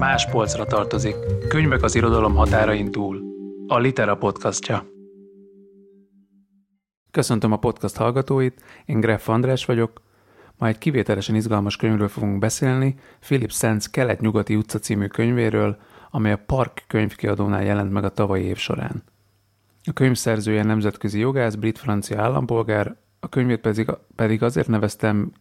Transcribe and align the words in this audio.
Más 0.00 0.30
polcra 0.30 0.64
tartozik. 0.64 1.14
Könyvek 1.48 1.82
az 1.82 1.94
irodalom 1.94 2.34
határain 2.34 2.90
túl. 2.90 3.22
A 3.66 3.78
Litera 3.78 4.16
podcastja. 4.16 4.86
Köszöntöm 7.10 7.52
a 7.52 7.56
podcast 7.56 7.96
hallgatóit, 7.96 8.62
én 8.84 9.00
Greff 9.00 9.28
András 9.28 9.64
vagyok. 9.64 10.02
Ma 10.58 10.66
egy 10.66 10.78
kivételesen 10.78 11.34
izgalmas 11.34 11.76
könyvről 11.76 12.08
fogunk 12.08 12.38
beszélni, 12.38 12.98
Philip 13.18 13.50
Sands 13.50 13.90
Kelet-nyugati 13.90 14.56
utca 14.56 14.78
című 14.78 15.06
könyvéről, 15.06 15.76
amely 16.10 16.32
a 16.32 16.42
Park 16.46 16.84
könyvkiadónál 16.86 17.64
jelent 17.64 17.92
meg 17.92 18.04
a 18.04 18.08
tavalyi 18.08 18.44
év 18.44 18.56
során. 18.56 19.02
A 19.84 19.92
könyv 19.92 20.16
szerzője 20.16 20.62
nemzetközi 20.62 21.18
jogász, 21.18 21.54
brit-francia 21.54 22.22
állampolgár, 22.22 22.96
a 23.20 23.28
könyvét 23.28 23.60
pedig, 23.60 23.90
pedig 24.16 24.42
azért 24.42 24.68
neveztem 24.68 25.32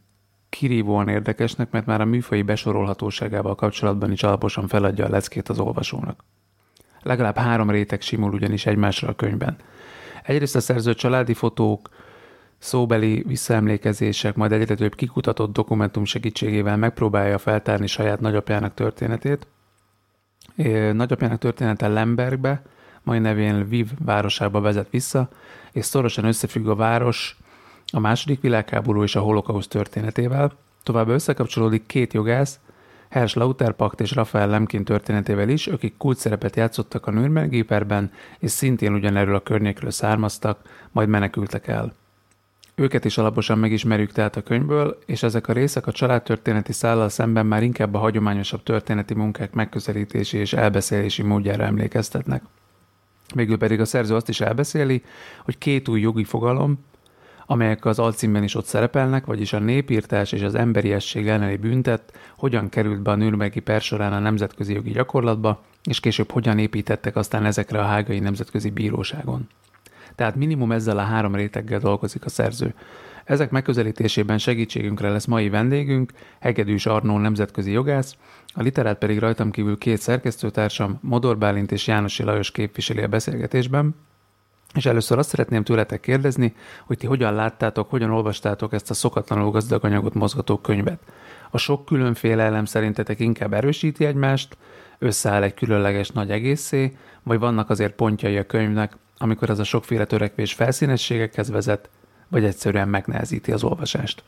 kirívóan 0.50 1.08
érdekesnek, 1.08 1.72
mert 1.72 1.86
már 1.86 2.02
a 2.02 2.06
műfai 2.06 2.42
besorolhatóságával 2.42 3.56
kapcsolatban 3.56 4.12
is 4.12 4.24
alaposan 4.24 4.68
feladja 4.68 5.06
a 5.06 5.10
leckét 5.10 5.50
az 5.50 5.60
olvasónak. 5.60 6.24
Legalább 7.02 7.38
három 7.38 7.70
réteg 7.70 8.02
simul 8.02 8.34
ugyanis 8.34 8.66
egymásra 8.66 9.08
a 9.08 9.16
könyvben. 9.16 9.56
Egyrészt 10.24 10.56
a 10.56 10.60
szerző 10.60 10.94
családi 10.94 11.34
fotók, 11.34 11.90
szóbeli 12.58 13.24
visszaemlékezések, 13.28 14.36
majd 14.36 14.52
egyre 14.52 14.76
több 14.76 14.96
kikutatott 14.96 15.54
dokumentum 15.54 16.06
segítségével 16.06 16.78
megpróbálja 16.78 17.38
feltárni 17.38 17.88
saját 17.88 18.20
nagyapjának 18.20 18.74
történetét. 18.74 19.48
Nagyapjának 20.94 21.40
története 21.40 21.88
Lembergbe, 21.88 22.62
mai 23.04 23.20
nevén 23.20 23.60
Lviv 23.60 23.90
városába 24.06 24.62
vezet 24.62 24.90
vissza, 24.90 25.30
és 25.72 25.86
szorosan 25.86 26.26
összefügg 26.26 26.68
a 26.68 26.76
város 26.76 27.39
a 27.92 28.00
második 28.00 28.42
világháború 28.42 29.04
és 29.04 29.16
a 29.16 29.22
holokauszt 29.22 29.70
történetével, 29.70 30.52
továbbá 30.84 31.14
összekapcsolódik 31.14 31.86
két 31.86 32.14
jogász, 32.14 32.60
Hersch 33.10 33.38
Lauterpacht 33.38 34.02
és 34.02 34.12
Rafael 34.12 34.48
Lemkin 34.48 34.84
történetével 34.84 35.50
is, 35.50 35.68
akik 35.68 35.98
kult 35.98 36.18
szerepet 36.18 36.56
játszottak 36.56 37.08
a 37.08 37.12
Nürnberg 37.12 37.66
perben, 37.66 38.12
és 38.40 38.52
szintén 38.52 38.94
ugyanerről 38.94 39.36
a 39.36 39.44
környékről 39.44 39.92
származtak, 39.92 40.60
majd 40.92 41.10
menekültek 41.10 41.68
el. 41.68 41.94
Őket 42.76 43.06
is 43.06 43.18
alaposan 43.18 43.58
megismerjük 43.60 44.12
tehát 44.12 44.36
a 44.36 44.44
könyvből, 44.44 45.00
és 45.06 45.24
ezek 45.24 45.48
a 45.48 45.54
részek 45.54 45.88
a 45.88 45.92
családtörténeti 45.92 46.74
szállal 46.74 47.10
szemben 47.10 47.46
már 47.46 47.64
inkább 47.64 47.94
a 47.94 47.98
hagyományosabb 47.98 48.64
történeti 48.64 49.14
munkák 49.14 49.54
megközelítési 49.54 50.38
és 50.38 50.54
elbeszélési 50.54 51.22
módjára 51.22 51.64
emlékeztetnek. 51.64 52.44
Végül 53.36 53.58
pedig 53.58 53.80
a 53.80 53.86
szerző 53.86 54.16
azt 54.16 54.30
is 54.30 54.42
elbeszéli, 54.42 55.04
hogy 55.44 55.58
két 55.58 55.88
új 55.88 56.00
jogi 56.00 56.24
fogalom, 56.24 56.86
amelyek 57.52 57.86
az 57.86 58.00
alcímben 58.00 58.44
is 58.44 58.56
ott 58.56 58.66
szerepelnek, 58.66 59.26
vagyis 59.26 59.54
a 59.54 59.60
népírtás 59.60 60.32
és 60.32 60.42
az 60.42 60.56
emberiesség 60.56 61.28
elleni 61.28 61.56
büntet 61.56 62.14
hogyan 62.38 62.70
került 62.70 63.02
be 63.02 63.12
a 63.12 63.16
Nürnbergi 63.16 63.60
per 63.60 63.82
során 63.82 64.14
a 64.14 64.20
nemzetközi 64.20 64.74
jogi 64.74 64.92
gyakorlatba, 64.92 65.64
és 65.84 66.00
később 66.00 66.32
hogyan 66.32 66.60
építettek 66.60 67.16
aztán 67.16 67.46
ezekre 67.46 67.80
a 67.80 67.86
hágai 67.86 68.20
nemzetközi 68.20 68.70
bíróságon. 68.70 69.48
Tehát 70.16 70.36
minimum 70.36 70.72
ezzel 70.72 70.98
a 70.98 71.02
három 71.02 71.36
réteggel 71.36 71.80
dolgozik 71.80 72.26
a 72.26 72.30
szerző. 72.30 72.74
Ezek 73.24 73.52
megközelítésében 73.52 74.38
segítségünkre 74.38 75.10
lesz 75.10 75.26
mai 75.26 75.50
vendégünk, 75.50 76.12
Hegedűs 76.40 76.86
Arnó 76.86 77.18
nemzetközi 77.18 77.72
jogász, 77.72 78.16
a 78.54 78.62
literát 78.62 78.98
pedig 78.98 79.20
rajtam 79.20 79.52
kívül 79.52 79.78
két 79.78 79.98
szerkesztőtársam, 79.98 81.00
Modor 81.02 81.38
Bálint 81.38 81.72
és 81.72 81.88
Jánosi 81.88 82.24
Lajos 82.24 82.52
képviseli 82.52 83.02
a 83.02 83.08
beszélgetésben, 83.08 83.96
és 84.74 84.86
először 84.86 85.18
azt 85.18 85.30
szeretném 85.30 85.64
tőletek 85.64 86.00
kérdezni, 86.00 86.56
hogy 86.86 86.98
ti 86.98 87.08
hogyan 87.08 87.34
láttátok, 87.34 87.90
hogyan 87.90 88.12
olvastátok 88.12 88.74
ezt 88.74 88.90
a 88.90 88.94
szokatlanul 88.94 89.52
gazdag 89.52 89.86
anyagot 89.86 90.14
mozgató 90.14 90.58
könyvet. 90.58 91.00
A 91.50 91.58
sok 91.58 91.86
különféle 91.86 92.44
elem 92.44 92.66
szerintetek 92.66 93.20
inkább 93.20 93.54
erősíti 93.54 94.06
egymást, 94.06 94.58
összeáll 95.00 95.44
egy 95.44 95.54
különleges 95.54 96.10
nagy 96.10 96.32
egészé, 96.32 96.98
vagy 97.24 97.40
vannak 97.40 97.70
azért 97.70 97.94
pontjai 97.94 98.38
a 98.38 98.46
könyvnek, 98.46 98.98
amikor 99.18 99.50
ez 99.50 99.60
a 99.60 99.64
sokféle 99.64 100.06
törekvés 100.06 100.54
felszínességekhez 100.54 101.50
vezet, 101.50 101.90
vagy 102.28 102.44
egyszerűen 102.44 102.88
megnehezíti 102.88 103.52
az 103.52 103.64
olvasást? 103.64 104.24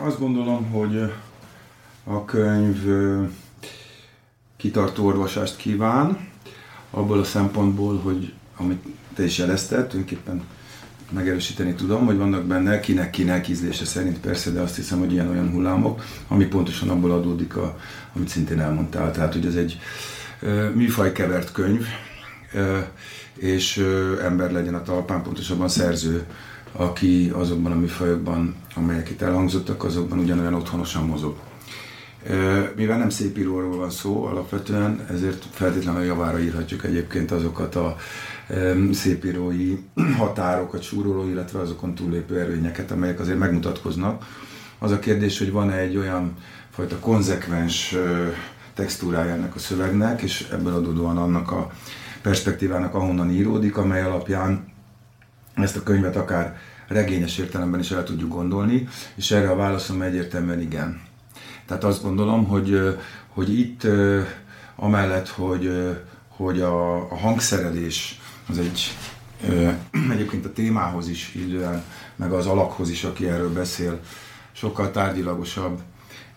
Azt 0.00 0.18
gondolom, 0.18 0.70
hogy 0.70 1.12
a 2.04 2.24
könyv 2.24 2.78
kitartó 4.56 5.06
olvasást 5.06 5.56
kíván, 5.56 6.28
abból 6.90 7.18
a 7.18 7.24
szempontból, 7.24 7.98
hogy 7.98 8.32
amit 8.56 8.84
te 9.14 9.24
is 9.24 9.38
jelezted, 9.38 9.86
tulajdonképpen 9.86 10.42
megerősíteni 11.10 11.74
tudom, 11.74 12.06
hogy 12.06 12.16
vannak 12.16 12.44
benne 12.44 12.80
kinek-kinek 12.80 13.48
ízlése 13.48 13.84
szerint 13.84 14.18
persze, 14.18 14.50
de 14.50 14.60
azt 14.60 14.76
hiszem, 14.76 14.98
hogy 14.98 15.12
ilyen-olyan 15.12 15.50
hullámok, 15.50 16.04
ami 16.28 16.44
pontosan 16.44 16.88
abból 16.88 17.10
adódik, 17.10 17.56
a, 17.56 17.78
amit 18.14 18.28
szintén 18.28 18.60
elmondtál. 18.60 19.12
Tehát, 19.12 19.32
hogy 19.32 19.46
ez 19.46 19.54
egy 19.54 19.78
műfaj 20.74 21.12
kevert 21.12 21.52
könyv, 21.52 21.86
és 23.36 23.84
ember 24.22 24.52
legyen 24.52 24.74
a 24.74 24.82
talpán, 24.82 25.22
pontosabban 25.22 25.68
szerző, 25.68 26.24
aki 26.72 27.30
azokban 27.34 27.72
a 27.72 27.76
műfajokban, 27.76 28.54
amelyek 28.74 29.10
itt 29.10 29.22
elhangzottak, 29.22 29.84
azokban 29.84 30.18
ugyanolyan 30.18 30.54
otthonosan 30.54 31.06
mozog. 31.06 31.36
Mivel 32.76 32.98
nem 32.98 33.10
szép 33.10 33.38
íróról 33.38 33.76
van 33.76 33.90
szó 33.90 34.24
alapvetően, 34.24 35.06
ezért 35.10 35.44
feltétlenül 35.50 36.02
javára 36.02 36.40
írhatjuk 36.40 36.84
egyébként 36.84 37.30
azokat 37.30 37.74
a 37.74 37.96
szépírói 38.92 39.78
határokat 40.18 40.82
súroló, 40.82 41.28
illetve 41.28 41.58
azokon 41.58 41.94
túllépő 41.94 42.40
erőnyeket, 42.40 42.90
amelyek 42.90 43.20
azért 43.20 43.38
megmutatkoznak. 43.38 44.26
Az 44.78 44.90
a 44.90 44.98
kérdés, 44.98 45.38
hogy 45.38 45.52
van-e 45.52 45.76
egy 45.76 45.96
olyan 45.96 46.34
fajta 46.70 46.98
konzekvens 46.98 47.96
textúrája 48.74 49.32
ennek 49.32 49.54
a 49.54 49.58
szövegnek, 49.58 50.22
és 50.22 50.48
ebből 50.52 50.74
adódóan 50.74 51.18
annak 51.18 51.50
a 51.50 51.70
perspektívának, 52.22 52.94
ahonnan 52.94 53.30
íródik, 53.30 53.76
amely 53.76 54.02
alapján 54.02 54.72
ezt 55.54 55.76
a 55.76 55.82
könyvet 55.82 56.16
akár 56.16 56.58
regényes 56.88 57.38
értelemben 57.38 57.80
is 57.80 57.90
el 57.90 58.04
tudjuk 58.04 58.30
gondolni, 58.32 58.88
és 59.14 59.30
erre 59.30 59.50
a 59.50 59.56
válaszom 59.56 60.02
egyértelműen 60.02 60.60
igen. 60.60 61.00
Tehát 61.66 61.84
azt 61.84 62.02
gondolom, 62.02 62.44
hogy, 62.44 62.96
hogy 63.28 63.58
itt 63.58 63.86
amellett, 64.76 65.28
hogy, 65.28 65.96
hogy 66.28 66.60
a, 66.60 66.96
a 67.10 67.16
hangszerelés 67.16 68.20
az 68.48 68.58
egy 68.58 68.96
egyébként 70.14 70.44
a 70.44 70.52
témához 70.52 71.08
is 71.08 71.34
illően, 71.34 71.82
meg 72.16 72.32
az 72.32 72.46
alakhoz 72.46 72.90
is, 72.90 73.04
aki 73.04 73.28
erről 73.28 73.52
beszél, 73.52 74.00
sokkal 74.52 74.90
tárgyilagosabb, 74.90 75.80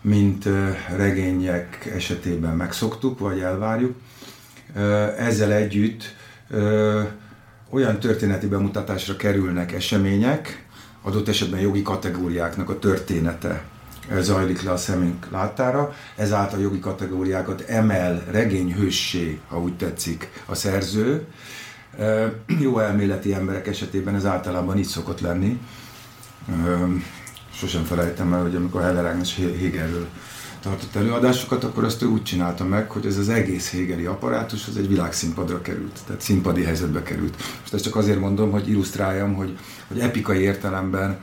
mint 0.00 0.48
regények 0.96 1.90
esetében 1.94 2.56
megszoktuk, 2.56 3.18
vagy 3.18 3.40
elvárjuk. 3.40 3.96
Ezzel 5.18 5.52
együtt 5.52 6.14
olyan 7.70 8.00
történeti 8.00 8.46
bemutatásra 8.46 9.16
kerülnek 9.16 9.72
események, 9.72 10.66
adott 11.02 11.28
esetben 11.28 11.60
jogi 11.60 11.82
kategóriáknak 11.82 12.70
a 12.70 12.78
története 12.78 13.64
zajlik 14.20 14.62
le 14.62 14.70
a 14.70 14.76
szemünk 14.76 15.30
láttára, 15.30 15.94
ezáltal 16.16 16.60
jogi 16.60 16.78
kategóriákat 16.78 17.60
emel 17.60 18.24
regényhőssé, 18.30 19.40
ha 19.48 19.60
úgy 19.60 19.76
tetszik, 19.76 20.30
a 20.46 20.54
szerző, 20.54 21.26
jó 22.60 22.78
elméleti 22.78 23.34
emberek 23.34 23.66
esetében 23.66 24.14
ez 24.14 24.24
általában 24.24 24.78
így 24.78 24.86
szokott 24.86 25.20
lenni. 25.20 25.60
Sosem 27.52 27.84
felejtem 27.84 28.32
el, 28.32 28.42
hogy 28.42 28.54
amikor 28.54 28.82
Heller 28.82 29.06
Ágnes 29.06 29.36
Hegelről 29.36 30.06
tartott 30.62 30.94
előadásokat, 30.94 31.64
akkor 31.64 31.84
azt 31.84 32.02
ő 32.02 32.06
úgy 32.06 32.22
csinálta 32.22 32.64
meg, 32.64 32.90
hogy 32.90 33.06
ez 33.06 33.16
az 33.16 33.28
egész 33.28 33.72
Hegeli 33.72 34.04
apparátus 34.04 34.66
az 34.68 34.76
egy 34.76 34.88
világszínpadra 34.88 35.62
került, 35.62 35.98
tehát 36.06 36.20
színpadi 36.20 36.62
helyzetbe 36.64 37.02
került. 37.02 37.36
Most 37.60 37.74
ezt 37.74 37.84
csak 37.84 37.96
azért 37.96 38.20
mondom, 38.20 38.50
hogy 38.50 38.68
illusztráljam, 38.68 39.34
hogy, 39.34 39.58
hogy 39.88 39.98
epikai 39.98 40.40
értelemben 40.40 41.20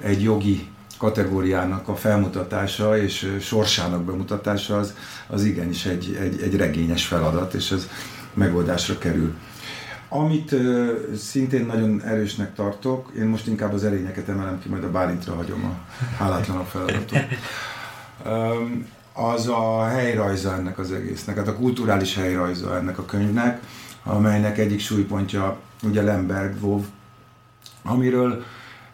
egy 0.00 0.22
jogi 0.22 0.68
kategóriának 0.98 1.88
a 1.88 1.96
felmutatása 1.96 3.02
és 3.02 3.36
sorsának 3.40 4.04
bemutatása 4.04 4.78
az, 4.78 4.94
az 5.26 5.44
igenis 5.44 5.84
egy, 5.84 6.16
egy, 6.20 6.42
egy 6.42 6.56
regényes 6.56 7.06
feladat, 7.06 7.54
és 7.54 7.70
ez 7.70 7.88
megoldásra 8.34 8.98
kerül. 8.98 9.34
Amit 10.14 10.52
uh, 10.52 11.14
szintén 11.16 11.66
nagyon 11.66 12.02
erősnek 12.02 12.54
tartok, 12.54 13.12
én 13.18 13.24
most 13.24 13.46
inkább 13.46 13.72
az 13.72 13.84
erényeket 13.84 14.28
emelem 14.28 14.60
ki, 14.60 14.68
majd 14.68 14.84
a 14.84 14.90
Bálintra 14.90 15.34
hagyom 15.34 15.64
a 15.64 15.94
hálátlanabb 16.18 16.66
feladatot. 16.66 17.18
Um, 18.26 18.86
az 19.12 19.48
a 19.48 19.86
helyrajza 19.86 20.54
ennek 20.54 20.78
az 20.78 20.92
egésznek, 20.92 21.36
hát 21.36 21.48
a 21.48 21.56
kulturális 21.56 22.14
helyrajza 22.14 22.76
ennek 22.76 22.98
a 22.98 23.04
könyvnek, 23.04 23.60
amelynek 24.04 24.58
egyik 24.58 24.80
súlypontja 24.80 25.58
ugye 25.82 26.02
Lemberg, 26.02 26.60
Vov, 26.60 26.84
amiről 27.82 28.44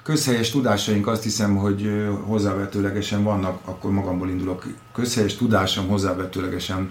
közhelyes 0.02 0.50
tudásaink 0.50 1.06
azt 1.06 1.22
hiszem, 1.22 1.56
hogy 1.56 2.08
hozzávetőlegesen 2.26 3.22
vannak, 3.22 3.60
akkor 3.64 3.90
magamból 3.90 4.28
indulok, 4.30 4.66
közhelyes 4.94 5.36
tudásom 5.36 5.88
hozzávetőlegesen 5.88 6.90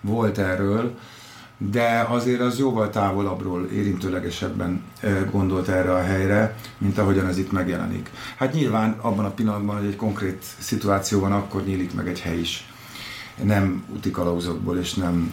volt 0.00 0.38
erről, 0.38 0.98
de 1.58 2.06
azért 2.08 2.40
az 2.40 2.58
jóval 2.58 2.90
távolabbról, 2.90 3.66
érintőlegesebben 3.66 4.82
gondolt 5.30 5.68
erre 5.68 5.92
a 5.92 6.02
helyre, 6.02 6.56
mint 6.78 6.98
ahogyan 6.98 7.26
ez 7.26 7.38
itt 7.38 7.52
megjelenik. 7.52 8.10
Hát 8.36 8.52
nyilván 8.52 8.96
abban 9.00 9.24
a 9.24 9.30
pillanatban, 9.30 9.76
hogy 9.76 9.86
egy 9.86 9.96
konkrét 9.96 10.44
szituáció 10.58 11.20
van, 11.20 11.32
akkor 11.32 11.64
nyílik 11.64 11.94
meg 11.94 12.08
egy 12.08 12.20
hely 12.20 12.38
is. 12.38 12.70
nem 13.42 13.84
utikalauzokból 13.94 14.78
és 14.78 14.94
nem 14.94 15.32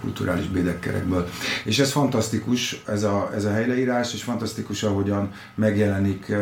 kulturális 0.00 0.46
bédekkerekből. 0.46 1.28
És 1.64 1.78
ez 1.78 1.92
fantasztikus, 1.92 2.82
ez 2.86 3.02
a, 3.02 3.30
ez 3.34 3.44
a 3.44 3.50
helyleírás, 3.50 4.14
és 4.14 4.22
fantasztikus, 4.22 4.82
ahogyan 4.82 5.30
megjelenik 5.54 6.32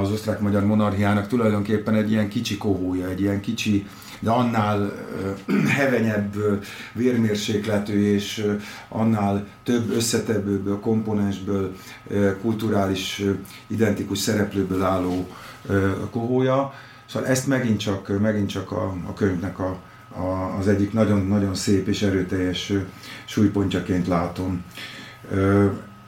az 0.00 0.10
osztrák-magyar 0.10 0.64
monarchiának 0.64 1.26
tulajdonképpen 1.26 1.94
egy 1.94 2.10
ilyen 2.10 2.28
kicsi 2.28 2.56
kohója, 2.56 3.08
egy 3.08 3.20
ilyen 3.20 3.40
kicsi, 3.40 3.86
de 4.24 4.30
annál 4.30 4.92
hevenyebb 5.78 6.34
vérmérsékletű 6.92 8.12
és 8.12 8.46
annál 8.88 9.46
több 9.62 9.90
összetevőből, 9.90 10.80
komponensből, 10.80 11.76
kulturális, 12.40 13.22
identikus 13.66 14.18
szereplőből 14.18 14.82
álló 14.82 15.28
kohója. 16.10 16.72
Szóval 17.06 17.28
ezt 17.28 17.46
megint 17.46 17.80
csak, 17.80 18.20
megint 18.20 18.48
csak 18.48 18.72
a, 18.72 18.94
a 19.06 19.12
könyvnek 19.12 19.58
a, 19.58 19.78
a, 20.16 20.56
az 20.58 20.68
egyik 20.68 20.92
nagyon-nagyon 20.92 21.54
szép 21.54 21.88
és 21.88 22.02
erőteljes 22.02 22.72
súlypontjaként 23.24 24.06
látom. 24.06 24.64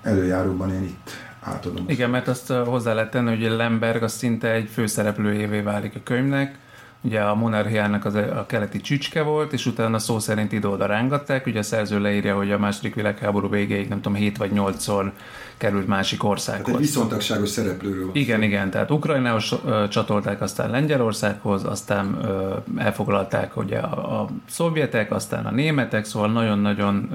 Előjáróban 0.02 0.74
én 0.74 0.82
itt 0.82 1.10
átadom. 1.40 1.84
Igen, 1.88 2.10
mert 2.10 2.28
azt 2.28 2.52
hozzá 2.52 2.92
lehet 2.92 3.10
tenni, 3.10 3.28
hogy 3.28 3.56
Lemberg 3.56 4.02
az 4.02 4.12
szinte 4.12 4.52
egy 4.52 4.68
főszereplőjévé 4.72 5.60
válik 5.60 5.94
a 5.94 6.00
könyvnek, 6.04 6.58
ugye 7.06 7.20
a 7.20 7.34
monarchiának 7.34 8.04
az 8.04 8.14
a 8.14 8.44
keleti 8.48 8.80
csücske 8.80 9.22
volt, 9.22 9.52
és 9.52 9.66
utána 9.66 9.98
szó 9.98 10.18
szerint 10.18 10.52
ide-oda 10.52 10.86
rángatták, 10.86 11.46
ugye 11.46 11.58
a 11.58 11.62
szerző 11.62 12.00
leírja, 12.00 12.36
hogy 12.36 12.52
a 12.52 12.58
második 12.58 12.94
világháború 12.94 13.48
végéig 13.48 13.88
nem 13.88 14.00
tudom, 14.00 14.18
7 14.18 14.36
vagy 14.36 14.50
8-szor 14.54 15.10
került 15.56 15.86
másik 15.86 16.24
országhoz. 16.24 16.66
Hát 16.66 16.74
egy 16.74 16.80
viszontagságos 16.80 17.48
szereplőről. 17.48 18.10
Igen, 18.12 18.42
igen, 18.42 18.70
tehát 18.70 18.90
Ukrajnához 18.90 19.54
csatolták, 19.88 20.40
aztán 20.40 20.70
Lengyelországhoz, 20.70 21.64
aztán 21.64 22.18
ö, 22.22 22.54
elfoglalták 22.76 23.56
ugye 23.56 23.78
a, 23.78 24.20
a 24.20 24.28
szovjetek, 24.48 25.12
aztán 25.12 25.46
a 25.46 25.50
németek, 25.50 26.04
szóval 26.04 26.32
nagyon-nagyon, 26.32 27.10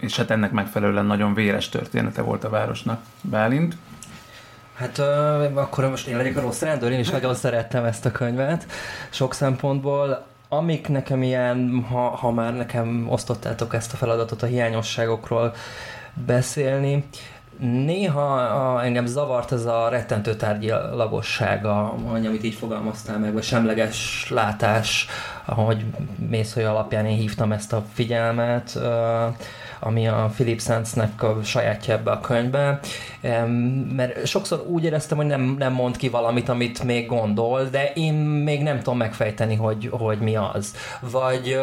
és 0.00 0.16
hát 0.16 0.30
ennek 0.30 0.52
megfelelően 0.52 1.06
nagyon 1.06 1.34
véres 1.34 1.68
története 1.68 2.22
volt 2.22 2.44
a 2.44 2.48
városnak 2.48 3.00
Bálint. 3.22 3.76
Hát 4.74 4.98
uh, 4.98 5.58
akkor 5.58 5.88
most 5.88 6.06
én 6.06 6.16
legyek 6.16 6.36
a 6.36 6.40
rossz 6.40 6.60
rendőr, 6.60 6.92
én 6.92 6.98
is 6.98 7.10
nagyon 7.10 7.34
szerettem 7.34 7.84
ezt 7.84 8.06
a 8.06 8.10
könyvet, 8.10 8.66
sok 9.10 9.34
szempontból. 9.34 10.24
Amik 10.48 10.88
nekem 10.88 11.22
ilyen, 11.22 11.86
ha, 11.90 12.08
ha 12.08 12.30
már 12.30 12.54
nekem 12.54 13.06
osztottátok 13.10 13.74
ezt 13.74 13.92
a 13.92 13.96
feladatot 13.96 14.42
a 14.42 14.46
hiányosságokról 14.46 15.54
beszélni, 16.26 17.04
Néha 17.58 18.34
a, 18.34 18.84
engem 18.84 19.06
zavart 19.06 19.52
ez 19.52 19.64
a 19.64 19.88
rettentő 19.88 20.34
tárgyilagossága, 20.34 21.94
amit 22.12 22.44
így 22.44 22.54
fogalmaztál 22.54 23.18
meg, 23.18 23.32
vagy 23.32 23.42
semleges 23.42 24.26
látás, 24.30 25.06
ahogy 25.44 25.84
Mészői 26.28 26.64
alapján 26.64 27.06
én 27.06 27.16
hívtam 27.16 27.52
ezt 27.52 27.72
a 27.72 27.84
figyelmet, 27.92 28.78
ami 29.80 30.08
a 30.08 30.30
Philip 30.34 30.60
Sandsnek 30.60 31.22
a 31.22 31.38
sajátja 31.42 31.94
ebbe 31.94 32.10
a 32.10 32.20
könyvbe, 32.20 32.80
mert 33.96 34.26
sokszor 34.26 34.64
úgy 34.66 34.84
éreztem, 34.84 35.16
hogy 35.16 35.26
nem, 35.26 35.54
nem 35.58 35.72
mond 35.72 35.96
ki 35.96 36.08
valamit, 36.08 36.48
amit 36.48 36.82
még 36.82 37.06
gondol, 37.06 37.64
de 37.64 37.92
én 37.92 38.14
még 38.14 38.62
nem 38.62 38.78
tudom 38.78 38.96
megfejteni, 38.96 39.54
hogy, 39.54 39.88
hogy 39.92 40.18
mi 40.18 40.36
az. 40.36 40.74
Vagy 41.00 41.58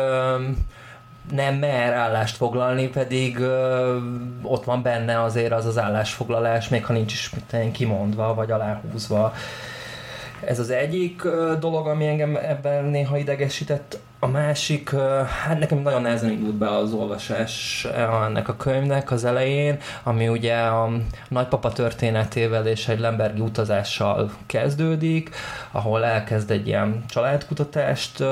nem 1.30 1.56
mer 1.56 1.94
állást 1.94 2.36
foglalni, 2.36 2.88
pedig 2.88 3.38
ö, 3.38 3.98
ott 4.42 4.64
van 4.64 4.82
benne 4.82 5.22
azért 5.22 5.52
az 5.52 5.66
az 5.66 5.78
állásfoglalás, 5.78 6.70
még 6.70 6.86
ha 6.86 6.94
nincs 6.94 7.14
is 7.14 7.32
kimondva, 7.72 8.34
vagy 8.34 8.52
aláhúzva. 8.52 9.34
Ez 10.46 10.60
az 10.60 10.70
egyik 10.70 11.24
ö, 11.24 11.54
dolog, 11.60 11.88
ami 11.88 12.08
engem 12.08 12.36
ebben 12.36 12.86
néha 12.86 13.18
idegesített. 13.18 14.00
A 14.24 14.28
másik, 14.28 14.90
hát 15.46 15.60
nekem 15.60 15.78
nagyon 15.78 16.02
nehezen 16.02 16.32
indult 16.32 16.56
be 16.56 16.70
az 16.70 16.94
olvasás 16.94 17.88
ennek 18.26 18.48
a 18.48 18.56
könyvnek 18.58 19.12
az 19.12 19.26
elején, 19.26 19.80
ami 20.04 20.28
ugye 20.28 20.56
a 20.56 20.90
nagypapa 21.30 21.72
történetével 21.72 22.68
és 22.68 22.88
egy 22.88 23.00
Lembergi 23.00 23.42
utazással 23.42 24.32
kezdődik, 24.46 25.36
ahol 25.72 26.06
elkezd 26.06 26.52
egy 26.52 26.68
ilyen 26.68 27.04
családkutatást 27.08 28.24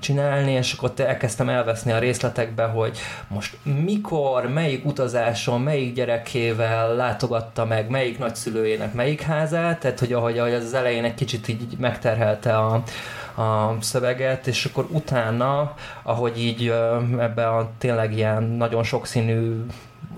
csinálni, 0.00 0.52
és 0.52 0.72
akkor 0.72 0.92
elkezdtem 0.96 1.48
elveszni 1.48 1.92
a 1.92 1.98
részletekbe, 1.98 2.64
hogy 2.64 2.98
most 3.28 3.56
mikor, 3.84 4.48
melyik 4.48 4.84
utazáson, 4.84 5.60
melyik 5.60 5.94
gyerekével 5.94 6.94
látogatta 6.94 7.64
meg, 7.64 7.88
melyik 7.88 8.18
nagyszülőjének 8.18 8.92
melyik 8.92 9.20
házát, 9.20 9.80
tehát 9.80 9.98
hogy 9.98 10.12
ahogy, 10.12 10.38
ahogy 10.38 10.52
az 10.52 10.74
elején 10.74 11.04
egy 11.04 11.14
kicsit 11.14 11.48
így 11.48 11.76
megterhelte 11.78 12.56
a, 12.56 12.82
a 13.42 13.76
szöveget, 13.80 14.46
és 14.46 14.64
akkor 14.64 14.86
utána, 14.90 15.74
ahogy 16.02 16.40
így 16.40 16.68
ebbe 17.18 17.48
a 17.48 17.70
tényleg 17.78 18.16
ilyen 18.16 18.42
nagyon 18.42 18.82
sokszínű 18.82 19.64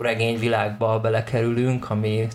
regényvilágba 0.00 1.00
belekerülünk, 1.00 1.90
ami 1.90 2.28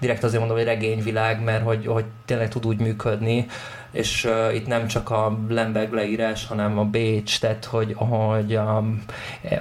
direkt 0.00 0.24
azért 0.24 0.38
mondom, 0.38 0.56
hogy 0.56 0.66
regényvilág, 0.66 1.42
mert 1.42 1.64
hogy, 1.64 1.86
hogy 1.86 2.04
tényleg 2.24 2.48
tud 2.48 2.66
úgy 2.66 2.80
működni, 2.80 3.46
és 3.90 4.24
uh, 4.24 4.54
itt 4.54 4.66
nem 4.66 4.86
csak 4.86 5.10
a 5.10 5.38
Lemberg 5.48 5.92
leírás, 5.92 6.46
hanem 6.46 6.78
a 6.78 6.84
Bécs, 6.84 7.40
tehát 7.40 7.64
hogy 7.64 7.94
ahogy 7.98 8.54
a, 8.54 8.84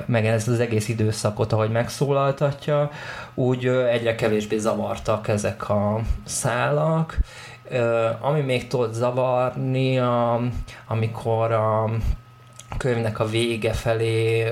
meg 0.06 0.25
ez 0.25 0.48
az 0.48 0.60
egész 0.60 0.88
időszakot, 0.88 1.54
ahogy 1.54 1.69
megszólaltatja, 1.69 2.92
úgy 3.34 3.68
uh, 3.68 3.94
egyre 3.94 4.16
kevésbé 4.16 4.57
zavartak 4.57 5.28
ezek 5.28 5.69
a 5.69 6.00
szálak, 6.25 7.18
ami 8.22 8.42
még 8.42 8.68
tud 8.68 8.94
zavarni, 8.94 10.00
a, 10.00 10.42
amikor 10.88 11.51
a 11.51 11.89
könyvnek 12.78 13.19
a 13.19 13.25
vége 13.25 13.74
felé 13.74 14.50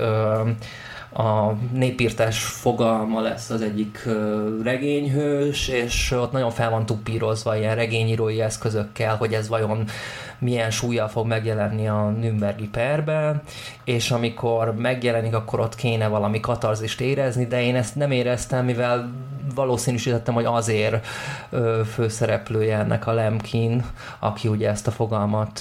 a 1.18 1.54
népírtás 1.74 2.44
fogalma 2.44 3.22
lesz 3.22 3.50
az 3.50 3.62
egyik 3.62 4.08
regényhős, 4.64 5.68
és 5.68 6.12
ott 6.12 6.32
nagyon 6.32 6.52
fel 6.52 6.70
van 6.70 6.86
tupírozva 6.86 7.58
ilyen 7.58 7.76
regényírói 7.76 8.42
eszközökkel, 8.42 9.16
hogy 9.16 9.34
ez 9.34 9.48
vajon 9.48 9.86
milyen 10.40 10.72
súlyjal 10.72 11.08
fog 11.08 11.28
megjelenni 11.28 11.88
a 11.88 12.10
Nürnbergi 12.10 12.68
perben, 12.68 13.42
és 13.84 14.12
amikor 14.12 14.76
megjelenik, 14.76 15.36
akkor 15.36 15.60
ott 15.60 15.76
kéne 15.76 16.08
valami 16.08 16.40
katarzist 16.40 17.02
érezni, 17.02 17.46
de 17.46 17.64
én 17.64 17.76
ezt 17.76 17.96
nem 17.96 18.12
éreztem, 18.12 18.66
mivel 18.66 19.12
valószínűsítettem, 19.56 20.34
hogy 20.34 20.46
azért 20.46 21.06
ö, 21.50 21.82
főszereplője 21.94 22.78
ennek 22.78 23.08
a 23.08 23.12
Lemkin, 23.12 23.86
aki 24.20 24.48
ugye 24.48 24.70
ezt 24.70 24.88
a 24.88 24.92
fogalmat 24.92 25.60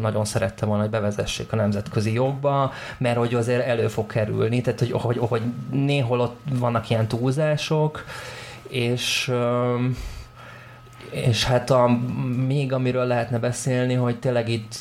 nagyon 0.00 0.24
szerette 0.24 0.66
volna, 0.66 0.82
hogy 0.82 0.90
bevezessék 0.90 1.52
a 1.52 1.56
nemzetközi 1.56 2.12
jogba, 2.12 2.72
mert 2.98 3.16
hogy 3.16 3.34
azért 3.34 3.66
elő 3.66 3.88
fog 3.88 4.06
kerülni, 4.06 4.60
tehát 4.60 4.78
hogy, 4.78 4.92
hogy, 4.92 5.18
hogy 5.18 5.42
néhol 5.70 6.20
ott 6.20 6.40
vannak 6.52 6.90
ilyen 6.90 7.06
túlzások, 7.06 8.04
és 8.68 9.32
és 11.10 11.44
hát 11.44 11.70
a, 11.70 11.98
még 12.46 12.72
amiről 12.72 13.04
lehetne 13.04 13.38
beszélni, 13.38 13.94
hogy 13.94 14.18
tényleg 14.18 14.48
itt 14.48 14.74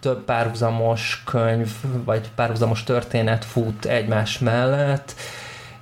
több 0.00 0.24
párhuzamos 0.24 1.22
könyv, 1.24 1.70
vagy 2.04 2.30
párhuzamos 2.34 2.84
történet 2.84 3.44
fut 3.44 3.84
egymás 3.84 4.38
mellett, 4.38 5.14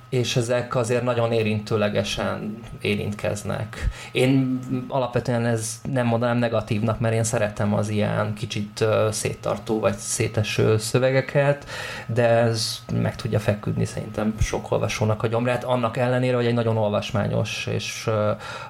és 0.09 0.35
ezek 0.35 0.75
azért 0.75 1.03
nagyon 1.03 1.31
érintőlegesen 1.31 2.57
érintkeznek. 2.81 3.89
Én 4.11 4.59
alapvetően 4.87 5.45
ez 5.45 5.81
nem 5.91 6.05
mondanám 6.05 6.37
negatívnak, 6.37 6.99
mert 6.99 7.13
én 7.13 7.23
szeretem 7.23 7.73
az 7.73 7.89
ilyen 7.89 8.33
kicsit 8.33 8.85
széttartó 9.11 9.79
vagy 9.79 9.95
széteső 9.95 10.77
szövegeket, 10.77 11.65
de 12.07 12.27
ez 12.27 12.83
meg 12.93 13.15
tudja 13.15 13.39
feküdni 13.39 13.85
szerintem 13.85 14.35
sok 14.39 14.71
olvasónak 14.71 15.23
a 15.23 15.27
gyomrát, 15.27 15.63
annak 15.63 15.97
ellenére, 15.97 16.35
hogy 16.35 16.45
egy 16.45 16.53
nagyon 16.53 16.77
olvasmányos 16.77 17.67
és 17.71 18.09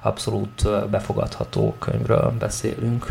abszolút 0.02 0.88
befogadható 0.90 1.76
könyvről 1.78 2.32
beszélünk. 2.38 3.06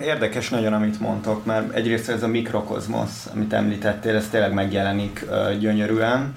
Érdekes 0.00 0.48
nagyon, 0.48 0.72
amit 0.72 1.00
mondtok, 1.00 1.44
mert 1.44 1.74
egyrészt 1.74 2.08
ez 2.08 2.22
a 2.22 2.28
mikrokozmosz, 2.28 3.28
amit 3.34 3.52
említettél, 3.52 4.16
ez 4.16 4.28
tényleg 4.28 4.52
megjelenik 4.52 5.26
gyönyörűen. 5.60 6.34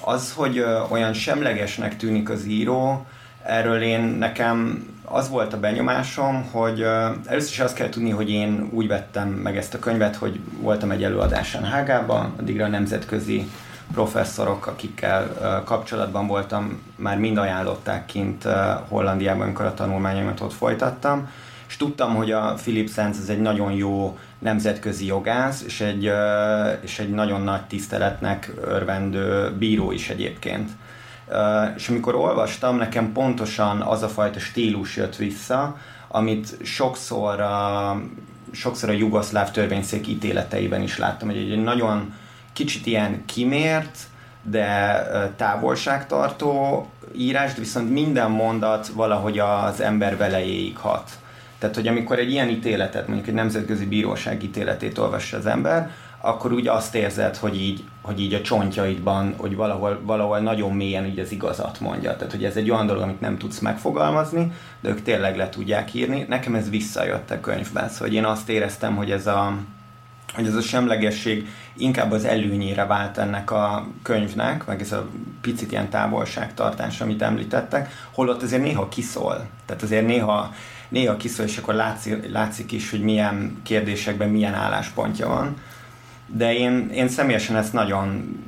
Az, 0.00 0.32
hogy 0.32 0.64
olyan 0.88 1.12
semlegesnek 1.12 1.96
tűnik 1.96 2.30
az 2.30 2.44
író, 2.44 3.06
erről 3.42 3.82
én 3.82 4.00
nekem 4.00 4.86
az 5.04 5.28
volt 5.28 5.52
a 5.52 5.60
benyomásom, 5.60 6.48
hogy 6.50 6.80
először 7.26 7.50
is 7.50 7.60
azt 7.60 7.74
kell 7.74 7.88
tudni, 7.88 8.10
hogy 8.10 8.30
én 8.30 8.68
úgy 8.72 8.88
vettem 8.88 9.28
meg 9.28 9.56
ezt 9.56 9.74
a 9.74 9.78
könyvet, 9.78 10.16
hogy 10.16 10.40
voltam 10.60 10.90
egy 10.90 11.04
előadásán 11.04 11.64
Hágában, 11.64 12.34
addigra 12.38 12.64
a 12.64 12.68
nemzetközi 12.68 13.50
professzorok, 13.92 14.66
akikkel 14.66 15.34
kapcsolatban 15.64 16.26
voltam, 16.26 16.82
már 16.96 17.18
mind 17.18 17.36
ajánlották 17.36 18.06
kint 18.06 18.44
Hollandiában, 18.88 19.42
amikor 19.42 19.64
a 19.64 19.74
tanulmányomat 19.74 20.40
ott 20.40 20.52
folytattam, 20.52 21.28
és 21.70 21.76
tudtam, 21.76 22.14
hogy 22.14 22.32
a 22.32 22.54
Philip 22.62 22.90
Sands 22.90 23.18
ez 23.18 23.28
egy 23.28 23.40
nagyon 23.40 23.72
jó 23.72 24.18
nemzetközi 24.38 25.06
jogász, 25.06 25.62
és 25.66 25.80
egy, 25.80 26.10
és 26.80 26.98
egy 26.98 27.10
nagyon 27.10 27.40
nagy 27.40 27.64
tiszteletnek 27.64 28.52
örvendő 28.64 29.56
bíró 29.58 29.92
is 29.92 30.08
egyébként. 30.08 30.70
És 31.76 31.88
amikor 31.88 32.14
olvastam, 32.14 32.76
nekem 32.76 33.12
pontosan 33.12 33.80
az 33.80 34.02
a 34.02 34.08
fajta 34.08 34.38
stílus 34.38 34.96
jött 34.96 35.16
vissza, 35.16 35.76
amit 36.08 36.56
sokszor 36.62 37.44
sokszor 38.52 38.88
a 38.88 38.92
jugoszláv 38.92 39.50
törvényszék 39.50 40.06
ítéleteiben 40.06 40.82
is 40.82 40.98
láttam, 40.98 41.28
hogy 41.28 41.36
egy 41.36 41.62
nagyon 41.62 42.14
kicsit 42.52 42.86
ilyen 42.86 43.24
kimért, 43.24 43.98
de 44.42 45.02
távolságtartó 45.36 46.86
írást, 47.16 47.56
viszont 47.56 47.90
minden 47.90 48.30
mondat 48.30 48.88
valahogy 48.88 49.38
az 49.38 49.80
ember 49.80 50.16
velejéig 50.16 50.76
hat. 50.76 51.10
Tehát, 51.60 51.74
hogy 51.74 51.88
amikor 51.88 52.18
egy 52.18 52.30
ilyen 52.30 52.48
ítéletet, 52.48 53.06
mondjuk 53.06 53.28
egy 53.28 53.34
nemzetközi 53.34 53.86
bíróság 53.86 54.42
ítéletét 54.42 54.98
olvassa 54.98 55.36
az 55.36 55.46
ember, 55.46 55.90
akkor 56.20 56.52
úgy 56.52 56.68
azt 56.68 56.94
érzed, 56.94 57.36
hogy 57.36 57.60
így, 57.60 57.84
hogy 58.02 58.20
így 58.20 58.34
a 58.34 58.40
csontjaidban, 58.40 59.34
hogy 59.36 59.56
valahol, 59.56 60.00
valahol 60.02 60.38
nagyon 60.38 60.72
mélyen 60.72 61.04
így 61.04 61.18
az 61.18 61.32
igazat 61.32 61.80
mondja. 61.80 62.16
Tehát, 62.16 62.32
hogy 62.32 62.44
ez 62.44 62.56
egy 62.56 62.70
olyan 62.70 62.86
dolog, 62.86 63.02
amit 63.02 63.20
nem 63.20 63.38
tudsz 63.38 63.58
megfogalmazni, 63.58 64.52
de 64.80 64.88
ők 64.88 65.02
tényleg 65.02 65.36
le 65.36 65.48
tudják 65.48 65.94
írni. 65.94 66.26
Nekem 66.28 66.54
ez 66.54 66.70
visszajött 66.70 67.30
a 67.30 67.40
könyvben, 67.40 67.88
szóval 67.88 68.08
hogy 68.08 68.16
én 68.16 68.24
azt 68.24 68.48
éreztem, 68.48 68.96
hogy 68.96 69.10
ez 69.10 69.26
a, 69.26 69.56
hogy 70.34 70.46
ez 70.46 70.54
a 70.54 70.60
semlegesség 70.60 71.48
inkább 71.76 72.12
az 72.12 72.24
előnyére 72.24 72.84
vált 72.84 73.18
ennek 73.18 73.50
a 73.50 73.86
könyvnek, 74.02 74.66
meg 74.66 74.80
ez 74.80 74.92
a 74.92 75.08
picit 75.40 75.72
ilyen 75.72 75.88
távolságtartás, 75.88 77.00
amit 77.00 77.22
említettek, 77.22 77.90
holott 78.12 78.42
azért 78.42 78.62
néha 78.62 78.88
kiszól. 78.88 79.46
Tehát 79.66 79.82
azért 79.82 80.06
néha, 80.06 80.54
néha 80.90 81.16
kiszól, 81.16 81.46
és 81.46 81.58
akkor 81.58 81.74
látszik, 81.74 82.30
látszik 82.32 82.72
is, 82.72 82.90
hogy 82.90 83.00
milyen 83.00 83.60
kérdésekben 83.62 84.28
milyen 84.28 84.54
álláspontja 84.54 85.28
van. 85.28 85.56
De 86.26 86.54
én, 86.54 86.90
én 86.94 87.08
személyesen 87.08 87.56
ezt 87.56 87.72
nagyon 87.72 88.38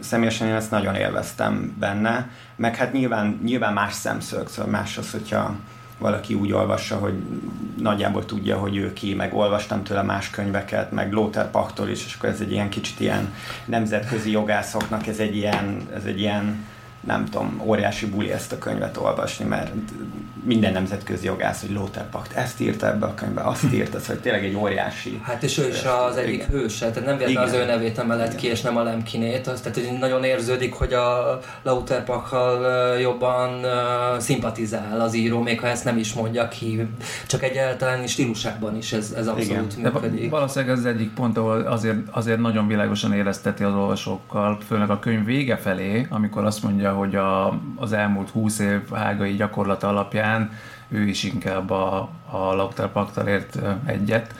személyesen 0.00 0.48
én 0.48 0.54
ezt 0.54 0.70
nagyon 0.70 0.94
élveztem 0.94 1.76
benne, 1.78 2.28
meg 2.56 2.76
hát 2.76 2.92
nyilván, 2.92 3.40
nyilván 3.44 3.72
más 3.72 3.92
szemszög, 3.92 4.48
szóval 4.48 4.70
más 4.70 4.98
az, 4.98 5.10
hogyha 5.10 5.54
valaki 5.98 6.34
úgy 6.34 6.52
olvassa, 6.52 6.96
hogy 6.96 7.14
nagyjából 7.78 8.24
tudja, 8.24 8.58
hogy 8.58 8.76
ő 8.76 8.92
ki, 8.92 9.14
meg 9.14 9.34
olvastam 9.34 9.82
tőle 9.82 10.02
más 10.02 10.30
könyveket, 10.30 10.92
meg 10.92 11.12
Lothar 11.12 11.50
Pachtól 11.50 11.88
is, 11.88 12.04
és 12.04 12.14
akkor 12.14 12.28
ez 12.28 12.40
egy 12.40 12.52
ilyen 12.52 12.68
kicsit 12.68 13.00
ilyen 13.00 13.34
nemzetközi 13.64 14.30
jogászoknak, 14.30 15.06
ez 15.06 15.18
egy 15.18 15.36
ilyen, 15.36 15.88
ez 15.94 16.04
egy 16.04 16.20
ilyen 16.20 16.64
nem 17.06 17.24
tudom, 17.24 17.60
óriási 17.64 18.06
buli 18.06 18.32
ezt 18.32 18.52
a 18.52 18.58
könyvet 18.58 18.96
olvasni, 18.96 19.44
mert 19.44 19.72
minden 20.44 20.72
nemzetközi 20.72 21.26
jogász, 21.26 21.60
hogy 21.60 21.70
Lothar 21.70 22.08
Pakt 22.10 22.32
ezt 22.32 22.60
írta 22.60 22.86
ebbe 22.86 23.06
a 23.06 23.14
könyvbe, 23.14 23.42
azt 23.42 23.72
írta, 23.74 23.98
szóval 23.98 24.22
tényleg 24.22 24.44
egy 24.44 24.54
óriási. 24.54 25.20
Hát 25.22 25.42
és 25.42 25.58
ő 25.58 25.68
is 25.68 25.82
az 26.08 26.16
egyik 26.16 26.34
igen. 26.34 26.48
hőse, 26.48 26.90
tehát 26.90 27.08
nem 27.08 27.18
véletlenül 27.18 27.50
az 27.50 27.56
ő 27.56 27.64
nevét 27.64 27.98
emelett 27.98 28.26
igen. 28.26 28.36
ki, 28.36 28.46
és 28.46 28.60
nem 28.60 28.76
a 28.76 28.82
Lemkinét, 28.82 29.46
az, 29.46 29.60
tehát 29.60 29.78
hogy 29.78 29.98
nagyon 29.98 30.24
érződik, 30.24 30.74
hogy 30.74 30.92
a 30.92 31.38
Lothar 31.62 32.04
Pakkal 32.04 32.98
jobban 32.98 33.54
uh, 33.54 34.18
szimpatizál 34.18 35.00
az 35.00 35.14
író, 35.14 35.40
még 35.40 35.60
ha 35.60 35.66
ezt 35.66 35.84
nem 35.84 35.98
is 35.98 36.12
mondja 36.12 36.48
ki, 36.48 36.86
csak 37.26 37.42
egyáltalán 37.42 38.06
stílusában 38.06 38.76
is 38.76 38.92
ez, 38.92 39.14
ez 39.16 39.26
abszolút 39.26 39.74
igen. 39.78 39.92
működik. 39.92 40.22
De 40.22 40.28
valószínűleg 40.28 40.74
ez 40.74 40.78
az 40.78 40.86
egyik 40.86 41.14
pont, 41.14 41.36
ahol 41.36 41.60
azért, 41.60 41.98
azért 42.10 42.38
nagyon 42.38 42.66
világosan 42.66 43.12
érezteti 43.12 43.62
az 43.62 43.74
olvasókkal, 43.74 44.58
főleg 44.66 44.90
a 44.90 44.98
könyv 44.98 45.24
vége 45.24 45.56
felé, 45.56 46.06
amikor 46.10 46.44
azt 46.44 46.62
mondja, 46.62 46.93
hogy 46.94 47.16
a, 47.16 47.60
az 47.76 47.92
elmúlt 47.92 48.30
húsz 48.30 48.58
év 48.58 48.90
hágai 48.92 49.34
gyakorlata 49.34 49.88
alapján 49.88 50.50
ő 50.88 51.06
is 51.08 51.24
inkább 51.24 51.70
a, 51.70 52.08
a 52.30 52.54
Lautár 52.54 52.92
Paktal 52.92 53.26
ért 53.26 53.58
egyet. 53.84 54.34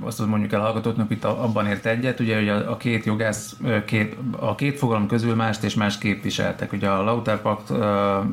Azt 0.00 0.26
mondjuk 0.26 0.52
el 0.52 0.60
hallgatóknak, 0.60 1.10
itt 1.10 1.24
abban 1.24 1.66
ért 1.66 1.86
egyet, 1.86 2.20
ugye 2.20 2.36
hogy 2.36 2.48
a, 2.48 2.70
a 2.70 2.76
két 2.76 3.04
jogász, 3.04 3.56
két, 3.84 4.16
a 4.38 4.54
két 4.54 4.78
fogalom 4.78 5.06
közül 5.06 5.34
mást 5.34 5.62
és 5.62 5.74
más 5.74 5.98
képviseltek. 5.98 6.72
Ugye 6.72 6.88
a 6.88 7.02
Lautár 7.02 7.40
Pakt 7.40 7.72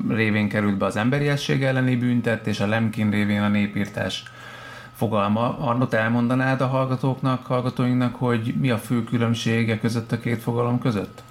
révén 0.09 0.49
került 0.49 0.77
be 0.77 0.85
az 0.85 0.95
emberiesség 0.95 1.63
elleni 1.63 1.95
büntet, 1.95 2.47
és 2.47 2.59
a 2.59 2.67
Lemkin 2.67 3.09
révén 3.09 3.41
a 3.41 3.47
népírtás 3.47 4.23
fogalma. 4.93 5.57
Arnott, 5.59 5.93
elmondanád 5.93 6.61
a 6.61 6.67
hallgatóknak, 6.67 7.45
hallgatóinknak, 7.45 8.15
hogy 8.15 8.53
mi 8.59 8.69
a 8.69 8.77
fő 8.77 9.03
különbsége 9.03 9.79
között 9.79 10.11
a 10.11 10.19
két 10.19 10.41
fogalom 10.41 10.79
között? 10.79 11.23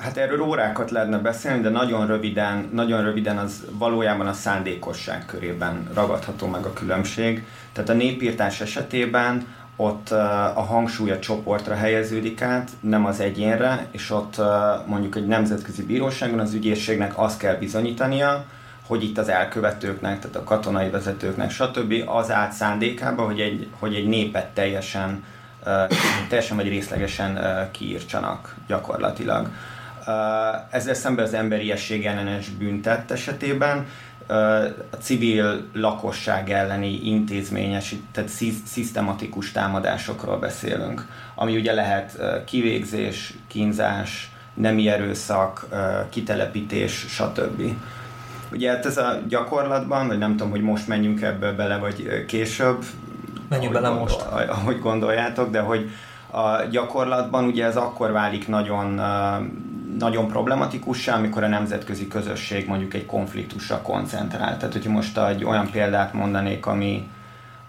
Hát 0.00 0.16
erről 0.16 0.40
órákat 0.40 0.90
lehetne 0.90 1.18
beszélni, 1.18 1.62
de 1.62 1.68
nagyon 1.68 2.06
röviden, 2.06 2.68
nagyon 2.72 3.02
röviden 3.02 3.38
az 3.38 3.64
valójában 3.70 4.26
a 4.26 4.32
szándékosság 4.32 5.26
körében 5.26 5.88
ragadható 5.94 6.46
meg 6.46 6.64
a 6.64 6.72
különbség. 6.72 7.44
Tehát 7.72 7.90
a 7.90 7.94
népírtás 7.94 8.60
esetében 8.60 9.46
ott 9.76 10.10
a 10.54 10.64
hangsúly 10.68 11.10
a 11.10 11.18
csoportra 11.18 11.74
helyeződik 11.74 12.42
át, 12.42 12.70
nem 12.80 13.06
az 13.06 13.20
egyénre, 13.20 13.86
és 13.90 14.10
ott 14.10 14.40
mondjuk 14.86 15.16
egy 15.16 15.26
nemzetközi 15.26 15.84
bíróságon 15.84 16.38
az 16.38 16.54
ügyészségnek 16.54 17.18
azt 17.18 17.38
kell 17.38 17.54
bizonyítania, 17.54 18.44
hogy 18.86 19.04
itt 19.04 19.18
az 19.18 19.28
elkövetőknek, 19.28 20.18
tehát 20.20 20.36
a 20.36 20.44
katonai 20.44 20.90
vezetőknek, 20.90 21.50
stb. 21.50 21.94
az 22.06 22.30
állt 22.30 22.52
szándékába, 22.52 23.22
hogy 23.24 23.40
egy, 23.40 23.68
hogy 23.78 23.94
egy 23.94 24.06
népet 24.06 24.46
teljesen 24.46 25.24
teljesen 26.28 26.56
vagy 26.56 26.68
részlegesen 26.68 27.38
kiírtsanak 27.70 28.54
gyakorlatilag. 28.66 29.50
Ezzel 30.70 30.94
szemben 30.94 31.24
az 31.24 31.34
emberiesség 31.34 32.06
ellenes 32.06 32.48
büntet 32.48 33.10
esetében 33.10 33.86
a 34.90 34.96
civil 35.00 35.68
lakosság 35.72 36.50
elleni 36.50 37.06
intézményes, 37.08 37.94
tehát 38.12 38.30
szisztematikus 38.64 39.52
támadásokról 39.52 40.38
beszélünk, 40.38 41.06
ami 41.34 41.56
ugye 41.56 41.72
lehet 41.72 42.18
kivégzés, 42.44 43.34
kínzás, 43.46 44.30
nemi 44.54 44.88
erőszak, 44.88 45.66
kitelepítés, 46.10 46.92
stb. 47.08 47.62
Ugye 48.52 48.70
hát 48.70 48.86
ez 48.86 48.96
a 48.96 49.20
gyakorlatban, 49.28 50.06
vagy 50.06 50.18
nem 50.18 50.30
tudom, 50.30 50.50
hogy 50.50 50.62
most 50.62 50.88
menjünk 50.88 51.22
ebbe 51.22 51.52
bele, 51.52 51.76
vagy 51.76 52.24
később, 52.26 52.84
Menjünk 53.54 53.74
bele 53.74 53.88
most. 53.88 54.20
Ahogy 54.48 54.80
gondoljátok, 54.80 55.50
de 55.50 55.60
hogy 55.60 55.90
a 56.30 56.64
gyakorlatban 56.70 57.44
ugye 57.44 57.64
ez 57.64 57.76
akkor 57.76 58.12
válik 58.12 58.48
nagyon, 58.48 59.00
nagyon 59.98 60.28
problematikussá, 60.28 61.16
amikor 61.16 61.42
a 61.42 61.48
nemzetközi 61.48 62.08
közösség 62.08 62.66
mondjuk 62.66 62.94
egy 62.94 63.06
konfliktusra 63.06 63.80
koncentrál. 63.82 64.56
Tehát, 64.56 64.72
hogyha 64.72 64.90
most 64.90 65.18
egy 65.18 65.44
olyan 65.44 65.70
példát 65.70 66.12
mondanék, 66.12 66.66
ami, 66.66 67.08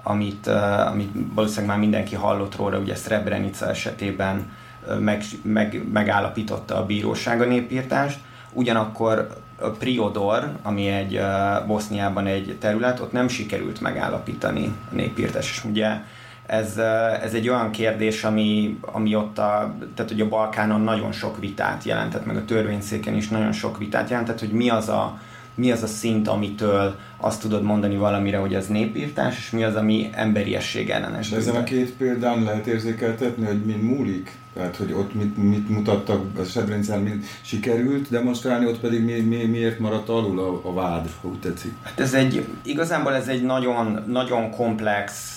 amit, 0.04 0.48
amit 0.88 1.12
valószínűleg 1.34 1.70
már 1.70 1.80
mindenki 1.80 2.16
hallott 2.16 2.56
róla, 2.56 2.78
ugye 2.78 2.96
Srebrenica 2.96 3.70
esetében 3.70 4.52
meg, 5.00 5.24
meg, 5.42 5.84
megállapította 5.94 6.76
a 6.78 6.86
bíróság 6.86 7.42
a 7.42 7.46
népírtást, 7.46 8.20
ugyanakkor 8.54 9.44
Priodor, 9.80 10.52
ami 10.64 10.88
egy 10.88 11.16
uh, 11.16 11.68
Boszniában 11.68 12.28
egy 12.28 12.58
terület, 12.60 13.00
ott 13.00 13.12
nem 13.12 13.28
sikerült 13.28 13.82
megállapítani 13.82 14.76
a 14.92 14.96
népírtás. 14.96 15.50
És 15.50 15.64
ugye 15.66 15.90
ez, 16.46 16.74
uh, 16.78 17.24
ez 17.24 17.34
egy 17.34 17.50
olyan 17.50 17.72
kérdés, 17.72 18.24
ami, 18.24 18.80
ami 18.82 19.16
ott 19.16 19.38
a, 19.38 19.76
tehát 19.96 20.12
hogy 20.12 20.22
a 20.22 20.28
Balkánon 20.28 20.82
nagyon 20.82 21.12
sok 21.12 21.40
vitát 21.40 21.84
jelentett, 21.84 22.26
meg 22.26 22.36
a 22.36 22.46
törvényszéken 22.46 23.16
is 23.16 23.28
nagyon 23.28 23.52
sok 23.52 23.78
vitát 23.78 24.10
jelentett, 24.10 24.40
hogy 24.40 24.52
mi 24.52 24.70
az 24.70 24.90
a, 24.90 25.20
mi 25.56 25.72
az 25.72 25.84
a 25.84 25.88
szint, 25.88 26.28
amitől 26.28 26.96
azt 27.18 27.42
tudod 27.42 27.64
mondani 27.64 27.98
valamire, 27.98 28.38
hogy 28.38 28.56
az 28.56 28.68
népírtás, 28.68 29.38
és 29.38 29.50
mi 29.50 29.64
az, 29.64 29.76
ami 29.76 30.10
emberiesség 30.14 30.90
ellenes. 30.90 31.30
De 31.30 31.38
ezen 31.38 31.56
a 31.56 31.64
két 31.64 31.94
példán 31.94 32.44
lehet 32.44 32.68
érzékeltetni, 32.68 33.46
hogy 33.46 33.66
mi 33.66 33.74
múlik? 33.74 34.32
Tehát, 34.56 34.76
hogy 34.76 34.94
ott 34.94 35.14
mit, 35.14 35.38
mit 35.38 35.70
mutattak, 35.70 36.40
a 36.40 36.44
Srebrenicán 36.44 37.00
mi 37.00 37.12
sikerült 37.42 38.10
demonstrálni, 38.10 38.66
ott 38.66 38.80
pedig 38.80 39.04
mi, 39.04 39.20
mi, 39.20 39.44
miért 39.44 39.80
maradt 39.80 40.10
alul 40.10 40.40
a, 40.40 40.70
a 40.70 40.74
vád, 40.74 41.10
ha 41.22 41.28
úgy 41.28 41.40
tetszik? 41.40 41.74
Hát 41.84 42.00
ez 42.00 42.14
egy, 42.14 42.46
igazából 42.64 43.14
ez 43.14 43.28
egy 43.28 43.44
nagyon, 43.44 44.04
nagyon 44.08 44.52
komplex, 44.52 45.34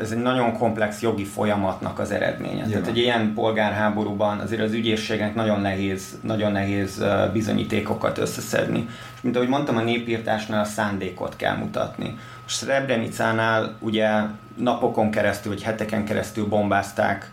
ez 0.00 0.10
egy 0.10 0.22
nagyon 0.22 0.52
komplex 0.52 1.00
jogi 1.00 1.24
folyamatnak 1.24 1.98
az 1.98 2.10
eredménye. 2.10 2.52
Nyilván. 2.52 2.70
Tehát 2.70 2.86
egy 2.86 2.96
ilyen 2.96 3.32
polgárháborúban 3.34 4.38
azért 4.38 4.62
az 4.62 4.72
ügyészségnek 4.72 5.34
nagyon 5.34 5.60
nehéz, 5.60 6.18
nagyon 6.20 6.52
nehéz 6.52 7.04
bizonyítékokat 7.32 8.18
összeszedni. 8.18 8.88
És 9.14 9.20
mint 9.20 9.36
ahogy 9.36 9.48
mondtam, 9.48 9.76
a 9.76 9.82
népírtásnál 9.82 10.60
a 10.60 10.64
szándékot 10.64 11.36
kell 11.36 11.56
mutatni. 11.56 12.18
A 12.46 12.48
Srebrenicánál 12.48 13.76
ugye 13.78 14.10
napokon 14.56 15.10
keresztül, 15.10 15.52
vagy 15.52 15.62
heteken 15.62 16.04
keresztül 16.04 16.46
bombázták 16.46 17.30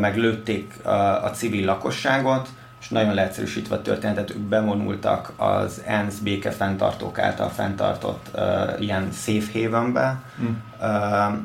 meg 0.00 0.16
lőtték 0.16 0.74
a 1.22 1.30
civil 1.34 1.64
lakosságot, 1.64 2.48
és 2.80 2.88
nagyon 2.88 3.14
leegyszerűsítve 3.14 3.76
a 3.76 3.82
történetet, 3.82 4.30
ők 4.30 4.38
bevonultak 4.38 5.32
az 5.36 5.82
ENSZ 5.86 6.18
békefenntartók 6.18 7.18
által 7.18 7.48
fenntartott 7.48 8.26
uh, 8.34 8.82
ilyen 8.82 9.08
safe 9.12 9.52
havenbe, 9.52 10.20
mm. 10.42 10.46
uh, 10.80 11.38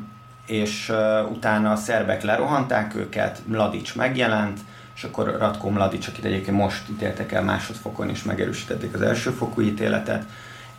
és 0.46 0.88
uh, 0.88 1.30
utána 1.30 1.72
a 1.72 1.76
szerbek 1.76 2.22
lerohanták 2.22 2.94
őket, 2.94 3.40
Mladic 3.46 3.94
megjelent, 3.94 4.58
és 4.94 5.04
akkor 5.04 5.36
Ratko 5.38 5.70
Mladic, 5.70 6.08
akit 6.08 6.24
egyébként 6.24 6.56
most 6.56 6.88
ítéltek 6.90 7.32
el 7.32 7.42
másodfokon, 7.42 8.08
és 8.08 8.22
megerősítették 8.22 8.94
az 8.94 9.02
elsőfokú 9.02 9.60
ítéletet, 9.60 10.24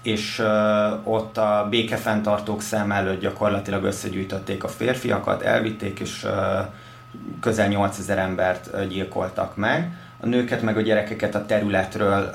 és 0.01 0.39
uh, 0.39 1.13
ott 1.13 1.37
a 1.37 1.67
békefenntartók 1.69 2.61
szem 2.61 2.91
előtt 2.91 3.19
gyakorlatilag 3.19 3.83
összegyűjtötték 3.83 4.63
a 4.63 4.67
férfiakat, 4.67 5.41
elvitték, 5.41 5.99
és 5.99 6.23
uh, 6.23 6.31
közel 7.39 7.67
8000 7.67 8.17
embert 8.17 8.87
gyilkoltak 8.87 9.55
meg, 9.55 9.97
a 10.19 10.25
nőket 10.25 10.61
meg 10.61 10.77
a 10.77 10.81
gyerekeket 10.81 11.35
a 11.35 11.45
területről 11.45 12.31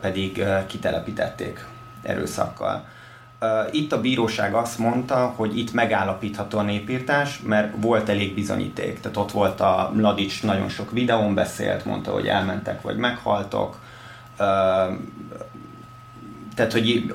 pedig 0.00 0.44
kitelepítették 0.66 1.64
erőszakkal. 2.02 2.84
Itt 3.70 3.92
a 3.92 4.00
bíróság 4.00 4.54
azt 4.54 4.78
mondta, 4.78 5.32
hogy 5.36 5.58
itt 5.58 5.72
megállapítható 5.72 6.58
a 6.58 6.62
népírtás, 6.62 7.40
mert 7.46 7.74
volt 7.80 8.08
elég 8.08 8.34
bizonyíték. 8.34 9.00
Tehát 9.00 9.16
ott 9.16 9.30
volt 9.30 9.60
a 9.60 9.92
Mladic 9.94 10.40
nagyon 10.40 10.68
sok 10.68 10.90
videón 10.90 11.34
beszélt, 11.34 11.84
mondta, 11.84 12.10
hogy 12.10 12.26
elmentek 12.26 12.82
vagy 12.82 12.96
meghaltok. 12.96 13.80
Tehát, 16.54 16.72
hogy 16.72 17.12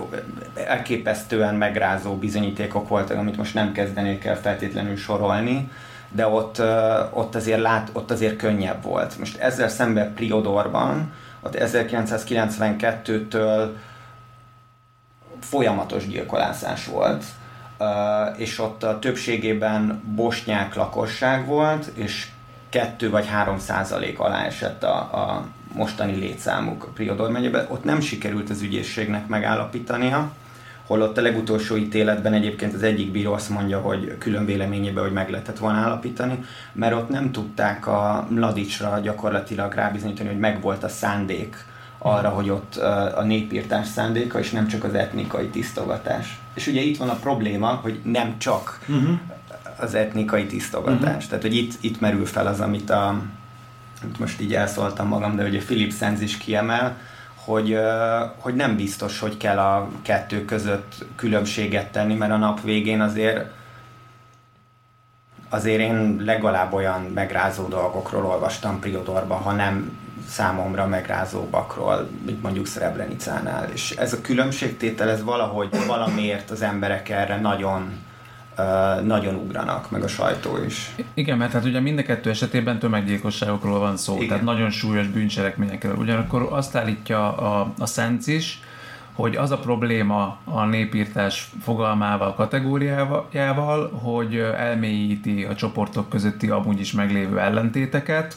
elképesztően 0.53 1.55
megrázó 1.55 2.15
bizonyítékok 2.15 2.87
voltak, 2.87 3.17
amit 3.17 3.37
most 3.37 3.53
nem 3.53 3.71
kezdenék 3.71 4.25
el 4.25 4.41
feltétlenül 4.41 4.95
sorolni, 4.95 5.71
de 6.11 6.27
ott, 6.27 6.61
ott, 7.13 7.35
azért, 7.35 7.61
lát, 7.61 7.89
ott 7.93 8.11
azért 8.11 8.35
könnyebb 8.35 8.83
volt. 8.83 9.17
Most 9.17 9.37
ezzel 9.37 9.69
szemben 9.69 10.13
Priodorban, 10.13 11.13
ott 11.41 11.55
1992-től 11.59 13.69
folyamatos 15.39 16.07
gyilkolászás 16.07 16.85
volt, 16.85 17.23
és 18.37 18.59
ott 18.59 18.83
a 18.83 18.99
többségében 18.99 20.03
bosnyák 20.15 20.75
lakosság 20.75 21.45
volt, 21.45 21.91
és 21.93 22.27
2 22.69 23.09
vagy 23.09 23.27
3 23.27 23.59
százalék 23.59 24.19
alá 24.19 24.45
esett 24.45 24.83
a, 24.83 24.97
a 24.97 25.45
mostani 25.73 26.15
létszámuk 26.15 26.83
a 26.83 26.89
Priodor 26.93 27.29
megyében. 27.29 27.65
Ott 27.69 27.83
nem 27.83 27.99
sikerült 27.99 28.49
az 28.49 28.61
ügyészségnek 28.61 29.27
megállapítania, 29.27 30.31
holott 30.89 31.17
a 31.17 31.21
legutolsó 31.21 31.75
ítéletben 31.75 32.33
egyébként 32.33 32.73
az 32.73 32.83
egyik 32.83 33.11
bíró 33.11 33.33
azt 33.33 33.49
mondja, 33.49 33.79
hogy 33.79 34.17
külön 34.17 34.45
véleményében, 34.45 35.03
hogy 35.03 35.13
meg 35.13 35.29
lehetett 35.29 35.57
volna 35.57 35.77
állapítani, 35.77 36.43
mert 36.71 36.95
ott 36.95 37.09
nem 37.09 37.31
tudták 37.31 37.87
a 37.87 38.27
Mladicsra 38.29 38.99
gyakorlatilag 38.99 39.73
rábizonyítani, 39.73 40.29
hogy 40.29 40.39
megvolt 40.39 40.83
a 40.83 40.87
szándék 40.87 41.65
arra, 41.97 42.29
hogy 42.29 42.49
ott 42.49 42.75
a 43.15 43.23
népírtás 43.23 43.87
szándéka, 43.87 44.39
és 44.39 44.51
nem 44.51 44.67
csak 44.67 44.83
az 44.83 44.93
etnikai 44.93 45.47
tisztogatás. 45.47 46.39
És 46.53 46.67
ugye 46.67 46.81
itt 46.81 46.97
van 46.97 47.09
a 47.09 47.15
probléma, 47.15 47.67
hogy 47.67 47.99
nem 48.03 48.37
csak 48.37 48.79
uh-huh. 48.87 49.17
az 49.79 49.93
etnikai 49.93 50.45
tisztogatás. 50.45 51.01
Uh-huh. 51.01 51.23
Tehát, 51.23 51.41
hogy 51.41 51.55
itt, 51.55 51.73
itt 51.79 51.99
merül 51.99 52.25
fel 52.25 52.47
az, 52.47 52.59
amit 52.59 52.89
a 52.89 53.21
most 54.19 54.41
így 54.41 54.53
elszóltam 54.53 55.07
magam, 55.07 55.35
de 55.35 55.43
ugye 55.43 55.59
Philip 55.59 55.93
Sands 55.93 56.21
is 56.21 56.37
kiemel, 56.37 56.97
hogy, 57.49 57.77
hogy 58.37 58.55
nem 58.55 58.75
biztos, 58.75 59.19
hogy 59.19 59.37
kell 59.37 59.57
a 59.57 59.89
kettő 60.01 60.45
között 60.45 61.05
különbséget 61.15 61.91
tenni, 61.91 62.15
mert 62.15 62.31
a 62.31 62.37
nap 62.37 62.61
végén 62.61 63.01
azért 63.01 63.45
azért 65.49 65.79
én 65.79 66.21
legalább 66.25 66.73
olyan 66.73 67.01
megrázó 67.01 67.67
dolgokról 67.67 68.25
olvastam 68.25 68.79
Priodorban, 68.79 69.37
ha 69.37 69.51
nem 69.51 69.97
számomra 70.27 70.87
megrázóbbakról, 70.87 72.09
mint 72.25 72.41
mondjuk 72.41 72.67
Srebrenicánál. 72.67 73.69
És 73.73 73.91
ez 73.91 74.13
a 74.13 74.21
különbségtétel, 74.21 75.09
ez 75.09 75.23
valahogy 75.23 75.69
valamiért 75.87 76.49
az 76.49 76.61
emberek 76.61 77.09
erre 77.09 77.39
nagyon 77.39 77.91
nagyon 79.03 79.35
ugranak, 79.35 79.91
meg 79.91 80.03
a 80.03 80.07
sajtó 80.07 80.57
is. 80.65 80.95
Igen, 81.13 81.37
mert 81.37 81.51
hát 81.51 81.65
ugye 81.65 81.79
mind 81.79 81.99
a 81.99 82.03
kettő 82.03 82.29
esetében 82.29 82.79
tömeggyilkosságokról 82.79 83.79
van 83.79 83.97
szó, 83.97 84.15
Igen. 84.15 84.27
tehát 84.27 84.43
nagyon 84.43 84.69
súlyos 84.69 85.07
bűncselekményekről. 85.07 85.95
Ugyanakkor 85.95 86.47
azt 86.51 86.75
állítja 86.75 87.37
a, 87.37 87.73
a 87.79 87.85
Szenc 87.85 88.27
is, 88.27 88.61
hogy 89.13 89.35
az 89.35 89.51
a 89.51 89.57
probléma 89.57 90.37
a 90.43 90.65
népírtás 90.65 91.51
fogalmával, 91.61 92.33
kategóriával, 92.33 93.89
hogy 93.89 94.35
elmélyíti 94.37 95.43
a 95.43 95.55
csoportok 95.55 96.09
közötti 96.09 96.49
amúgy 96.49 96.79
is 96.79 96.91
meglévő 96.91 97.39
ellentéteket, 97.39 98.35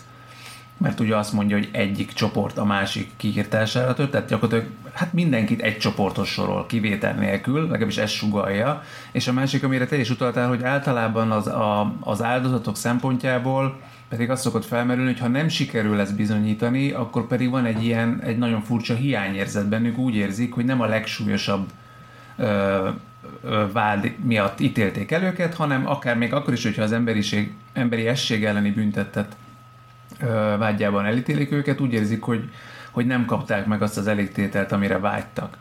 mert 0.83 1.01
ugye 1.01 1.17
azt 1.17 1.33
mondja, 1.33 1.57
hogy 1.57 1.69
egyik 1.73 2.13
csoport 2.13 2.59
a 2.59 2.65
másik 2.65 3.11
kiírtására 3.17 3.95
tört, 3.95 4.11
tehát 4.11 4.29
gyakorlatilag 4.29 4.73
hát 4.93 5.13
mindenkit 5.13 5.61
egy 5.61 5.79
csoportos 5.79 6.29
sorol, 6.29 6.67
kivétel 6.67 7.15
nélkül, 7.15 7.61
legalábbis 7.61 7.97
ezt 7.97 8.13
sugalja, 8.13 8.83
és 9.13 9.29
a 9.29 9.33
másik, 9.33 9.65
amire 9.65 9.87
te 9.87 9.97
is 9.97 10.11
utaltál, 10.11 10.49
hogy 10.49 10.63
általában 10.63 11.31
az, 11.31 11.47
a, 11.47 11.95
az 12.01 12.23
áldozatok 12.23 12.77
szempontjából 12.77 13.81
pedig 14.09 14.31
azt 14.31 14.43
szokott 14.43 14.65
felmerülni, 14.65 15.11
hogy 15.11 15.21
ha 15.21 15.29
nem 15.29 15.49
sikerül 15.49 16.01
ezt 16.01 16.17
bizonyítani, 16.17 16.91
akkor 16.91 17.27
pedig 17.27 17.51
van 17.51 17.65
egy 17.65 17.85
ilyen, 17.85 18.21
egy 18.25 18.39
nagyon 18.39 18.63
furcsa 18.63 18.95
hiányérzet 18.95 19.69
bennük, 19.69 19.99
úgy 19.99 20.15
érzik, 20.15 20.53
hogy 20.55 20.65
nem 20.65 20.81
a 20.81 20.87
legsúlyosabb 20.87 21.71
ö, 22.37 22.89
vád 23.73 24.13
miatt 24.25 24.61
ítélték 24.61 25.11
el 25.11 25.23
őket, 25.23 25.55
hanem 25.55 25.87
akár 25.87 26.17
még 26.17 26.33
akkor 26.33 26.53
is, 26.53 26.63
hogyha 26.63 26.83
az 26.83 26.93
emberiség, 26.93 27.53
emberi 27.73 28.07
esség 28.07 28.45
elleni 28.45 28.71
büntettet 28.71 29.37
vágyában 30.59 31.05
elítélik 31.05 31.53
őket, 31.53 31.81
úgy 31.81 31.93
érzik, 31.93 32.23
hogy, 32.23 32.51
hogy 32.91 33.07
nem 33.07 33.25
kapták 33.25 33.67
meg 33.67 33.83
azt 33.83 33.99
az 33.99 34.07
elégtételt, 34.07 34.73
amire 34.73 34.99
vágytak. 34.99 35.57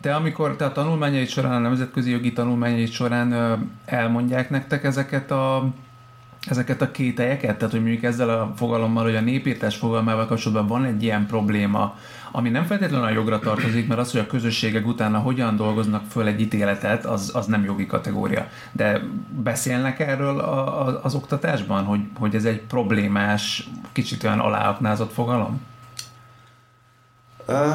Te 0.00 0.14
amikor 0.14 0.56
te 0.56 0.64
a 0.64 0.72
tanulmányai 0.72 1.26
során, 1.26 1.52
a 1.52 1.58
nemzetközi 1.58 2.10
jogi 2.10 2.32
tanulmányai 2.32 2.86
során 2.86 3.58
elmondják 3.84 4.50
nektek 4.50 4.84
ezeket 4.84 5.30
a 5.30 5.70
ezeket 6.48 6.82
a 6.82 6.90
kételyeket, 6.90 7.56
tehát 7.56 7.72
hogy 7.72 7.82
mondjuk 7.82 8.02
ezzel 8.02 8.28
a 8.28 8.52
fogalommal, 8.56 9.04
hogy 9.04 9.16
a 9.16 9.20
népírtás 9.20 9.76
fogalmával 9.76 10.26
kapcsolatban 10.26 10.66
van 10.66 10.84
egy 10.84 11.02
ilyen 11.02 11.26
probléma, 11.26 11.96
ami 12.32 12.48
nem 12.48 12.64
feltétlenül 12.64 13.06
a 13.06 13.10
jogra 13.10 13.38
tartozik, 13.38 13.88
mert 13.88 14.00
az, 14.00 14.10
hogy 14.10 14.20
a 14.20 14.26
közösségek 14.26 14.86
utána 14.86 15.18
hogyan 15.18 15.56
dolgoznak 15.56 16.02
föl 16.10 16.26
egy 16.26 16.40
ítéletet, 16.40 17.04
az, 17.04 17.30
az 17.34 17.46
nem 17.46 17.64
jogi 17.64 17.86
kategória. 17.86 18.46
De 18.72 19.00
beszélnek 19.42 20.00
erről 20.00 20.38
a, 20.38 20.86
a, 20.86 21.00
az 21.02 21.14
oktatásban, 21.14 21.84
hogy, 21.84 22.00
hogy 22.18 22.34
ez 22.34 22.44
egy 22.44 22.60
problémás, 22.60 23.68
kicsit 23.92 24.24
olyan 24.24 24.40
aláaknázott 24.40 25.12
fogalom? 25.12 25.60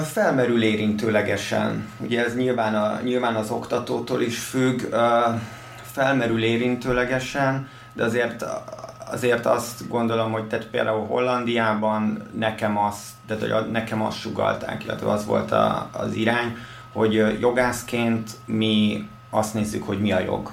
Felmerül 0.03 0.63
érintőlegesen. 0.63 1.87
Ugye 1.97 2.25
ez 2.25 2.35
nyilván, 2.35 2.75
a, 2.75 2.99
nyilván 3.03 3.35
az 3.35 3.49
oktatótól 3.49 4.21
is 4.21 4.39
függ. 4.39 4.81
Felmerül 5.81 6.43
érintőlegesen, 6.43 7.67
de 7.93 8.03
azért 8.03 8.45
azért 9.11 9.45
azt 9.45 9.87
gondolom, 9.87 10.31
hogy 10.31 10.47
tehát 10.47 10.67
például 10.67 11.05
Hollandiában 11.05 12.21
nekem 12.37 12.77
azt, 12.77 13.03
tehát 13.27 13.43
hogy 13.43 13.71
nekem 13.71 14.01
azt 14.01 14.19
sugalták, 14.19 14.83
illetve 14.83 15.11
az 15.11 15.25
volt 15.25 15.51
a, 15.51 15.89
az 15.91 16.13
irány, 16.13 16.57
hogy 16.93 17.39
jogászként 17.39 18.29
mi 18.45 19.07
azt 19.29 19.53
nézzük, 19.53 19.83
hogy 19.83 20.01
mi 20.01 20.11
a 20.11 20.19
jog. 20.19 20.51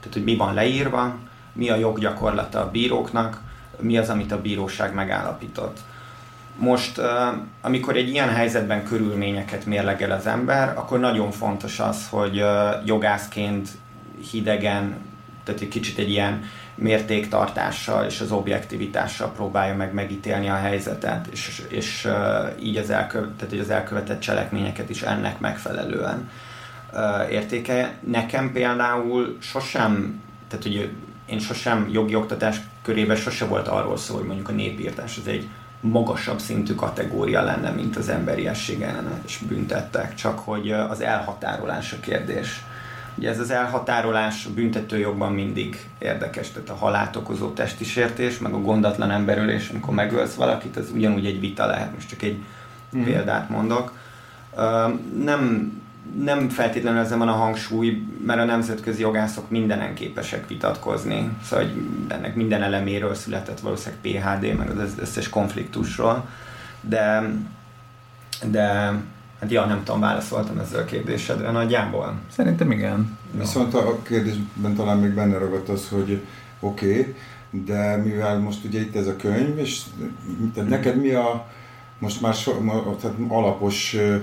Tehát, 0.00 0.12
hogy 0.14 0.24
mi 0.24 0.36
van 0.36 0.54
leírva, 0.54 1.14
mi 1.52 1.70
a 1.70 1.76
joggyakorlata 1.76 2.60
a 2.60 2.70
bíróknak, 2.70 3.40
mi 3.80 3.98
az, 3.98 4.08
amit 4.08 4.32
a 4.32 4.40
bíróság 4.40 4.94
megállapított. 4.94 5.78
Most, 6.56 7.00
amikor 7.60 7.96
egy 7.96 8.08
ilyen 8.08 8.28
helyzetben 8.28 8.84
körülményeket 8.84 9.66
mérlegel 9.66 10.10
az 10.10 10.26
ember, 10.26 10.68
akkor 10.76 10.98
nagyon 10.98 11.30
fontos 11.30 11.80
az, 11.80 12.08
hogy 12.10 12.44
jogászként 12.84 13.68
hidegen, 14.30 14.96
tehát 15.44 15.60
egy 15.60 15.68
kicsit 15.68 15.98
egy 15.98 16.10
ilyen 16.10 16.42
mértéktartással 16.80 18.04
és 18.04 18.20
az 18.20 18.30
objektivitással 18.30 19.32
próbálja 19.32 19.76
meg 19.76 19.92
megítélni 19.92 20.48
a 20.48 20.54
helyzetet, 20.54 21.26
és, 21.26 21.62
és 21.68 22.08
így 22.60 22.76
az, 22.76 22.90
elkövet, 22.90 23.30
tehát, 23.30 23.50
hogy 23.50 23.60
az 23.60 23.70
elkövetett 23.70 24.20
cselekményeket 24.20 24.90
is 24.90 25.02
ennek 25.02 25.40
megfelelően 25.40 26.30
értéke. 27.30 27.94
Nekem 28.06 28.52
például 28.52 29.36
sosem, 29.40 30.20
tehát 30.48 30.64
hogy 30.64 30.90
én 31.26 31.38
sosem 31.38 31.88
jogi 31.92 32.14
oktatás 32.14 32.60
körében 32.82 33.16
sose 33.16 33.44
volt 33.44 33.68
arról 33.68 33.96
szó, 33.96 34.14
hogy 34.14 34.26
mondjuk 34.26 34.48
a 34.48 34.52
népírtás 34.52 35.18
az 35.18 35.28
egy 35.28 35.48
magasabb 35.80 36.38
szintű 36.38 36.74
kategória 36.74 37.42
lenne, 37.42 37.70
mint 37.70 37.96
az 37.96 38.08
emberiesség 38.08 38.82
ellenes 38.82 39.38
büntettek, 39.48 40.14
csak 40.14 40.38
hogy 40.38 40.70
az 40.70 41.00
elhatárolás 41.00 41.92
a 41.92 42.00
kérdés 42.00 42.62
Ugye 43.20 43.28
ez 43.28 43.38
az 43.38 43.50
elhatárolás 43.50 44.46
a 44.46 44.50
büntetőjogban 44.54 45.32
mindig 45.32 45.88
érdekes, 45.98 46.50
tehát 46.50 46.68
a 46.68 46.74
halált 46.74 47.16
okozó 47.16 47.50
testi 47.50 47.84
sértés, 47.84 48.38
meg 48.38 48.52
a 48.52 48.60
gondatlan 48.60 49.10
emberölés, 49.10 49.68
amikor 49.68 49.94
megölsz 49.94 50.34
valakit, 50.34 50.76
az 50.76 50.90
ugyanúgy 50.94 51.26
egy 51.26 51.40
vita 51.40 51.66
lehet, 51.66 51.94
most 51.94 52.08
csak 52.08 52.22
egy 52.22 52.42
mm. 52.96 53.04
példát 53.04 53.48
mondok. 53.48 53.92
Nem, 55.24 55.72
nem 56.22 56.48
feltétlenül 56.48 57.00
ezzel 57.00 57.18
van 57.18 57.28
a 57.28 57.32
hangsúly, 57.32 58.02
mert 58.26 58.40
a 58.40 58.44
nemzetközi 58.44 59.00
jogászok 59.00 59.50
mindenen 59.50 59.94
képesek 59.94 60.48
vitatkozni, 60.48 61.30
szóval 61.44 61.64
hogy 61.64 61.82
ennek 62.08 62.34
minden 62.34 62.62
eleméről 62.62 63.14
született 63.14 63.60
valószínűleg 63.60 64.00
PHD, 64.02 64.56
meg 64.56 64.70
az 64.70 64.94
összes 65.00 65.28
konfliktusról, 65.28 66.28
de, 66.80 67.30
de 68.50 68.92
Hát 69.40 69.50
ja, 69.50 69.66
nem 69.66 69.82
tudom, 69.84 70.00
válaszoltam 70.00 70.58
ezzel 70.58 70.80
a 70.80 70.84
kérdésedre 70.84 71.50
nagyjából. 71.50 72.14
Szerintem 72.32 72.70
igen. 72.70 73.18
Viszont 73.30 73.74
a 73.74 74.02
kérdésben 74.02 74.74
talán 74.74 74.98
még 74.98 75.10
benne 75.10 75.38
ragadt 75.38 75.68
az, 75.68 75.88
hogy 75.88 76.22
oké, 76.60 76.90
okay, 76.90 77.14
de 77.50 77.96
mivel 77.96 78.38
most 78.38 78.64
ugye 78.64 78.80
itt 78.80 78.96
ez 78.96 79.06
a 79.06 79.16
könyv, 79.16 79.58
és 79.58 79.82
tehát 80.54 80.68
neked 80.68 81.00
mi 81.00 81.10
a 81.10 81.46
most 81.98 82.20
már 82.20 82.34
so, 82.34 82.52
tehát 83.00 83.16
alapos 83.28 83.94
ö, 83.94 84.16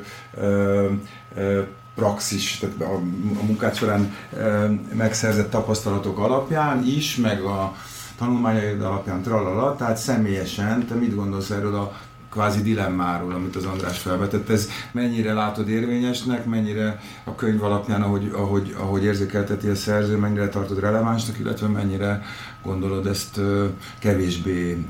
ö, 1.36 1.62
praxis, 1.96 2.58
tehát 2.58 2.82
a, 2.82 2.96
a 3.40 3.44
munkád 3.46 3.76
során 3.76 4.16
ö, 4.34 4.70
megszerzett 4.94 5.50
tapasztalatok 5.50 6.20
alapján 6.20 6.84
is, 6.86 7.16
meg 7.16 7.42
a 7.42 7.76
tanulmányaid 8.18 8.82
alapján 8.82 9.22
tralala, 9.22 9.76
tehát 9.76 9.98
személyesen 9.98 10.86
te 10.88 10.94
mit 10.94 11.16
gondolsz 11.16 11.50
erről 11.50 11.76
a 11.76 11.98
kvázi 12.30 12.62
dilemmáról, 12.62 13.34
amit 13.34 13.56
az 13.56 13.66
András 13.66 14.00
felvetett. 14.00 14.50
Ez 14.50 14.70
mennyire 14.92 15.34
látod 15.34 15.70
érvényesnek, 15.70 16.46
mennyire 16.46 17.02
a 17.24 17.36
könyv 17.36 17.64
alapján, 17.64 18.02
ahogy, 18.02 18.32
ahogy, 18.34 18.76
ahogy 18.78 19.04
érzékelteti 19.04 19.68
a 19.68 19.76
szerző, 19.76 20.18
mennyire 20.18 20.50
tartod 20.50 20.80
relevánsnak, 20.80 21.40
illetve 21.40 21.68
mennyire 21.68 22.22
gondolod 22.64 23.08
ezt 23.08 23.40
kevésbé 24.00 24.86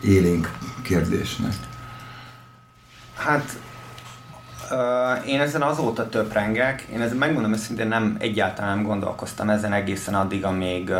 élénk 0.00 0.50
kérdésnek? 0.82 1.54
Hát 3.14 3.58
Uh, 4.72 5.28
én 5.28 5.40
ezen 5.40 5.62
azóta 5.62 6.08
töprengek, 6.08 6.80
én 6.80 7.00
ezen 7.00 7.16
megmondom 7.16 7.52
őszintén 7.52 7.88
nem 7.88 8.16
egyáltalán 8.18 8.76
nem 8.76 8.86
gondolkoztam 8.86 9.50
ezen 9.50 9.72
egészen 9.72 10.14
addig, 10.14 10.44
amíg 10.44 10.88
uh, 10.88 10.98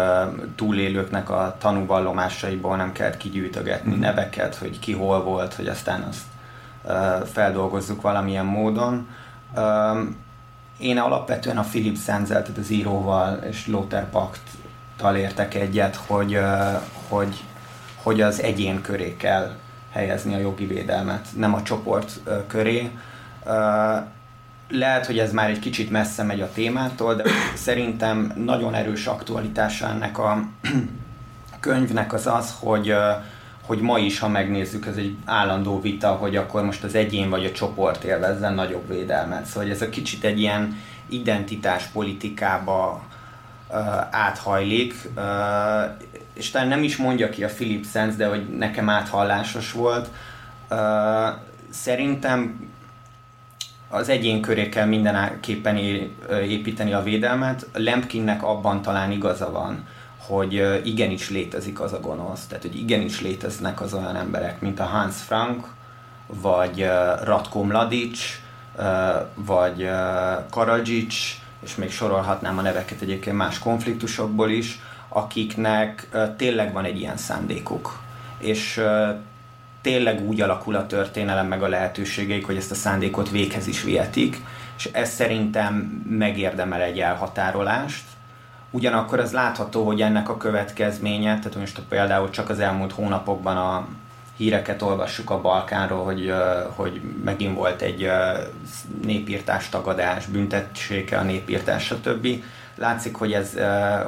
túlélőknek 0.54 1.30
a 1.30 1.56
tanúvallomásaiból 1.59 2.76
nem 2.76 2.92
kellett 2.92 3.16
kigyűjtögetni 3.16 3.94
mm. 3.94 4.00
neveket, 4.00 4.54
hogy 4.54 4.78
ki 4.78 4.92
hol 4.92 5.22
volt, 5.22 5.54
hogy 5.54 5.66
aztán 5.66 6.02
azt 6.02 6.22
uh, 6.85 7.26
feldolgozzuk 7.26 8.00
valamilyen 8.00 8.44
módon. 8.44 9.09
Uh, 9.56 9.98
én 10.78 10.98
alapvetően 10.98 11.59
a 11.59 11.62
Philip 11.62 11.96
Szenzel, 11.96 12.42
tehát 12.42 12.59
az 12.59 12.70
íróval 12.70 13.37
és 13.37 13.66
Lothar 13.66 14.11
Pachttal 14.11 15.16
értek 15.16 15.54
egyet, 15.54 15.96
hogy, 15.96 16.38
hogy, 17.09 17.44
hogy 18.02 18.20
az 18.20 18.42
egyén 18.42 18.80
köré 18.80 19.16
kell 19.16 19.50
helyezni 19.90 20.35
a 20.35 20.38
jogi 20.38 20.66
védelmet, 20.66 21.26
nem 21.37 21.54
a 21.54 21.62
csoport 21.62 22.20
köré 22.46 22.90
lehet, 24.70 25.07
hogy 25.07 25.18
ez 25.18 25.33
már 25.33 25.50
egy 25.50 25.59
kicsit 25.59 25.90
messze 25.90 26.22
megy 26.22 26.40
a 26.40 26.53
témától, 26.53 27.14
de 27.14 27.24
szerintem 27.55 28.33
nagyon 28.44 28.74
erős 28.74 29.07
aktualitása 29.07 29.88
ennek 29.88 30.18
a 30.18 30.44
könyvnek 31.61 32.12
az 32.12 32.26
az, 32.26 32.55
hogy, 32.61 32.94
hogy 33.66 33.81
ma 33.81 33.98
is, 33.98 34.18
ha 34.18 34.29
megnézzük, 34.29 34.87
ez 34.87 34.96
egy 34.96 35.16
állandó 35.24 35.81
vita, 35.81 36.09
hogy 36.09 36.37
akkor 36.37 36.64
most 36.64 36.85
az 36.85 36.94
egyén 36.94 37.31
vagy 37.31 37.44
a 37.44 37.53
csoport 37.53 38.05
élvezzen 38.05 38.55
nagyobb 38.55 38.88
védelmet. 38.88 39.44
Szóval 39.44 39.70
ez 39.70 39.83
a 39.83 39.88
kicsit 39.88 40.24
egy 40.24 40.40
ilyen 40.40 40.76
identitás 41.09 41.85
politikába 41.85 43.03
áthajlik, 44.11 44.94
és 46.35 46.50
talán 46.50 46.68
nem 46.68 46.83
is 46.83 46.96
mondja 46.96 47.31
ki 47.31 47.44
a 47.44 47.48
Philip 47.48 47.87
Sands, 47.87 48.16
de 48.16 48.26
hogy 48.26 48.48
nekem 48.48 48.88
áthallásos 48.88 49.72
volt. 49.72 50.09
Szerintem 51.70 52.69
az 53.92 54.09
egyén 54.09 54.40
köré 54.40 54.68
kell 54.68 54.87
mindenképpen 54.87 55.76
építeni 56.42 56.92
a 56.92 57.03
védelmet. 57.03 57.66
Lemkinnek 57.72 58.42
abban 58.42 58.83
talán 58.83 59.11
igaza 59.11 59.50
van, 59.50 59.87
hogy 60.26 60.81
igenis 60.85 61.31
létezik 61.31 61.81
az 61.81 61.92
a 61.92 62.00
gonosz, 62.00 62.46
tehát 62.46 62.62
hogy 62.62 62.76
igenis 62.76 63.20
léteznek 63.20 63.81
az 63.81 63.94
olyan 63.94 64.16
emberek, 64.16 64.61
mint 64.61 64.81
a 64.81 64.85
Hans 64.85 65.16
Frank, 65.16 65.66
vagy 66.26 66.88
Ratko 67.24 67.62
Mladic, 67.62 68.40
vagy 69.35 69.90
Karadzsics, 70.50 71.38
és 71.64 71.74
még 71.74 71.90
sorolhatnám 71.90 72.59
a 72.59 72.62
neveket 72.62 73.00
egyébként 73.00 73.37
más 73.37 73.59
konfliktusokból 73.59 74.50
is, 74.50 74.81
akiknek 75.09 76.09
tényleg 76.37 76.72
van 76.72 76.85
egy 76.85 77.00
ilyen 77.00 77.16
szándékuk. 77.16 78.00
És 78.38 78.81
tényleg 79.83 80.21
úgy 80.29 80.40
alakul 80.40 80.75
a 80.77 80.87
történelem 80.87 81.47
meg 81.47 81.62
a 81.62 81.69
lehetőségeik, 81.69 82.47
hogy 82.47 82.57
ezt 82.57 82.71
a 82.71 82.75
szándékot 82.75 83.31
véghez 83.31 83.66
is 83.66 83.83
vihetik, 83.83 84.43
és 84.77 84.88
ez 84.93 85.11
szerintem 85.11 85.75
megérdemel 86.09 86.81
egy 86.81 86.99
elhatárolást. 86.99 88.05
Ugyanakkor 88.71 89.19
az 89.19 89.33
látható, 89.33 89.85
hogy 89.85 90.01
ennek 90.01 90.29
a 90.29 90.37
következménye, 90.37 91.38
tehát 91.38 91.59
most 91.59 91.81
például 91.88 92.31
csak 92.31 92.49
az 92.49 92.61
elmúlt 92.61 92.93
hónapokban 92.93 93.57
a 93.57 93.88
híreket 94.37 94.83
olvassuk 94.83 95.31
a 95.31 95.40
Balkánról, 95.40 96.05
hogy, 96.05 96.33
hogy 96.75 97.01
megint 97.25 97.57
volt 97.57 97.83
egy 97.83 98.11
népírtás 99.05 99.69
tagadás, 99.69 100.27
büntetsége 100.27 101.19
a 101.19 101.23
népírtás, 101.23 101.85
stb. 101.85 102.29
Látszik, 102.75 103.14
hogy 103.14 103.33
ez, 103.33 103.57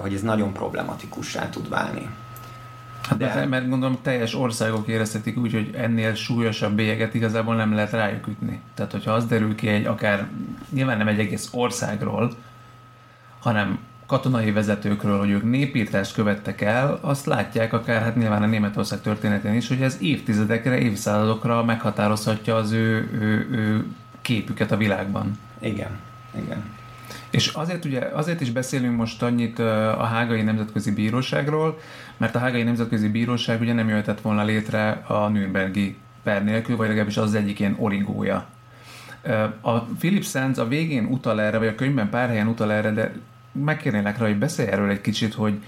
hogy 0.01 0.15
ez 0.15 0.23
nagyon 0.23 0.53
problematikussá 0.53 1.49
tud 1.49 1.69
válni. 1.69 2.09
Hát 3.09 3.19
de... 3.19 3.47
mert 3.47 3.69
gondolom 3.69 3.99
teljes 4.03 4.35
országok 4.35 4.89
érezhetik 4.89 5.39
úgy, 5.39 5.53
hogy 5.53 5.71
ennél 5.77 6.15
súlyosabb 6.15 6.73
bélyeget 6.73 7.15
igazából 7.15 7.55
nem 7.55 7.75
lehet 7.75 7.91
rájuk 7.91 8.27
ütni. 8.27 8.61
Tehát, 8.75 8.93
hogyha 8.93 9.13
az 9.13 9.27
derül 9.27 9.55
ki 9.55 9.69
egy 9.69 9.87
akár, 9.87 10.29
nyilván 10.71 10.99
nem 10.99 11.09
egy 11.09 11.19
egész 11.19 11.49
országról, 11.53 12.33
hanem 13.39 13.79
katonai 14.07 14.53
vezetőkről, 14.53 15.19
hogy 15.19 15.31
ők 15.31 15.43
népírtást 15.43 16.15
követtek 16.15 16.61
el, 16.61 16.99
azt 17.01 17.27
látják 17.27 17.73
akár, 17.73 18.03
hát 18.03 18.17
nyilván 18.17 18.43
a 18.43 18.47
Németország 18.47 19.01
történetén 19.01 19.55
is, 19.55 19.69
hogy 19.69 19.83
ez 19.83 19.97
évtizedekre, 20.01 20.79
évszázadokra 20.79 21.65
meghatározhatja 21.65 22.57
az 22.57 22.73
ő, 22.73 23.11
ő, 23.21 23.49
ő 23.51 23.87
képüket 24.21 24.71
a 24.73 24.77
világban. 24.77 25.39
Igen, 25.61 25.91
igen. 26.37 26.63
És 27.31 27.49
azért, 27.49 27.85
ugye, 27.85 28.01
azért 28.01 28.41
is 28.41 28.51
beszélünk 28.51 28.97
most 28.97 29.23
annyit 29.23 29.59
a 29.59 30.05
Hágai 30.05 30.43
Nemzetközi 30.43 30.93
Bíróságról, 30.93 31.79
mert 32.17 32.35
a 32.35 32.39
Hágai 32.39 32.63
Nemzetközi 32.63 33.09
Bíróság 33.09 33.61
ugye 33.61 33.73
nem 33.73 33.89
jöhetett 33.89 34.21
volna 34.21 34.45
létre 34.45 34.91
a 34.91 35.29
Nürnbergi 35.29 35.97
per 36.23 36.45
nélkül, 36.45 36.77
vagy 36.77 36.89
legalábbis 36.89 37.17
az 37.17 37.35
egyik 37.35 37.61
ilyen 37.61 37.77
origója. 37.79 38.47
A 39.61 39.81
Philip 39.81 40.25
Sands 40.25 40.59
a 40.59 40.69
végén 40.69 41.05
utal 41.05 41.41
erre, 41.41 41.59
vagy 41.59 41.67
a 41.67 41.75
könyvben 41.75 42.11
pár 42.11 42.29
helyen 42.29 42.47
utal 42.47 42.73
erre, 42.73 42.91
de 42.91 43.13
megkérnélek 43.53 44.19
rá, 44.19 44.27
hogy 44.27 44.39
beszélj 44.39 44.69
erről 44.69 44.91
egy 44.91 45.01
kicsit, 45.01 45.35
hogy 45.35 45.63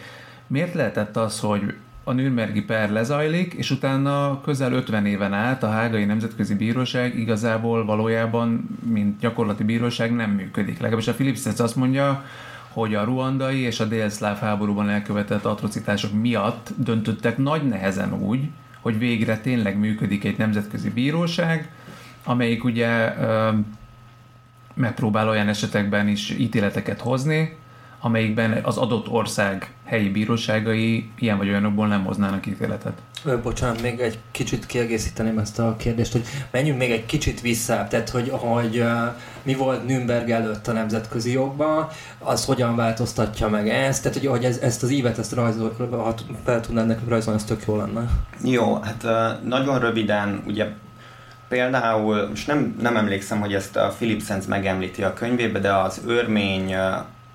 miért 0.47 0.75
lehetett 0.75 1.16
az, 1.16 1.40
hogy 1.40 1.75
a 2.05 2.12
Nürnbergi 2.12 2.62
per 2.62 2.90
lezajlik, 2.90 3.53
és 3.53 3.71
utána 3.71 4.40
közel 4.40 4.73
50 4.73 5.07
éven 5.07 5.33
át 5.33 5.62
a 5.62 5.71
Hágai 5.71 6.05
Nemzetközi 6.05 6.55
Bíróság 6.55 7.19
igazából 7.19 7.85
valójában, 7.85 8.79
mint 8.83 9.21
gyakorlati 9.21 9.64
bíróság 9.64 10.14
nem 10.14 10.31
működik. 10.31 10.79
Legalábbis 10.79 11.09
a 11.09 11.14
Philips 11.14 11.47
azt 11.47 11.77
mondja, 11.77 12.25
hogy 12.73 12.95
a 12.95 13.05
ruandai 13.05 13.61
és 13.61 13.81
a 13.81 13.85
délszláv 13.85 14.38
háborúban 14.38 14.88
elkövetett 14.88 15.45
atrocitások 15.45 16.21
miatt 16.21 16.71
döntöttek 16.77 17.38
nagy 17.38 17.69
nehezen 17.69 18.12
úgy, 18.12 18.49
hogy 18.81 18.99
végre 18.99 19.38
tényleg 19.38 19.79
működik 19.79 20.25
egy 20.25 20.38
nemzetközi 20.38 20.90
bíróság, 20.90 21.71
amelyik 22.25 22.64
ugye 22.64 23.14
ö, 23.21 23.51
megpróbál 24.75 25.29
olyan 25.29 25.49
esetekben 25.49 26.09
is 26.09 26.31
ítéleteket 26.31 27.01
hozni, 27.01 27.57
amelyikben 28.05 28.61
az 28.62 28.77
adott 28.77 29.09
ország 29.09 29.73
helyi 29.85 30.09
bíróságai 30.09 31.11
ilyen 31.19 31.38
vagy 31.38 31.49
olyanokból 31.49 31.87
nem 31.87 32.05
hoznának 32.05 32.47
ítéletet. 32.47 32.93
Bocsánat, 33.43 33.83
még 33.83 34.01
egy 34.01 34.19
kicsit 34.31 34.67
kiegészíteném 34.67 35.38
ezt 35.38 35.59
a 35.59 35.77
kérdést, 35.77 36.12
hogy 36.12 36.25
menjünk 36.51 36.79
még 36.79 36.90
egy 36.90 37.07
kicsit 37.07 37.40
vissza, 37.40 37.87
tehát 37.90 38.11
hogy, 38.11 38.29
hogy 38.31 38.85
mi 39.43 39.55
volt 39.55 39.87
Nürnberg 39.87 40.31
előtt 40.31 40.67
a 40.67 40.73
nemzetközi 40.73 41.33
jogban, 41.33 41.88
az 42.19 42.45
hogyan 42.45 42.77
változtatja 42.77 43.49
meg 43.49 43.69
ezt, 43.69 44.03
tehát 44.03 44.19
hogy, 44.19 44.27
hogy 44.27 44.45
ez, 44.45 44.59
ezt 44.59 44.83
az 44.83 44.90
ívet, 44.90 45.19
ezt 45.19 45.33
rajzol, 45.33 45.75
ha 45.90 46.14
fel 46.45 46.61
tudnád 46.61 46.87
nekem 46.87 47.09
rajzolni, 47.09 47.40
ez 47.40 47.47
tök 47.47 47.62
jó 47.67 47.77
lenne. 47.77 48.09
Jó, 48.43 48.81
hát 48.81 49.07
nagyon 49.45 49.79
röviden, 49.79 50.43
ugye 50.47 50.67
például, 51.49 52.29
most 52.29 52.47
nem, 52.47 52.77
nem 52.81 52.97
emlékszem, 52.97 53.40
hogy 53.40 53.55
ezt 53.55 53.77
a 53.77 53.93
Philip 53.97 54.23
Sands 54.23 54.47
megemlíti 54.47 55.03
a 55.03 55.12
könyvébe, 55.12 55.59
de 55.59 55.75
az 55.75 56.03
örmény 56.07 56.75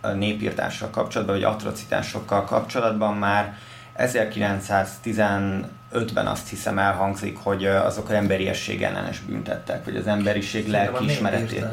népírtással 0.07 0.89
kapcsolatban, 0.89 1.35
vagy 1.35 1.45
atrocitásokkal 1.45 2.43
kapcsolatban 2.43 3.15
már 3.15 3.57
1915-ben 3.97 6.27
azt 6.27 6.49
hiszem 6.49 6.79
elhangzik, 6.79 7.37
hogy 7.37 7.65
azok 7.65 8.11
emberiesség 8.11 8.83
ellenes 8.83 9.19
büntettek, 9.19 9.83
hogy 9.83 9.95
az 9.95 10.07
emberiség 10.07 10.67
lelkiismeretét. 10.67 11.65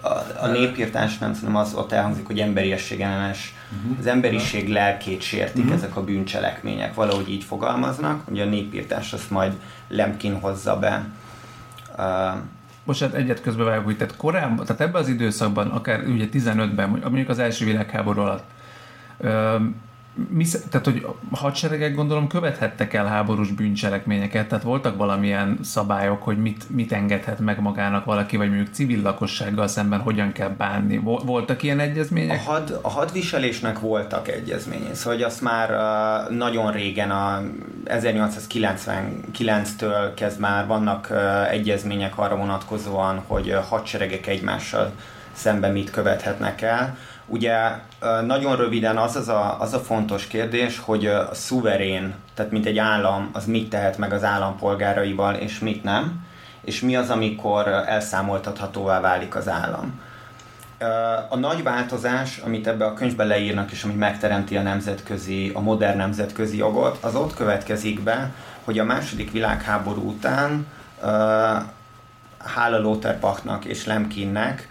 A, 0.00 0.08
a 0.40 0.46
népírtás 0.46 1.18
nem, 1.18 1.34
hanem 1.34 1.56
az 1.56 1.74
ott 1.74 1.92
elhangzik, 1.92 2.26
hogy 2.26 2.40
emberiesség 2.40 3.00
ellenes, 3.00 3.54
uh-huh. 3.76 3.98
az 3.98 4.06
emberiség 4.06 4.68
lelkét 4.68 5.20
sértik 5.20 5.64
uh-huh. 5.64 5.76
ezek 5.76 5.96
a 5.96 6.04
bűncselekmények, 6.04 6.94
valahogy 6.94 7.30
így 7.30 7.44
fogalmaznak, 7.44 8.28
ugye 8.28 8.42
a 8.42 8.46
népírtás 8.46 9.12
azt 9.12 9.30
majd 9.30 9.52
Lemkin 9.88 10.40
hozza 10.40 10.78
be. 10.78 11.04
Uh, 11.98 12.04
bocsánat, 12.90 13.14
egyet 13.14 13.40
vágok, 13.64 13.84
hogy 13.84 13.96
tehát 13.96 14.16
korábban, 14.16 14.66
tehát 14.66 14.80
ebben 14.80 15.02
az 15.02 15.08
időszakban, 15.08 15.66
akár 15.66 16.06
ugye 16.06 16.28
15-ben, 16.32 16.88
mondjuk 16.88 17.28
az 17.28 17.38
első 17.38 17.64
világháború 17.64 18.20
alatt, 18.20 18.44
mi, 20.28 20.46
tehát, 20.70 20.86
hogy 20.86 21.06
a 21.30 21.36
hadseregek 21.36 21.94
gondolom 21.94 22.26
követhettek 22.26 22.94
el 22.94 23.06
háborús 23.06 23.50
bűncselekményeket, 23.50 24.48
tehát 24.48 24.64
voltak 24.64 24.96
valamilyen 24.96 25.58
szabályok, 25.62 26.22
hogy 26.22 26.38
mit, 26.38 26.70
mit 26.70 26.92
engedhet 26.92 27.38
meg 27.38 27.60
magának 27.60 28.04
valaki, 28.04 28.36
vagy 28.36 28.48
mondjuk 28.48 28.68
civil 28.72 29.02
lakossággal 29.02 29.68
szemben 29.68 30.00
hogyan 30.00 30.32
kell 30.32 30.48
bánni. 30.48 31.00
Voltak 31.24 31.62
ilyen 31.62 31.80
egyezmények? 31.80 32.40
A, 32.46 32.50
had, 32.50 32.78
a 32.82 32.90
hadviselésnek 32.90 33.78
voltak 33.78 34.28
egyezmények, 34.28 34.94
szóval 34.94 35.14
hogy 35.14 35.22
azt 35.22 35.40
már 35.40 35.70
uh, 35.70 35.76
nagyon 36.36 36.72
régen, 36.72 37.10
a 37.10 37.42
1899-től 37.84 40.10
kezd 40.14 40.40
már 40.40 40.66
vannak 40.66 41.08
uh, 41.10 41.52
egyezmények 41.52 42.18
arra 42.18 42.36
vonatkozóan, 42.36 43.22
hogy 43.26 43.48
uh, 43.48 43.54
hadseregek 43.54 44.26
egymással 44.26 44.92
szemben 45.32 45.72
mit 45.72 45.90
követhetnek 45.90 46.62
el 46.62 46.96
Ugye 47.32 47.70
nagyon 48.26 48.56
röviden 48.56 48.96
az 48.96 49.16
az 49.16 49.28
a, 49.28 49.60
az 49.60 49.72
a 49.72 49.78
fontos 49.78 50.26
kérdés, 50.26 50.78
hogy 50.78 51.06
a 51.06 51.34
szuverén, 51.34 52.14
tehát 52.34 52.52
mint 52.52 52.66
egy 52.66 52.78
állam, 52.78 53.30
az 53.32 53.46
mit 53.46 53.70
tehet 53.70 53.98
meg 53.98 54.12
az 54.12 54.24
állampolgáraival, 54.24 55.34
és 55.34 55.58
mit 55.58 55.82
nem, 55.82 56.26
és 56.64 56.80
mi 56.80 56.96
az, 56.96 57.10
amikor 57.10 57.68
elszámoltathatóvá 57.68 59.00
válik 59.00 59.34
az 59.34 59.48
állam. 59.48 60.00
A 61.28 61.36
nagy 61.36 61.62
változás, 61.62 62.38
amit 62.38 62.66
ebbe 62.66 62.84
a 62.84 62.94
könyvbe 62.94 63.24
leírnak, 63.24 63.70
és 63.70 63.84
ami 63.84 63.94
megteremti 63.94 64.56
a 64.56 64.62
nemzetközi, 64.62 65.50
a 65.54 65.60
modern 65.60 65.96
nemzetközi 65.96 66.56
jogot, 66.56 66.98
az 67.04 67.14
ott 67.14 67.34
következik 67.34 68.00
be, 68.00 68.32
hogy 68.64 68.78
a 68.78 68.84
második 68.84 69.32
világháború 69.32 70.08
után 70.08 70.66
hála 72.38 72.78
Lothar 72.80 73.18
és 73.64 73.86
Lemkinnek 73.86 74.68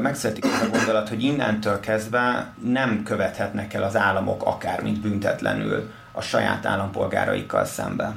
megszületik 0.00 0.44
az 0.44 0.60
a 0.62 0.76
gondolat, 0.76 1.08
hogy 1.08 1.22
innentől 1.22 1.80
kezdve 1.80 2.52
nem 2.64 3.02
követhetnek 3.02 3.74
el 3.74 3.82
az 3.82 3.96
államok 3.96 4.42
akármint 4.46 5.00
büntetlenül 5.00 5.90
a 6.12 6.20
saját 6.20 6.66
állampolgáraikkal 6.66 7.64
szembe. 7.64 8.12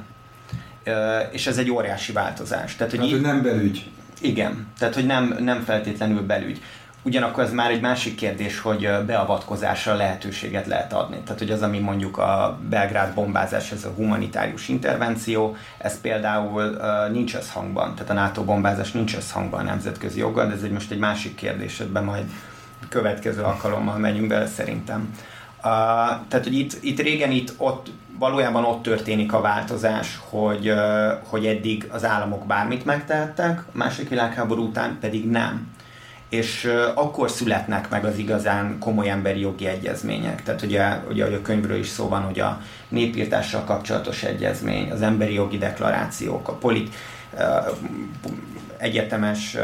És 1.30 1.46
ez 1.46 1.58
egy 1.58 1.70
óriási 1.70 2.12
változás. 2.12 2.76
Tehát, 2.76 2.92
hogy, 2.92 3.00
hát, 3.00 3.10
hogy 3.10 3.20
nem 3.20 3.42
belügy. 3.42 3.90
Igen, 4.20 4.66
tehát 4.78 4.94
hogy 4.94 5.06
nem, 5.06 5.36
nem 5.40 5.62
feltétlenül 5.64 6.22
belügy. 6.22 6.62
Ugyanakkor 7.08 7.42
ez 7.42 7.52
már 7.52 7.70
egy 7.70 7.80
másik 7.80 8.14
kérdés, 8.14 8.60
hogy 8.60 8.88
beavatkozásra 9.06 9.94
lehetőséget 9.94 10.66
lehet 10.66 10.92
adni. 10.92 11.16
Tehát, 11.24 11.38
hogy 11.38 11.50
az, 11.50 11.62
ami 11.62 11.78
mondjuk 11.78 12.18
a 12.18 12.58
Belgrád 12.68 13.14
bombázás, 13.14 13.72
ez 13.72 13.84
a 13.84 13.92
humanitárius 13.96 14.68
intervenció, 14.68 15.56
ez 15.78 16.00
például 16.00 16.76
nincs 17.12 17.34
összhangban, 17.34 17.94
tehát 17.94 18.10
a 18.10 18.14
NATO 18.14 18.44
bombázás 18.44 18.92
nincs 18.92 19.16
összhangban 19.16 19.60
a 19.60 19.62
nemzetközi 19.62 20.18
joggal, 20.18 20.46
de 20.46 20.54
ez 20.54 20.62
egy 20.62 20.70
most 20.70 20.90
egy 20.90 20.98
másik 20.98 21.34
kérdés, 21.34 21.80
ebben 21.80 22.04
majd 22.04 22.24
következő 22.88 23.42
alkalommal 23.42 23.98
menjünk 23.98 24.28
bele 24.28 24.46
szerintem. 24.46 25.14
Uh, 25.58 25.64
tehát, 26.28 26.44
hogy 26.44 26.58
itt, 26.58 26.78
itt 26.80 27.00
régen 27.00 27.30
itt 27.30 27.54
ott 27.56 27.90
valójában 28.18 28.64
ott 28.64 28.82
történik 28.82 29.32
a 29.32 29.40
változás, 29.40 30.20
hogy, 30.28 30.72
hogy 31.28 31.46
eddig 31.46 31.88
az 31.92 32.04
államok 32.04 32.46
bármit 32.46 32.84
megtehettek, 32.84 33.58
a 33.58 33.70
második 33.72 34.08
világháború 34.08 34.62
után 34.62 34.96
pedig 35.00 35.30
nem 35.30 35.76
és 36.28 36.72
akkor 36.94 37.30
születnek 37.30 37.88
meg 37.88 38.04
az 38.04 38.18
igazán 38.18 38.78
komoly 38.78 39.10
emberi 39.10 39.40
jogi 39.40 39.66
egyezmények. 39.66 40.42
Tehát 40.42 40.62
ugye, 40.62 41.00
ugye 41.08 41.24
a 41.24 41.42
könyvről 41.42 41.78
is 41.78 41.88
szó 41.88 42.08
van, 42.08 42.22
hogy 42.22 42.40
a 42.40 42.60
népírtással 42.88 43.64
kapcsolatos 43.64 44.22
egyezmény, 44.22 44.90
az 44.90 45.02
emberi 45.02 45.34
jogi 45.34 45.58
deklarációk, 45.58 46.48
a 46.48 46.52
polit, 46.52 46.94
egyetemes 48.76 49.56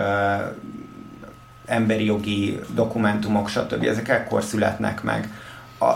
emberi 1.66 2.04
jogi 2.04 2.60
dokumentumok, 2.74 3.48
stb. 3.48 3.84
ezek 3.84 4.08
ekkor 4.08 4.42
születnek 4.42 5.02
meg. 5.02 5.28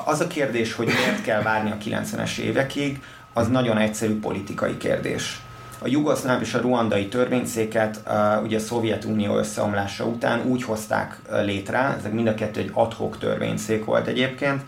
Az 0.04 0.20
a 0.20 0.26
kérdés, 0.26 0.72
hogy 0.72 0.86
miért 0.86 1.22
kell 1.22 1.42
várni 1.42 1.70
a 1.70 2.00
90-es 2.00 2.38
évekig, 2.38 3.02
az 3.32 3.48
nagyon 3.48 3.78
egyszerű 3.78 4.18
politikai 4.20 4.76
kérdés 4.76 5.40
a 5.78 5.88
jugoszláv 5.88 6.42
és 6.42 6.54
a 6.54 6.60
ruandai 6.60 7.08
törvényszéket 7.08 8.00
ugye 8.42 8.56
a 8.56 8.60
Szovjetunió 8.60 9.36
összeomlása 9.36 10.04
után 10.04 10.46
úgy 10.46 10.62
hozták 10.62 11.20
létre, 11.42 11.96
ezek 11.98 12.12
mind 12.12 12.26
a 12.26 12.34
kettő 12.34 12.60
egy 12.60 12.70
adhok 12.72 13.18
törvényszék 13.18 13.84
volt 13.84 14.06
egyébként, 14.06 14.62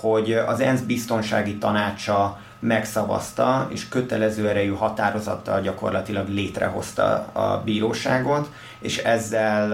hogy 0.00 0.32
az 0.32 0.60
ENSZ 0.60 0.80
biztonsági 0.80 1.56
tanácsa 1.56 2.38
megszavazta, 2.58 3.68
és 3.70 3.88
kötelező 3.88 4.48
erejű 4.48 4.72
határozattal 4.72 5.60
gyakorlatilag 5.60 6.28
létrehozta 6.28 7.26
a 7.32 7.62
bíróságot, 7.64 8.50
és 8.78 8.98
ezzel, 8.98 9.72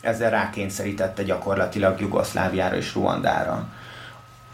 ezzel 0.00 0.30
rákényszerítette 0.30 1.22
gyakorlatilag 1.22 2.00
Jugoszláviára 2.00 2.76
és 2.76 2.94
Ruandára. 2.94 3.66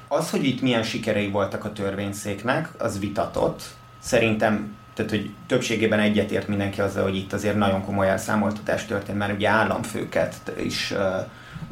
Az, 0.08 0.30
hogy 0.30 0.44
itt 0.44 0.60
milyen 0.60 0.82
sikerei 0.82 1.30
voltak 1.30 1.64
a 1.64 1.72
törvényszéknek, 1.72 2.68
az 2.78 2.98
vitatott. 2.98 3.62
Szerintem 3.98 4.74
tehát 4.94 5.10
hogy 5.10 5.30
többségében 5.46 5.98
egyetért 5.98 6.48
mindenki 6.48 6.80
azzal, 6.80 7.02
hogy 7.02 7.16
itt 7.16 7.32
azért 7.32 7.56
nagyon 7.56 7.84
komoly 7.84 8.08
elszámoltatás 8.08 8.84
történt, 8.84 9.18
mert 9.18 9.32
ugye 9.32 9.48
államfőket 9.48 10.34
is 10.56 10.90
uh, 10.90 10.98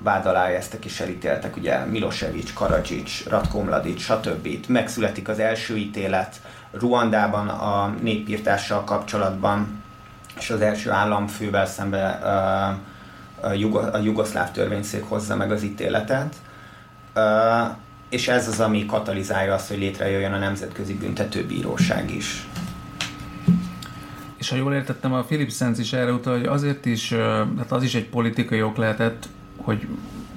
vád 0.02 0.26
alá 0.26 0.46
eztek 0.46 0.84
és 0.84 1.00
elítéltek, 1.00 1.56
ugye 1.56 1.78
Milosevic, 1.84 2.52
Karadzsics, 2.52 3.26
Ratko 3.28 3.60
Mladic, 3.60 4.00
stb. 4.00 4.48
Megszületik 4.68 5.28
az 5.28 5.38
első 5.38 5.76
ítélet 5.76 6.40
Ruandában 6.70 7.48
a 7.48 7.94
népírtással 8.00 8.84
kapcsolatban, 8.84 9.82
és 10.38 10.50
az 10.50 10.60
első 10.60 10.90
államfővel 10.90 11.66
szemben 11.66 12.22
a, 12.22 12.78
Jugo- 13.54 14.04
jugoszláv 14.04 14.50
törvényszék 14.50 15.04
hozza 15.04 15.36
meg 15.36 15.52
az 15.52 15.62
ítéletet. 15.62 16.34
És 18.08 18.28
ez 18.28 18.48
az, 18.48 18.60
ami 18.60 18.86
katalizálja 18.86 19.54
azt, 19.54 19.68
hogy 19.68 19.78
létrejöjjön 19.78 20.32
a 20.32 20.38
Nemzetközi 20.38 20.94
Büntetőbíróság 20.94 22.10
is. 22.10 22.46
És 24.42 24.48
ha 24.48 24.56
jól 24.56 24.74
értettem, 24.74 25.12
a 25.12 25.22
Philip 25.22 25.50
Sands 25.50 25.78
is 25.78 25.92
erre 25.92 26.12
utal, 26.12 26.36
hogy 26.36 26.46
azért 26.46 26.86
is, 26.86 27.12
hát 27.58 27.72
az 27.72 27.82
is 27.82 27.94
egy 27.94 28.08
politikai 28.08 28.62
ok 28.62 28.76
lehetett, 28.76 29.28
hogy 29.56 29.86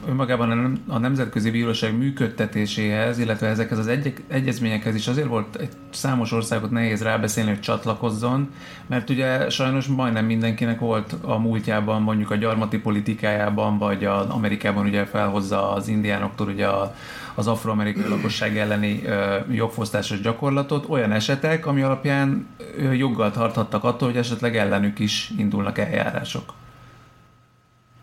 önmagában 0.07 0.81
a 0.87 0.97
nemzetközi 0.97 1.51
bíróság 1.51 1.97
működtetéséhez, 1.97 3.19
illetve 3.19 3.47
ezekhez 3.47 3.77
az 3.77 3.87
egy- 3.87 4.23
egyezményekhez 4.27 4.95
is 4.95 5.07
azért 5.07 5.27
volt 5.27 5.55
egy 5.55 5.69
számos 5.89 6.31
országot 6.31 6.71
nehéz 6.71 7.03
rábeszélni, 7.03 7.49
hogy 7.49 7.59
csatlakozzon, 7.59 8.49
mert 8.87 9.09
ugye 9.09 9.49
sajnos 9.49 9.87
majdnem 9.87 10.25
mindenkinek 10.25 10.79
volt 10.79 11.15
a 11.21 11.37
múltjában, 11.37 12.01
mondjuk 12.01 12.31
a 12.31 12.35
gyarmati 12.35 12.77
politikájában, 12.77 13.77
vagy 13.77 14.05
az 14.05 14.29
Amerikában 14.29 14.85
ugye 14.85 15.05
felhozza 15.05 15.71
az 15.71 15.87
indiánoktól 15.87 16.47
ugye 16.47 16.67
a, 16.67 16.95
az 17.35 17.47
afroamerikai 17.47 18.07
lakosság 18.09 18.57
elleni 18.57 19.01
ö, 19.05 19.35
jogfosztásos 19.51 20.21
gyakorlatot, 20.21 20.85
olyan 20.89 21.11
esetek, 21.11 21.65
ami 21.65 21.81
alapján 21.81 22.47
ö, 22.77 22.91
joggal 22.91 23.31
tarthattak 23.31 23.83
attól, 23.83 24.07
hogy 24.07 24.17
esetleg 24.17 24.57
ellenük 24.57 24.99
is 24.99 25.31
indulnak 25.37 25.77
eljárások. 25.77 26.53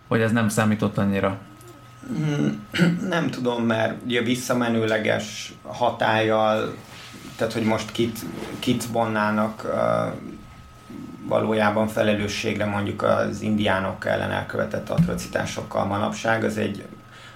Vagy 0.08 0.20
ez 0.20 0.32
nem 0.32 0.48
számított 0.48 0.98
annyira? 0.98 1.38
Hmm, 2.06 2.66
nem 3.08 3.30
tudom, 3.30 3.64
mert 3.64 4.02
ugye 4.04 4.22
visszamenőleges 4.22 5.52
hatállyal, 5.62 6.74
tehát 7.36 7.52
hogy 7.52 7.64
most 7.64 7.92
kit, 7.92 8.18
kit 8.58 8.84
vonnának 8.84 9.66
valójában 11.24 11.88
felelősségre 11.88 12.64
mondjuk 12.64 13.02
az 13.02 13.40
indiánok 13.40 14.06
ellen 14.06 14.30
elkövetett 14.30 14.88
atrocitásokkal 14.88 15.84
manapság, 15.84 16.44
az 16.44 16.56
egy 16.56 16.86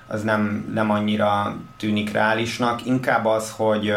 az 0.06 0.22
nem, 0.22 0.70
nem 0.74 0.90
annyira 0.90 1.56
tűnik 1.76 2.12
reálisnak, 2.12 2.86
inkább 2.86 3.24
az, 3.24 3.50
hogy 3.56 3.94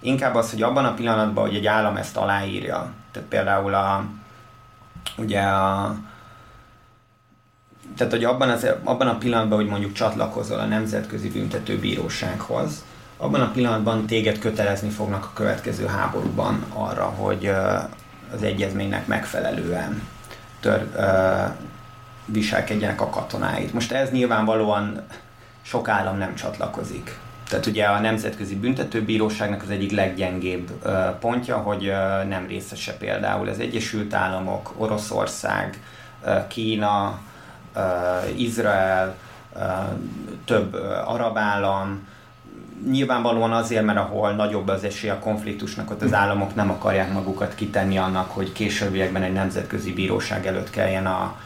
inkább 0.00 0.34
az, 0.34 0.50
hogy 0.50 0.62
abban 0.62 0.84
a 0.84 0.94
pillanatban, 0.94 1.46
hogy 1.46 1.56
egy 1.56 1.66
állam 1.66 1.96
ezt 1.96 2.16
aláírja, 2.16 2.92
tehát 3.12 3.28
például 3.28 3.74
a 3.74 4.04
ugye 5.16 5.40
a 5.40 5.96
tehát 7.96 8.12
hogy 8.12 8.24
abban, 8.24 8.48
az, 8.48 8.66
abban 8.84 9.08
a 9.08 9.18
pillanatban, 9.18 9.58
hogy 9.58 9.68
mondjuk 9.68 9.92
csatlakozol 9.92 10.58
a 10.58 10.64
Nemzetközi 10.64 11.28
Büntetőbírósághoz, 11.28 12.84
abban 13.16 13.40
a 13.40 13.50
pillanatban 13.50 14.06
téged 14.06 14.38
kötelezni 14.38 14.88
fognak 14.88 15.24
a 15.24 15.30
következő 15.34 15.86
háborúban 15.86 16.64
arra, 16.74 17.04
hogy 17.04 17.46
az 18.34 18.42
egyezménynek 18.42 19.06
megfelelően 19.06 20.02
tör, 20.60 20.90
viselkedjenek 22.24 23.00
a 23.00 23.10
katonáid. 23.10 23.72
Most 23.72 23.92
ez 23.92 24.10
nyilvánvalóan 24.10 25.02
sok 25.62 25.88
állam 25.88 26.18
nem 26.18 26.34
csatlakozik. 26.34 27.18
Tehát 27.48 27.66
ugye 27.66 27.84
a 27.84 28.00
Nemzetközi 28.00 28.56
Büntetőbíróságnak 28.56 29.62
az 29.62 29.70
egyik 29.70 29.90
leggyengébb 29.90 30.70
pontja, 31.20 31.56
hogy 31.56 31.92
nem 32.28 32.46
részese 32.46 32.92
például 32.92 33.48
az 33.48 33.58
Egyesült 33.58 34.14
Államok, 34.14 34.72
Oroszország, 34.76 35.80
Kína, 36.48 37.18
Izrael, 38.36 39.16
több 40.44 40.74
arab 41.06 41.38
állam, 41.38 42.08
nyilvánvalóan 42.90 43.52
azért, 43.52 43.84
mert 43.84 43.98
ahol 43.98 44.32
nagyobb 44.32 44.68
az 44.68 44.84
esély 44.84 45.10
a 45.10 45.18
konfliktusnak, 45.18 45.90
ott 45.90 46.02
az 46.02 46.12
államok 46.12 46.54
nem 46.54 46.70
akarják 46.70 47.12
magukat 47.12 47.54
kitenni 47.54 47.98
annak, 47.98 48.30
hogy 48.30 48.52
későbbiekben 48.52 49.22
egy 49.22 49.32
nemzetközi 49.32 49.92
bíróság 49.92 50.46
előtt 50.46 50.70
kelljen 50.70 51.06
a 51.06 51.36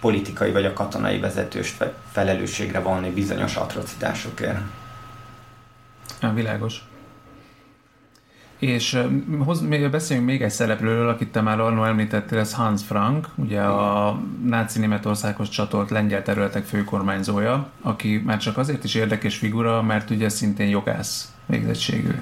politikai 0.00 0.52
vagy 0.52 0.64
a 0.64 0.72
katonai 0.72 1.18
vezetőst 1.18 1.84
felelősségre 2.12 2.80
vonni 2.80 3.10
bizonyos 3.10 3.56
atrocitásokért. 3.56 4.58
Ja, 6.20 6.32
világos. 6.32 6.84
És 8.58 8.98
hoz, 9.38 9.60
beszéljünk 9.90 10.28
még 10.28 10.42
egy 10.42 10.50
szereplőről, 10.50 11.08
akit 11.08 11.28
te 11.28 11.40
már 11.40 11.60
arról 11.60 11.86
említettél, 11.86 12.38
ez 12.38 12.54
Hans 12.54 12.82
Frank, 12.82 13.28
ugye 13.34 13.60
a 13.60 14.20
náci 14.44 14.78
Németországhoz 14.78 15.48
csatolt 15.48 15.90
lengyel 15.90 16.22
területek 16.22 16.64
főkormányzója, 16.64 17.70
aki 17.80 18.22
már 18.24 18.38
csak 18.38 18.58
azért 18.58 18.84
is 18.84 18.94
érdekes 18.94 19.36
figura, 19.36 19.82
mert 19.82 20.10
ugye 20.10 20.28
szintén 20.28 20.68
jogász 20.68 21.34
végzettségű. 21.46 22.14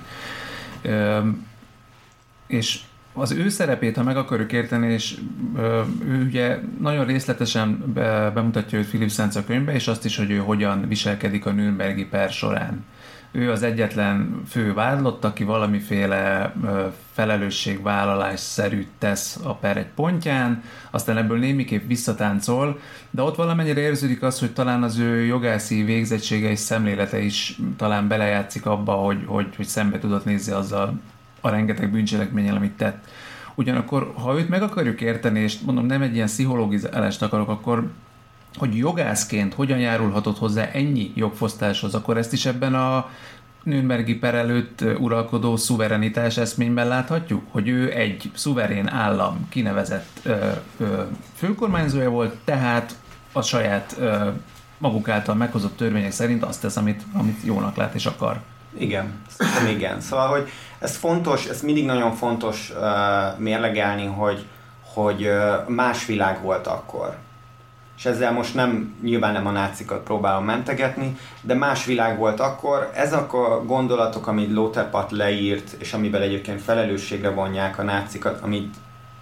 És 2.47 2.81
az 3.13 3.33
ő 3.33 3.49
szerepét, 3.49 3.97
ha 3.97 4.03
meg 4.03 4.17
akarjuk 4.17 4.53
érteni, 4.53 4.93
és 4.93 5.19
ő 6.05 6.25
ugye 6.27 6.59
nagyon 6.81 7.07
részletesen 7.07 7.93
bemutatja 8.35 8.79
őt 8.79 8.89
Philip 8.89 9.11
Sands 9.11 9.37
a 9.37 9.45
könyvbe, 9.45 9.73
és 9.73 9.89
azt 9.89 10.05
is, 10.05 10.17
hogy 10.17 10.31
ő 10.31 10.37
hogyan 10.37 10.89
viselkedik 10.89 11.47
a 11.47 11.51
Nürnbergi 11.51 12.05
per 12.05 12.31
során. 12.31 12.85
Ő 13.37 13.51
az 13.51 13.63
egyetlen 13.63 14.43
fő 14.49 14.75
vádlott, 14.75 15.25
aki 15.25 15.45
valamiféle 15.45 16.53
felelősségvállalás 17.13 18.41
szerűt 18.41 18.89
tesz 18.99 19.41
a 19.43 19.55
per 19.55 19.77
egy 19.77 19.87
pontján, 19.95 20.63
aztán 20.91 21.17
ebből 21.17 21.39
némiképp 21.39 21.87
visszatáncol, 21.87 22.79
de 23.11 23.23
ott 23.23 23.37
valamennyire 23.37 23.81
érződik 23.81 24.23
az, 24.23 24.39
hogy 24.39 24.53
talán 24.53 24.83
az 24.83 24.99
ő 24.99 25.25
jogászi 25.25 25.83
végzettsége 25.83 26.51
és 26.51 26.59
szemlélete 26.59 27.19
is 27.19 27.59
talán 27.77 28.09
belejátszik 28.09 28.67
abba, 28.67 28.93
hogy, 28.93 29.23
hogy, 29.27 29.57
hogy 29.57 29.67
szembe 29.67 29.99
tudott 29.99 30.25
nézni 30.25 30.53
azzal 30.53 31.01
a 31.41 31.49
rengeteg 31.49 31.91
bűncselekménnyel, 31.91 32.57
amit 32.57 32.77
tett. 32.77 33.09
Ugyanakkor, 33.55 34.13
ha 34.17 34.39
őt 34.39 34.49
meg 34.49 34.63
akarjuk 34.63 35.01
érteni, 35.01 35.41
és 35.41 35.59
mondom, 35.61 35.87
nem 35.87 36.03
egy 36.03 36.15
ilyen 36.15 36.27
pszichologizálást 36.27 37.23
akarok, 37.23 37.49
akkor 37.49 37.91
hogy 38.57 38.77
jogászként 38.77 39.55
hogyan 39.55 39.79
járulhatott 39.79 40.39
hozzá 40.39 40.65
ennyi 40.73 41.13
jogfosztáshoz, 41.15 41.95
akkor 41.95 42.17
ezt 42.17 42.33
is 42.33 42.47
ebben 42.47 42.75
a 42.75 43.11
Nürnbergi 43.63 44.15
per 44.15 44.35
előtt 44.35 44.85
uralkodó 44.99 45.57
szuverenitás 45.57 46.37
eszményben 46.37 46.89
láthatjuk, 46.89 47.43
hogy 47.51 47.69
ő 47.69 47.93
egy 47.93 48.31
szuverén 48.35 48.89
állam 48.89 49.49
kinevezett 49.49 50.21
ö, 50.23 50.51
ö, 50.79 51.03
főkormányzója 51.35 52.11
volt, 52.11 52.37
tehát 52.45 52.97
a 53.33 53.43
saját 53.43 53.97
ö, 53.99 54.29
maguk 54.79 55.09
által 55.09 55.35
meghozott 55.35 55.77
törvények 55.77 56.13
szerint 56.13 56.45
azt 56.45 56.61
tesz, 56.61 56.77
amit, 56.77 57.03
amit 57.13 57.43
jónak 57.45 57.77
lát 57.77 57.95
és 57.95 58.07
akar. 58.07 58.41
Igen, 58.79 59.13
szerintem 59.29 59.67
igen. 59.67 60.01
Szóval, 60.01 60.29
hogy 60.29 60.49
ez 60.79 60.97
fontos, 60.97 61.47
ez 61.47 61.63
mindig 61.63 61.85
nagyon 61.85 62.13
fontos 62.13 62.73
uh, 62.77 63.39
mérlegelni, 63.39 64.07
hogy, 64.07 64.47
hogy 64.95 65.27
uh, 65.27 65.69
más 65.69 66.07
világ 66.07 66.43
volt 66.43 66.67
akkor. 66.67 67.17
És 67.97 68.05
ezzel 68.05 68.33
most 68.33 68.55
nem, 68.55 68.95
nyilván 69.03 69.33
nem 69.33 69.47
a 69.47 69.51
nácikat 69.51 70.03
próbálom 70.03 70.45
mentegetni, 70.45 71.17
de 71.41 71.55
más 71.55 71.85
világ 71.85 72.19
volt 72.19 72.41
akkor. 72.41 72.91
Ezek 72.95 73.33
a 73.33 73.65
gondolatok, 73.65 74.27
amit 74.27 74.53
Lothar 74.53 74.91
Pat 74.91 75.11
leírt, 75.11 75.77
és 75.79 75.93
amivel 75.93 76.23
egyébként 76.23 76.63
felelősségre 76.63 77.31
vonják 77.31 77.79
a 77.79 77.83
nácikat, 77.83 78.41
amit 78.43 78.75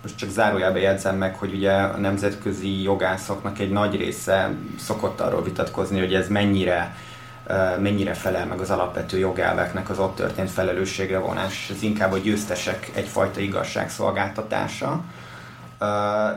most 0.02 0.16
csak 0.16 0.30
zárójelbe 0.30 0.78
jegyzem 0.78 1.16
meg, 1.16 1.36
hogy 1.36 1.54
ugye 1.54 1.72
a 1.72 1.96
nemzetközi 1.96 2.82
jogászoknak 2.82 3.58
egy 3.58 3.70
nagy 3.70 3.96
része 3.96 4.50
szokott 4.78 5.20
arról 5.20 5.42
vitatkozni, 5.42 5.98
hogy 5.98 6.14
ez 6.14 6.28
mennyire 6.28 6.94
mennyire 7.78 8.14
felel 8.14 8.46
meg 8.46 8.60
az 8.60 8.70
alapvető 8.70 9.18
jogelveknek 9.18 9.90
az 9.90 9.98
ott 9.98 10.16
történt 10.16 10.50
felelősségre 10.50 11.18
vonás. 11.18 11.70
Ez 11.70 11.82
inkább 11.82 12.12
a 12.12 12.18
győztesek 12.18 12.90
egyfajta 12.94 13.40
igazságszolgáltatása. 13.40 15.00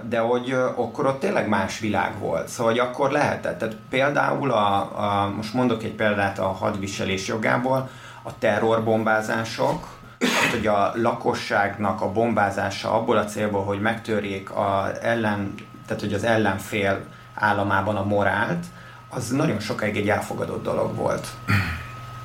De 0.09 0.19
hogy 0.19 0.51
akkor 0.75 1.05
ott 1.05 1.19
tényleg 1.19 1.47
más 1.47 1.79
világ 1.79 2.19
volt. 2.19 2.47
Szóval 2.47 2.71
hogy 2.71 2.81
akkor 2.81 3.11
lehetett. 3.11 3.57
Tehát 3.57 3.75
például, 3.89 4.51
a, 4.51 4.75
a, 4.75 5.33
most 5.35 5.53
mondok 5.53 5.83
egy 5.83 5.93
példát 5.93 6.39
a 6.39 6.47
hadviselés 6.47 7.27
jogából, 7.27 7.89
a 8.23 8.37
terrorbombázások, 8.39 9.87
tehát, 10.17 10.51
hogy 10.51 10.67
a 10.67 10.91
lakosságnak 10.95 12.01
a 12.01 12.11
bombázása 12.11 12.93
abból 12.93 13.17
a 13.17 13.25
célból, 13.25 13.63
hogy 13.63 13.81
megtörjék 13.81 14.49
a 14.51 14.91
ellen, 15.01 15.53
tehát 15.87 16.01
hogy 16.01 16.13
az 16.13 16.23
ellenfél 16.23 16.99
államában 17.33 17.95
a 17.95 18.03
morált, 18.03 18.65
az 19.09 19.29
nagyon 19.29 19.59
sokáig 19.59 19.97
egy 19.97 20.09
elfogadott 20.09 20.63
dolog 20.63 20.95
volt. 20.95 21.27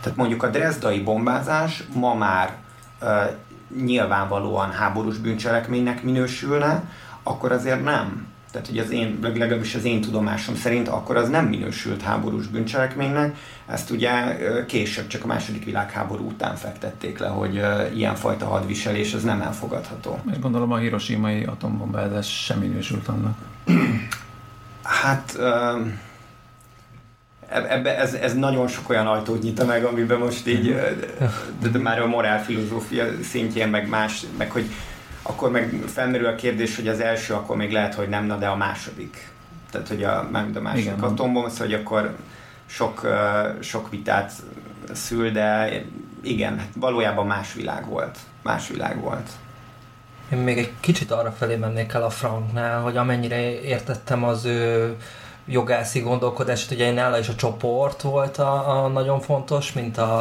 Tehát 0.00 0.18
mondjuk 0.18 0.42
a 0.42 0.48
drezdai 0.48 1.00
bombázás 1.02 1.84
ma 1.94 2.14
már 2.14 2.56
uh, 3.02 3.08
nyilvánvalóan 3.82 4.70
háborús 4.70 5.16
bűncselekménynek 5.16 6.02
minősülne, 6.02 6.82
akkor 7.30 7.52
azért 7.52 7.84
nem. 7.84 8.28
Tehát, 8.52 8.66
hogy 8.66 8.78
az 8.78 8.90
én, 8.90 9.18
legalábbis 9.22 9.74
az 9.74 9.84
én 9.84 10.00
tudomásom 10.00 10.54
szerint 10.56 10.88
akkor 10.88 11.16
az 11.16 11.28
nem 11.28 11.46
minősült 11.46 12.02
háborús 12.02 12.46
bűncselekménynek. 12.46 13.36
Ezt 13.66 13.90
ugye 13.90 14.10
később, 14.66 15.06
csak 15.06 15.24
a 15.24 15.26
második 15.26 15.64
világháború 15.64 16.26
után 16.26 16.56
fektették 16.56 17.18
le, 17.18 17.28
hogy 17.28 17.60
ilyenfajta 17.94 18.46
hadviselés 18.46 19.14
az 19.14 19.22
nem 19.22 19.40
elfogadható. 19.40 20.18
És 20.30 20.38
gondolom 20.38 20.72
a 20.72 20.76
hiroshimai 20.76 21.44
atombombázás 21.44 22.44
sem 22.44 22.58
minősült 22.58 23.08
annak. 23.08 23.38
Hát... 24.82 25.36
Uh, 25.38 25.86
ebbe, 27.50 27.98
ez, 27.98 28.14
ez 28.14 28.34
nagyon 28.34 28.68
sok 28.68 28.88
olyan 28.88 29.06
ajtót 29.06 29.42
nyit 29.42 29.66
meg, 29.66 29.84
amiben 29.84 30.18
most 30.18 30.46
így 30.46 30.74
de, 31.60 31.68
de 31.68 31.78
már 31.78 32.00
a 32.00 32.06
morál 32.06 32.44
filozófia 32.44 33.04
szintjén, 33.22 33.68
meg 33.68 33.88
más, 33.88 34.22
meg 34.38 34.50
hogy 34.50 34.70
akkor 35.22 35.50
meg 35.50 35.82
felmerül 35.86 36.26
a 36.26 36.34
kérdés, 36.34 36.76
hogy 36.76 36.88
az 36.88 37.00
első 37.00 37.34
akkor 37.34 37.56
még 37.56 37.72
lehet, 37.72 37.94
hogy 37.94 38.08
nem, 38.08 38.24
na 38.24 38.36
de 38.36 38.46
a 38.46 38.56
második. 38.56 39.28
Tehát, 39.70 39.88
hogy 39.88 40.04
a, 40.04 40.18
a 40.18 40.60
második 40.60 40.84
Igen, 40.84 41.00
atombom, 41.00 41.48
szóval, 41.48 41.66
hogy 41.66 41.74
akkor 41.74 42.16
sok, 42.66 43.06
sok 43.60 43.90
vitát 43.90 44.32
szül, 44.92 45.30
de 45.30 45.82
igen, 46.22 46.58
hát 46.58 46.68
valójában 46.76 47.26
más 47.26 47.54
világ 47.54 47.88
volt. 47.88 48.18
Más 48.42 48.68
világ 48.68 49.00
volt. 49.00 49.30
Én 50.32 50.38
még 50.38 50.58
egy 50.58 50.72
kicsit 50.80 51.10
arra 51.10 51.32
felé 51.32 51.56
mennék 51.56 51.92
el 51.92 52.02
a 52.02 52.10
Franknál, 52.10 52.80
hogy 52.80 52.96
amennyire 52.96 53.60
értettem 53.60 54.24
az 54.24 54.44
ő 54.44 54.96
jogászi 55.50 56.00
gondolkodást, 56.00 56.70
ugye 56.70 56.92
nála 56.92 57.18
is 57.18 57.28
a 57.28 57.34
csoport 57.34 58.02
volt 58.02 58.38
a, 58.38 58.82
a 58.84 58.88
nagyon 58.88 59.20
fontos, 59.20 59.72
mint 59.72 59.98
a, 59.98 60.18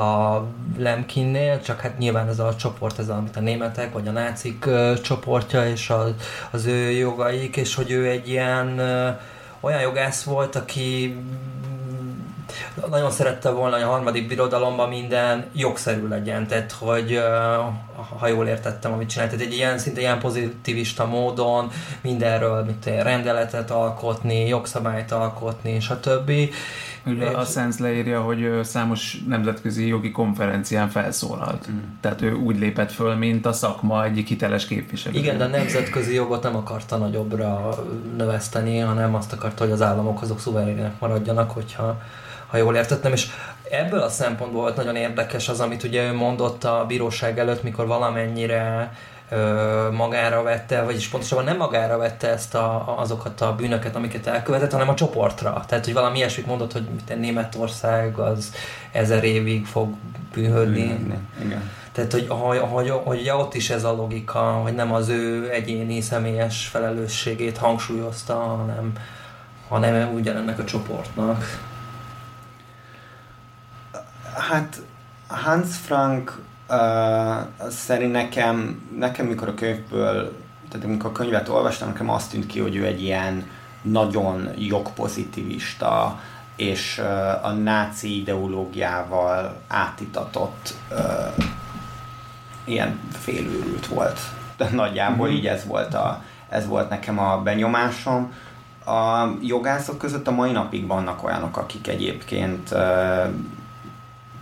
a 0.00 0.42
Lemkinnél, 0.78 1.60
csak 1.60 1.80
hát 1.80 1.98
nyilván 1.98 2.28
ez 2.28 2.38
a 2.38 2.56
csoport, 2.56 2.98
ez 2.98 3.08
a, 3.08 3.16
amit 3.16 3.36
a 3.36 3.40
németek 3.40 3.92
vagy 3.92 4.08
a 4.08 4.10
nácik 4.10 4.66
ö, 4.66 4.94
csoportja 5.02 5.68
és 5.68 5.90
az, 5.90 6.12
az 6.50 6.66
ő 6.66 6.90
jogaik, 6.90 7.56
és 7.56 7.74
hogy 7.74 7.90
ő 7.90 8.08
egy 8.08 8.28
ilyen 8.28 8.78
ö, 8.78 9.08
olyan 9.60 9.80
jogász 9.80 10.22
volt, 10.22 10.56
aki 10.56 11.16
nagyon 12.90 13.10
szerette 13.10 13.50
volna, 13.50 13.74
hogy 13.74 13.84
a 13.84 13.88
harmadik 13.88 14.28
birodalomban 14.28 14.88
minden 14.88 15.44
jogszerű 15.52 16.08
legyen, 16.08 16.46
tehát 16.46 16.72
hogy 16.72 17.20
ha 18.18 18.26
jól 18.26 18.46
értettem, 18.46 18.92
amit 18.92 19.08
csinált, 19.08 19.30
tehát 19.30 19.46
egy 19.46 19.54
ilyen 19.54 19.78
szinte 19.78 20.00
ilyen 20.00 20.18
pozitivista 20.18 21.06
módon 21.06 21.70
mindenről 22.00 22.64
mint 22.64 22.84
rendeletet 22.84 23.70
alkotni, 23.70 24.48
jogszabályt 24.48 25.12
alkotni, 25.12 25.80
stb. 25.80 26.32
Ugye 27.06 27.26
a 27.26 27.44
Sens 27.44 27.78
leírja, 27.78 28.20
hogy 28.20 28.60
számos 28.62 29.18
nemzetközi 29.28 29.86
jogi 29.86 30.10
konferencián 30.10 30.88
felszólalt. 30.88 31.70
Mm. 31.70 31.78
Tehát 32.00 32.22
ő 32.22 32.32
úgy 32.32 32.58
lépett 32.58 32.92
föl, 32.92 33.14
mint 33.14 33.46
a 33.46 33.52
szakma 33.52 34.04
egyik 34.04 34.28
hiteles 34.28 34.66
képviselő. 34.66 35.18
Igen, 35.18 35.38
de 35.38 35.44
a 35.44 35.48
nemzetközi 35.48 36.14
jogot 36.14 36.42
nem 36.42 36.56
akarta 36.56 36.96
nagyobbra 36.96 37.74
növeszteni, 38.16 38.78
hanem 38.78 39.14
azt 39.14 39.32
akarta, 39.32 39.64
hogy 39.64 39.72
az 39.72 39.82
államok 39.82 40.22
azok 40.22 40.40
szuverének 40.40 40.98
maradjanak, 40.98 41.50
hogyha 41.50 42.00
ha 42.54 42.60
jól 42.60 42.76
értettem, 42.76 43.12
és 43.12 43.26
ebből 43.70 44.00
a 44.00 44.08
szempontból 44.08 44.60
volt 44.60 44.76
nagyon 44.76 44.96
érdekes 44.96 45.48
az, 45.48 45.60
amit 45.60 45.82
ugye 45.82 46.02
ő 46.02 46.14
mondott 46.14 46.64
a 46.64 46.84
bíróság 46.88 47.38
előtt, 47.38 47.62
mikor 47.62 47.86
valamennyire 47.86 48.92
ö, 49.30 49.88
magára 49.92 50.42
vette, 50.42 50.82
vagyis 50.82 51.08
pontosabban 51.08 51.44
nem 51.44 51.56
magára 51.56 51.98
vette 51.98 52.28
ezt 52.28 52.54
a, 52.54 52.94
azokat 52.98 53.40
a 53.40 53.54
bűnöket, 53.54 53.96
amiket 53.96 54.26
elkövetett, 54.26 54.72
hanem 54.72 54.88
a 54.88 54.94
csoportra. 54.94 55.64
Tehát, 55.68 55.84
hogy 55.84 55.94
valami 55.94 56.16
ilyesmit 56.18 56.46
mondott, 56.46 56.72
hogy 56.72 56.86
mit 56.94 57.18
Németország 57.18 58.18
az 58.18 58.52
ezer 58.92 59.24
évig 59.24 59.66
fog 59.66 59.94
bűnhődni. 60.34 60.98
Igen. 61.44 61.70
Tehát, 61.92 62.12
hogy, 62.12 62.26
hogy, 62.28 62.58
hogy, 62.58 62.90
hogy 63.04 63.30
ott 63.30 63.54
is 63.54 63.70
ez 63.70 63.84
a 63.84 63.92
logika, 63.92 64.40
hogy 64.40 64.74
nem 64.74 64.92
az 64.92 65.08
ő 65.08 65.50
egyéni 65.50 66.00
személyes 66.00 66.66
felelősségét 66.66 67.58
hangsúlyozta, 67.58 68.34
hanem, 68.34 68.92
hanem 69.68 70.12
ugyanennek 70.12 70.58
a 70.58 70.64
csoportnak. 70.64 71.72
Hát 74.34 74.82
Hans 75.26 75.76
Frank 75.76 76.40
uh, 76.68 77.68
szerint 77.70 78.12
nekem, 78.12 78.82
nekem 78.98 79.26
mikor 79.26 79.48
a 79.48 79.54
könyvből, 79.54 80.36
tehát 80.68 80.86
amikor 80.86 81.10
a 81.10 81.12
könyvet 81.12 81.48
olvastam, 81.48 81.88
nekem 81.88 82.10
azt 82.10 82.30
tűnt 82.30 82.46
ki, 82.46 82.60
hogy 82.60 82.76
ő 82.76 82.84
egy 82.84 83.02
ilyen 83.02 83.46
nagyon 83.82 84.48
jogpozitivista, 84.58 86.20
és 86.56 86.98
uh, 87.02 87.44
a 87.44 87.52
náci 87.52 88.20
ideológiával 88.20 89.60
átitatott 89.68 90.74
uh, 90.90 91.44
ilyen 92.64 93.00
félőrült 93.12 93.86
volt. 93.86 94.20
De 94.56 94.68
nagyjából 94.70 95.26
mm-hmm. 95.26 95.36
így 95.36 95.46
ez 95.46 95.66
volt, 95.66 95.94
a, 95.94 96.22
ez 96.48 96.66
volt 96.66 96.88
nekem 96.88 97.18
a 97.18 97.38
benyomásom. 97.38 98.32
A 98.86 99.26
jogászok 99.42 99.98
között 99.98 100.26
a 100.26 100.30
mai 100.30 100.52
napig 100.52 100.86
vannak 100.86 101.24
olyanok, 101.24 101.56
akik 101.56 101.88
egyébként 101.88 102.70
uh, 102.70 103.24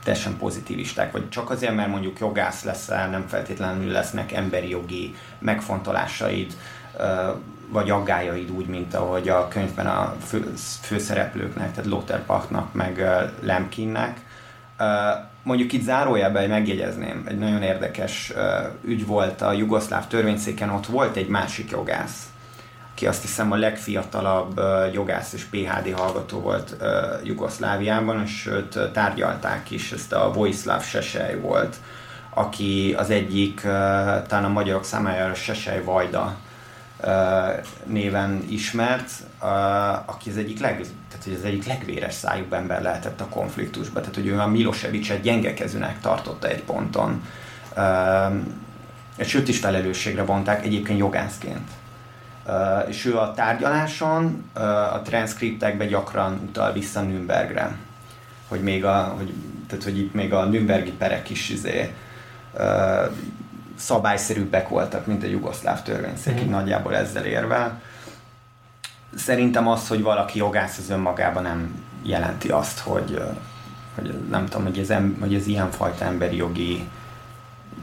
teljesen 0.05 0.37
pozitívisták, 0.37 1.13
vagy 1.13 1.29
csak 1.29 1.51
azért, 1.51 1.75
mert 1.75 1.89
mondjuk 1.89 2.19
jogász 2.19 2.65
leszel, 2.65 3.09
nem 3.09 3.27
feltétlenül 3.27 3.93
lesznek 3.93 4.33
emberi 4.33 4.69
jogi 4.69 5.15
megfontolásaid, 5.39 6.57
vagy 7.69 7.91
aggájaid 7.91 8.51
úgy, 8.51 8.67
mint 8.67 8.95
ahogy 8.95 9.29
a 9.29 9.49
könyvben 9.49 9.87
a 9.87 10.17
fő, 10.25 10.53
főszereplőknek, 10.83 11.73
tehát 11.73 11.91
Lothar 11.91 12.47
meg 12.73 13.05
Lemkinnek. 13.41 14.21
Mondjuk 15.43 15.73
itt 15.73 15.83
zárójelben 15.83 16.49
megjegyezném, 16.49 17.25
egy 17.29 17.39
nagyon 17.39 17.63
érdekes 17.63 18.33
ügy 18.85 19.07
volt 19.07 19.43
a 19.43 19.53
jugoszláv 19.53 20.07
törvényszéken, 20.07 20.71
ott 20.71 20.87
volt 20.87 21.17
egy 21.17 21.29
másik 21.29 21.71
jogász, 21.71 22.32
aki 23.03 23.11
azt 23.11 23.23
hiszem 23.23 23.53
a 23.53 23.57
legfiatalabb 23.57 24.61
jogász 24.93 25.33
és 25.33 25.45
PHD 25.45 25.93
hallgató 25.93 26.41
volt 26.41 26.77
Jugoszláviában, 27.25 28.23
és 28.23 28.47
őt 28.47 28.79
tárgyalták 28.93 29.71
is, 29.71 29.93
ezt 29.93 30.13
a 30.13 30.33
Vojislav 30.33 30.83
Sesej 30.83 31.41
volt, 31.41 31.77
aki 32.31 32.95
az 32.99 33.11
egyik, 33.11 33.61
talán 34.27 34.45
a 34.45 34.49
magyarok 34.49 34.85
számára 34.85 35.35
Sesej 35.35 35.83
Vajda 35.85 36.37
néven 37.85 38.45
ismert, 38.49 39.11
aki 40.07 40.31
az 40.31 40.37
egyik, 40.37 40.61
leg, 40.61 40.87
tehát, 41.09 41.25
hogy 41.25 41.35
az 41.39 41.45
egyik 41.45 41.67
legvéres 41.67 42.15
szájú 42.15 42.45
ember 42.51 42.83
lehetett 42.83 43.21
a 43.21 43.29
konfliktusban. 43.29 44.03
Tehát, 44.03 44.17
hogy 44.17 44.27
ő 44.27 44.39
a 44.39 44.47
Milosevic-et 44.47 45.21
gyengekezőnek 45.21 46.01
tartotta 46.01 46.49
egy 46.49 46.63
ponton. 46.63 47.23
És 49.17 49.35
őt 49.35 49.49
is 49.49 49.59
felelősségre 49.59 50.25
vonták 50.25 50.65
egyébként 50.65 50.99
jogászként. 50.99 51.71
És 52.89 53.05
ő 53.05 53.19
a 53.19 53.33
tárgyaláson, 53.33 54.51
a 54.93 55.01
transzkriptekben 55.03 55.89
gyakran 55.89 56.41
utal 56.49 56.73
vissza 56.73 57.01
Nürnbergre. 57.01 57.77
Hogy 58.49 58.63
még 58.63 58.85
a, 58.85 59.15
hogy, 59.17 59.33
tehát, 59.69 59.85
hogy 59.85 59.99
itt 59.99 60.15
még 60.15 60.33
a 60.33 60.45
Nürnbergi 60.45 60.93
perek 60.93 61.31
is 61.31 61.49
izé, 61.49 61.95
szabályszerűbbek 63.77 64.69
voltak, 64.69 65.07
mint 65.07 65.23
a 65.23 65.27
jugoszláv 65.27 65.83
törvényszék, 65.83 66.45
mm. 66.45 66.51
nagyjából 66.51 66.97
ezzel 66.97 67.25
érve. 67.25 67.81
Szerintem 69.15 69.69
az, 69.69 69.89
hogy 69.89 70.03
valaki 70.03 70.39
jogász, 70.39 70.79
az 70.79 70.91
önmagában 70.91 71.43
nem 71.43 71.85
jelenti 72.03 72.49
azt, 72.49 72.79
hogy, 72.79 73.23
hogy 73.95 74.15
nem 74.31 74.47
tudom, 74.47 74.67
hogy 74.67 74.79
ez, 74.79 74.91
em, 74.91 75.17
hogy 75.21 75.35
ez 75.35 75.47
ilyenfajta 75.47 76.05
emberi 76.05 76.37
jogi 76.37 76.89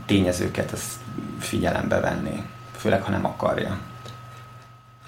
tényezőket 0.06 0.72
ezt 0.72 0.94
figyelembe 1.40 2.00
venni, 2.00 2.44
főleg 2.78 3.02
ha 3.02 3.12
nem 3.12 3.26
akarja. 3.26 3.78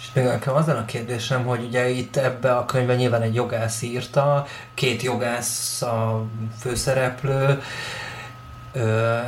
És 0.02 0.14
még 0.14 0.24
nekem 0.24 0.56
az 0.56 0.68
a 0.68 0.84
kérdésem, 0.86 1.46
hogy 1.46 1.64
ugye 1.64 1.90
itt 1.90 2.16
ebbe 2.16 2.56
a 2.56 2.66
könyvben 2.66 2.96
nyilván 2.96 3.22
egy 3.22 3.36
jogász 3.36 3.82
írta, 3.82 4.46
két 4.74 5.02
jogász 5.02 5.82
a 5.82 6.24
főszereplő, 6.60 7.62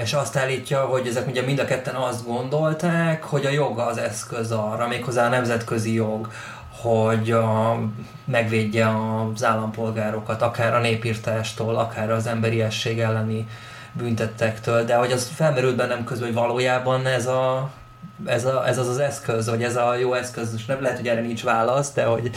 és 0.01 0.13
azt 0.13 0.35
állítja, 0.35 0.85
hogy 0.85 1.07
ezek 1.07 1.27
ugye 1.27 1.41
mind 1.41 1.59
a 1.59 1.65
ketten 1.65 1.95
azt 1.95 2.25
gondolták, 2.25 3.23
hogy 3.23 3.45
a 3.45 3.49
jog 3.49 3.79
az 3.79 3.97
eszköz 3.97 4.51
arra, 4.51 4.87
méghozzá 4.87 5.25
a 5.25 5.29
nemzetközi 5.29 5.93
jog, 5.93 6.31
hogy 6.81 7.31
a, 7.31 7.79
megvédje 8.25 8.87
az 8.87 9.43
állampolgárokat, 9.43 10.41
akár 10.41 10.73
a 10.73 10.79
népírtástól, 10.79 11.75
akár 11.75 12.11
az 12.11 12.27
emberiesség 12.27 12.99
elleni 12.99 13.47
büntettektől, 13.91 14.83
de 14.83 14.95
hogy 14.95 15.11
az 15.11 15.31
felmerült 15.35 15.75
bennem 15.75 16.03
közben, 16.03 16.27
hogy 16.27 16.37
valójában 16.37 17.05
ez 17.05 17.25
a 17.25 17.69
ez, 18.25 18.45
a, 18.45 18.67
ez 18.67 18.77
az 18.77 18.87
az 18.87 18.99
eszköz, 18.99 19.49
vagy 19.49 19.63
ez 19.63 19.75
a 19.75 19.95
jó 19.95 20.13
eszköz, 20.13 20.53
és 20.55 20.65
nem 20.65 20.81
lehet, 20.81 20.97
hogy 20.97 21.07
erre 21.07 21.21
nincs 21.21 21.43
válasz, 21.43 21.93
de 21.93 22.05
hogy 22.05 22.31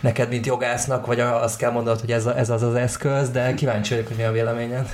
neked, 0.00 0.28
mint 0.28 0.46
jogásznak, 0.46 1.06
vagy 1.06 1.20
azt 1.20 1.58
kell 1.58 1.70
mondanod, 1.70 2.00
hogy 2.00 2.12
ez, 2.12 2.26
a, 2.26 2.36
ez 2.36 2.50
az 2.50 2.62
az 2.62 2.74
eszköz, 2.74 3.30
de 3.30 3.54
kíváncsi 3.54 3.94
vagyok, 3.94 4.08
hogy 4.08 4.16
mi 4.16 4.22
a 4.22 4.32
véleményed. 4.32 4.88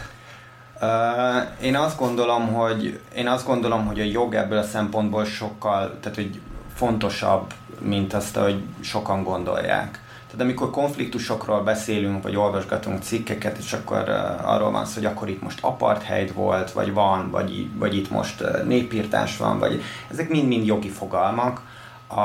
Én 1.60 1.76
azt 1.76 1.98
gondolom, 1.98 2.52
hogy 2.52 3.00
én 3.14 3.28
azt 3.28 3.46
gondolom, 3.46 3.86
hogy 3.86 4.00
a 4.00 4.04
jog 4.04 4.34
ebből 4.34 4.58
a 4.58 4.62
szempontból 4.62 5.24
sokkal, 5.24 5.98
tehát 6.00 6.16
hogy 6.16 6.40
fontosabb, 6.74 7.52
mint 7.80 8.12
azt, 8.12 8.36
hogy 8.36 8.62
sokan 8.80 9.22
gondolják. 9.22 10.02
Tehát 10.36 10.48
amikor 10.48 10.70
konfliktusokról 10.70 11.62
beszélünk, 11.62 12.22
vagy 12.22 12.36
olvasgatunk 12.36 13.02
cikkeket, 13.02 13.58
és 13.58 13.72
akkor 13.72 14.04
uh, 14.08 14.50
arról 14.50 14.70
van 14.70 14.84
szó, 14.84 14.94
hogy 14.94 15.04
akkor 15.04 15.28
itt 15.28 15.42
most 15.42 15.58
apartheid 15.62 16.34
volt, 16.34 16.72
vagy 16.72 16.92
van, 16.92 17.30
vagy, 17.30 17.68
vagy 17.78 17.96
itt 17.96 18.10
most 18.10 18.40
uh, 18.40 18.64
népírtás 18.64 19.36
van, 19.36 19.58
vagy 19.58 19.82
ezek 20.10 20.28
mind-mind 20.28 20.66
jogi 20.66 20.88
fogalmak. 20.88 21.60
A, 22.08 22.20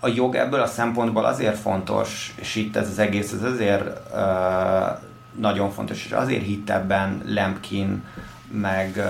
a 0.00 0.08
jog 0.14 0.34
ebből 0.34 0.60
a 0.60 0.66
szempontból 0.66 1.24
azért 1.24 1.58
fontos, 1.58 2.34
és 2.36 2.54
itt 2.54 2.76
ez 2.76 2.88
az 2.88 2.98
egész 2.98 3.32
az 3.32 3.42
azért 3.42 3.84
uh, 4.14 4.98
nagyon 5.38 5.70
fontos, 5.70 6.04
és 6.04 6.12
azért 6.12 6.44
hitt 6.44 6.70
ebben 6.70 7.22
Lemkin 7.26 8.04
meg 8.50 9.04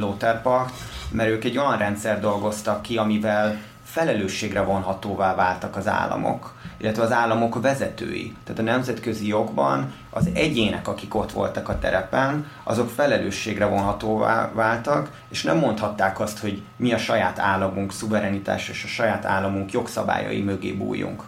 uh, 0.00 0.40
Pacht, 0.42 0.74
mert 1.10 1.30
ők 1.30 1.44
egy 1.44 1.58
olyan 1.58 1.78
rendszer 1.78 2.20
dolgoztak 2.20 2.82
ki, 2.82 2.96
amivel 2.96 3.60
felelősségre 3.90 4.60
vonhatóvá 4.60 5.34
váltak 5.34 5.76
az 5.76 5.88
államok, 5.88 6.54
illetve 6.76 7.02
az 7.02 7.12
államok 7.12 7.60
vezetői. 7.60 8.36
Tehát 8.44 8.60
a 8.60 8.64
nemzetközi 8.64 9.26
jogban 9.26 9.92
az 10.10 10.28
egyének, 10.34 10.88
akik 10.88 11.14
ott 11.14 11.32
voltak 11.32 11.68
a 11.68 11.78
terepen, 11.78 12.46
azok 12.62 12.90
felelősségre 12.90 13.66
vonhatóvá 13.66 14.50
váltak, 14.52 15.10
és 15.28 15.42
nem 15.42 15.58
mondhatták 15.58 16.20
azt, 16.20 16.38
hogy 16.38 16.62
mi 16.76 16.92
a 16.92 16.98
saját 16.98 17.38
államunk 17.38 17.92
szuverenitás 17.92 18.68
és 18.68 18.84
a 18.84 18.88
saját 18.88 19.24
államunk 19.24 19.72
jogszabályai 19.72 20.42
mögé 20.42 20.72
bújjunk. 20.72 21.22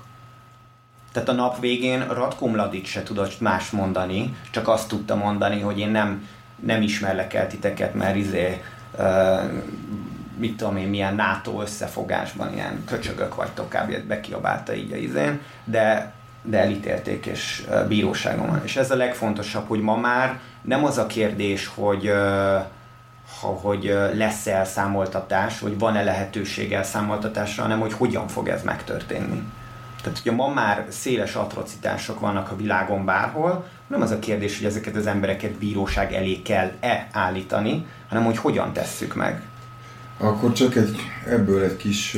Tehát 1.12 1.28
a 1.28 1.32
nap 1.32 1.60
végén 1.60 2.08
Ratko 2.08 2.46
Mladic 2.46 2.88
se 2.88 3.02
tudott 3.02 3.40
más 3.40 3.70
mondani, 3.70 4.36
csak 4.50 4.68
azt 4.68 4.88
tudta 4.88 5.14
mondani, 5.14 5.60
hogy 5.60 5.78
én 5.78 5.90
nem, 5.90 6.28
nem 6.60 6.82
ismerlek 6.82 7.34
el 7.34 7.46
titeket, 7.46 7.94
mert 7.94 8.16
izé, 8.16 8.62
uh, 8.98 9.40
mit 10.36 10.56
tudom 10.56 10.76
én, 10.76 10.88
milyen 10.88 11.14
NATO 11.14 11.60
összefogásban 11.60 12.52
ilyen 12.52 12.84
köcsögök 12.84 13.34
vagytok, 13.34 13.68
kb. 13.68 14.06
bekiabálta 14.06 14.74
így 14.74 14.92
a 14.92 14.96
izén, 14.96 15.40
de, 15.64 16.12
de 16.42 16.58
elítélték 16.58 17.26
és 17.26 17.66
bíróságon 17.88 18.46
van. 18.46 18.60
És 18.64 18.76
ez 18.76 18.90
a 18.90 18.96
legfontosabb, 18.96 19.68
hogy 19.68 19.80
ma 19.80 19.96
már 19.96 20.40
nem 20.62 20.84
az 20.84 20.98
a 20.98 21.06
kérdés, 21.06 21.66
hogy 21.66 22.08
uh, 22.08 22.64
hogy 23.40 23.98
lesz-e 24.14 24.52
elszámoltatás, 24.52 25.58
vagy 25.58 25.78
van-e 25.78 26.02
lehetőség 26.02 26.72
elszámoltatásra, 26.72 27.62
hanem 27.62 27.80
hogy 27.80 27.92
hogyan 27.92 28.28
fog 28.28 28.48
ez 28.48 28.62
megtörténni. 28.62 29.42
Tehát 30.02 30.18
ugye 30.18 30.32
ma 30.32 30.48
már 30.48 30.86
széles 30.88 31.34
atrocitások 31.34 32.20
vannak 32.20 32.50
a 32.50 32.56
világon 32.56 33.04
bárhol, 33.04 33.66
nem 33.86 34.02
az 34.02 34.10
a 34.10 34.18
kérdés, 34.18 34.56
hogy 34.58 34.66
ezeket 34.66 34.96
az 34.96 35.06
embereket 35.06 35.52
bíróság 35.52 36.12
elé 36.12 36.42
kell-e 36.42 37.08
állítani, 37.12 37.86
hanem 38.08 38.24
hogy 38.24 38.36
hogyan 38.36 38.72
tesszük 38.72 39.14
meg. 39.14 39.42
Akkor 40.22 40.52
csak 40.52 40.76
egy, 40.76 40.96
ebből 41.26 41.62
egy 41.62 41.76
kis 41.76 42.16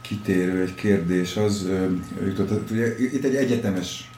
kitérő, 0.00 0.62
egy 0.62 0.74
kérdés 0.74 1.36
az 1.36 1.68
jutott. 2.24 2.70
Ugye 2.70 2.98
itt 2.98 3.24
egy 3.24 3.34
egyetemes 3.34 4.10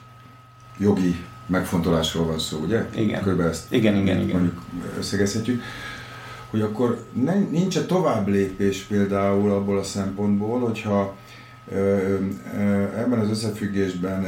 jogi 0.79 1.17
megfontolásról 1.47 2.27
van 2.27 2.39
szó, 2.39 2.59
ugye? 2.59 2.87
Igen. 2.95 3.21
Körülbelül 3.23 3.53
ezt 3.53 3.73
igen, 3.73 3.97
igen, 3.97 4.21
igen. 4.21 4.37
mondjuk 4.37 4.63
összegezhetjük 4.99 5.63
hogy 6.51 6.61
akkor 6.61 7.05
nincs 7.51 7.77
-e 7.77 7.85
tovább 7.85 8.29
lépés 8.29 8.83
például 8.83 9.51
abból 9.51 9.79
a 9.79 9.83
szempontból, 9.83 10.61
hogyha 10.61 11.17
Ebben 12.97 13.19
az 13.19 13.31
összefüggésben, 13.31 14.25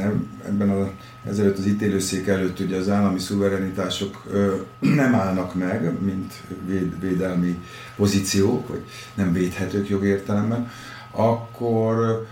ebben 0.47 0.69
a, 0.69 0.91
ezelőtt 1.27 1.57
az 1.57 1.65
ítélőszék 1.65 2.27
előtt 2.27 2.59
ugye 2.59 2.77
az 2.77 2.89
állami 2.89 3.19
szuverenitások 3.19 4.23
nem 4.79 5.15
állnak 5.15 5.55
meg, 5.55 6.01
mint 6.01 6.33
véd, 6.65 6.99
védelmi 6.99 7.59
pozíciók, 7.95 8.67
vagy 8.67 8.81
nem 9.13 9.33
védhetők 9.33 9.89
jogértelemben, 9.89 10.71
akkor 11.11 12.25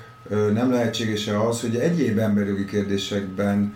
nem 0.53 0.71
lehetséges 0.71 1.27
az, 1.27 1.61
hogy 1.61 1.75
egyéb 1.75 2.17
emberjogi 2.17 2.65
kérdésekben 2.65 3.75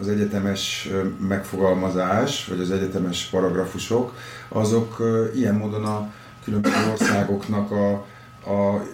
az 0.00 0.08
egyetemes 0.08 0.88
megfogalmazás, 1.28 2.46
vagy 2.46 2.60
az 2.60 2.70
egyetemes 2.70 3.24
paragrafusok, 3.24 4.14
azok 4.48 5.02
ilyen 5.34 5.54
módon 5.54 5.84
a 5.84 6.12
különböző 6.44 6.90
országoknak 6.90 7.70
a, 7.70 7.92
a 8.50 8.84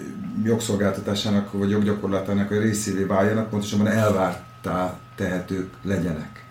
jogszolgáltatásának 0.44 1.52
vagy 1.52 1.70
joggyakorlatának 1.70 2.50
a 2.50 2.60
részévé 2.60 3.02
váljanak, 3.02 3.50
pontosabban 3.50 3.86
elvártá 3.86 4.98
tehetők 5.16 5.74
legyenek. 5.82 6.44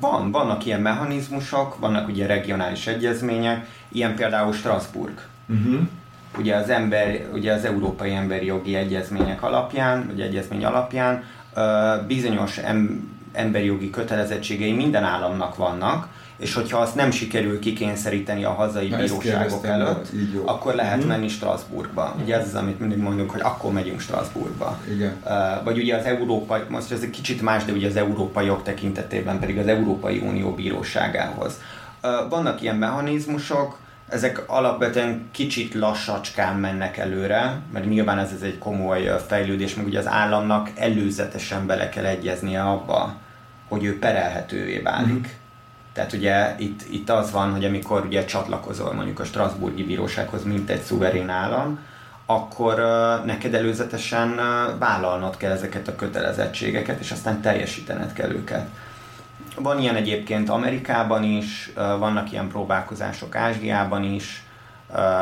Van, 0.00 0.30
vannak 0.30 0.66
ilyen 0.66 0.80
mechanizmusok, 0.80 1.78
vannak 1.78 2.08
ugye 2.08 2.26
regionális 2.26 2.86
egyezmények, 2.86 3.66
ilyen 3.88 4.14
például 4.14 4.52
Strasbourg. 4.52 5.20
Uh-huh. 5.48 5.80
Ugye 6.38 6.56
az, 6.56 6.68
ember, 6.68 7.26
ugye 7.32 7.52
az 7.52 7.64
Európai 7.64 8.12
Emberi 8.12 8.46
Jogi 8.46 8.74
Egyezmények 8.74 9.42
alapján, 9.42 10.06
vagy 10.06 10.20
egyezmény 10.20 10.64
alapján 10.64 11.24
bizonyos 12.06 12.58
em, 12.58 13.10
emberi 13.32 13.64
jogi 13.64 13.90
kötelezettségei 13.90 14.72
minden 14.72 15.04
államnak 15.04 15.56
vannak, 15.56 16.08
és 16.40 16.54
hogyha 16.54 16.78
azt 16.78 16.94
nem 16.94 17.10
sikerül 17.10 17.58
kikényszeríteni 17.58 18.44
a 18.44 18.50
hazai 18.50 18.88
Na, 18.88 18.96
bíróságok 18.96 19.66
előtt, 19.66 20.08
jó. 20.34 20.42
akkor 20.46 20.74
lehet 20.74 20.98
hmm. 20.98 21.08
menni 21.08 21.28
Strasbourgba. 21.28 22.16
Ugye 22.22 22.38
ez 22.38 22.46
az, 22.46 22.54
amit 22.54 22.80
mindig 22.80 22.98
mondunk, 22.98 23.30
hogy 23.30 23.40
akkor 23.40 23.72
megyünk 23.72 24.00
Strasbourgba. 24.00 24.78
Igen. 24.90 25.16
Uh, 25.24 25.64
vagy 25.64 25.78
ugye 25.78 25.96
az 25.96 26.04
Európai, 26.04 26.60
most 26.68 26.92
ez 26.92 27.02
egy 27.02 27.10
kicsit 27.10 27.42
más, 27.42 27.64
de 27.64 27.72
ugye 27.72 27.88
az 27.88 27.96
európai 27.96 28.46
jog 28.46 28.62
tekintetében 28.62 29.38
pedig 29.38 29.58
az 29.58 29.66
Európai 29.66 30.18
Unió 30.18 30.54
bíróságához. 30.54 31.60
Uh, 32.02 32.28
vannak 32.28 32.62
ilyen 32.62 32.76
mechanizmusok, 32.76 33.78
ezek 34.08 34.42
alapvetően 34.46 35.28
kicsit 35.30 35.74
lassacskán 35.74 36.56
mennek 36.56 36.96
előre, 36.96 37.60
mert 37.72 37.88
nyilván 37.88 38.18
ez, 38.18 38.32
ez 38.32 38.42
egy 38.42 38.58
komoly 38.58 39.10
fejlődés, 39.26 39.74
meg 39.74 39.86
ugye 39.86 39.98
az 39.98 40.08
államnak 40.08 40.70
előzetesen 40.76 41.66
bele 41.66 41.88
kell 41.88 42.04
egyeznie 42.04 42.62
abba, 42.62 43.16
hogy 43.68 43.84
ő 43.84 43.98
perelhetővé 43.98 44.78
válik. 44.78 45.28
Mm 45.28 45.39
Tehát 45.92 46.12
ugye 46.12 46.54
itt, 46.58 46.82
itt 46.90 47.10
az 47.10 47.30
van, 47.30 47.50
hogy 47.50 47.64
amikor 47.64 48.04
ugye 48.04 48.24
csatlakozol 48.24 48.92
mondjuk 48.92 49.20
a 49.20 49.24
Strasburgi 49.24 49.84
Bírósághoz, 49.84 50.44
mint 50.44 50.70
egy 50.70 50.82
szuverén 50.82 51.28
állam, 51.28 51.78
akkor 52.26 52.72
uh, 52.78 53.26
neked 53.26 53.54
előzetesen 53.54 54.28
uh, 54.28 54.78
vállalnod 54.78 55.36
kell 55.36 55.52
ezeket 55.52 55.88
a 55.88 55.96
kötelezettségeket, 55.96 57.00
és 57.00 57.10
aztán 57.10 57.40
teljesítened 57.40 58.12
kell 58.12 58.30
őket. 58.30 58.68
Van 59.56 59.78
ilyen 59.78 59.96
egyébként 59.96 60.48
Amerikában 60.48 61.24
is, 61.24 61.72
uh, 61.76 61.98
vannak 61.98 62.32
ilyen 62.32 62.48
próbálkozások 62.48 63.36
Ázsiában 63.36 64.04
is, 64.04 64.44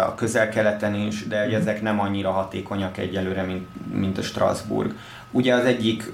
a 0.05 0.14
közel-keleten 0.14 0.95
is, 0.95 1.27
de 1.27 1.43
hogy 1.43 1.55
ezek 1.55 1.83
nem 1.83 2.01
annyira 2.01 2.31
hatékonyak 2.31 2.99
egyelőre, 2.99 3.43
mint, 3.43 3.66
mint 3.95 4.19
a 4.19 4.23
Strasbourg. 4.23 4.95
Ugye 5.31 5.55
az 5.55 5.64
egyik, 5.64 6.12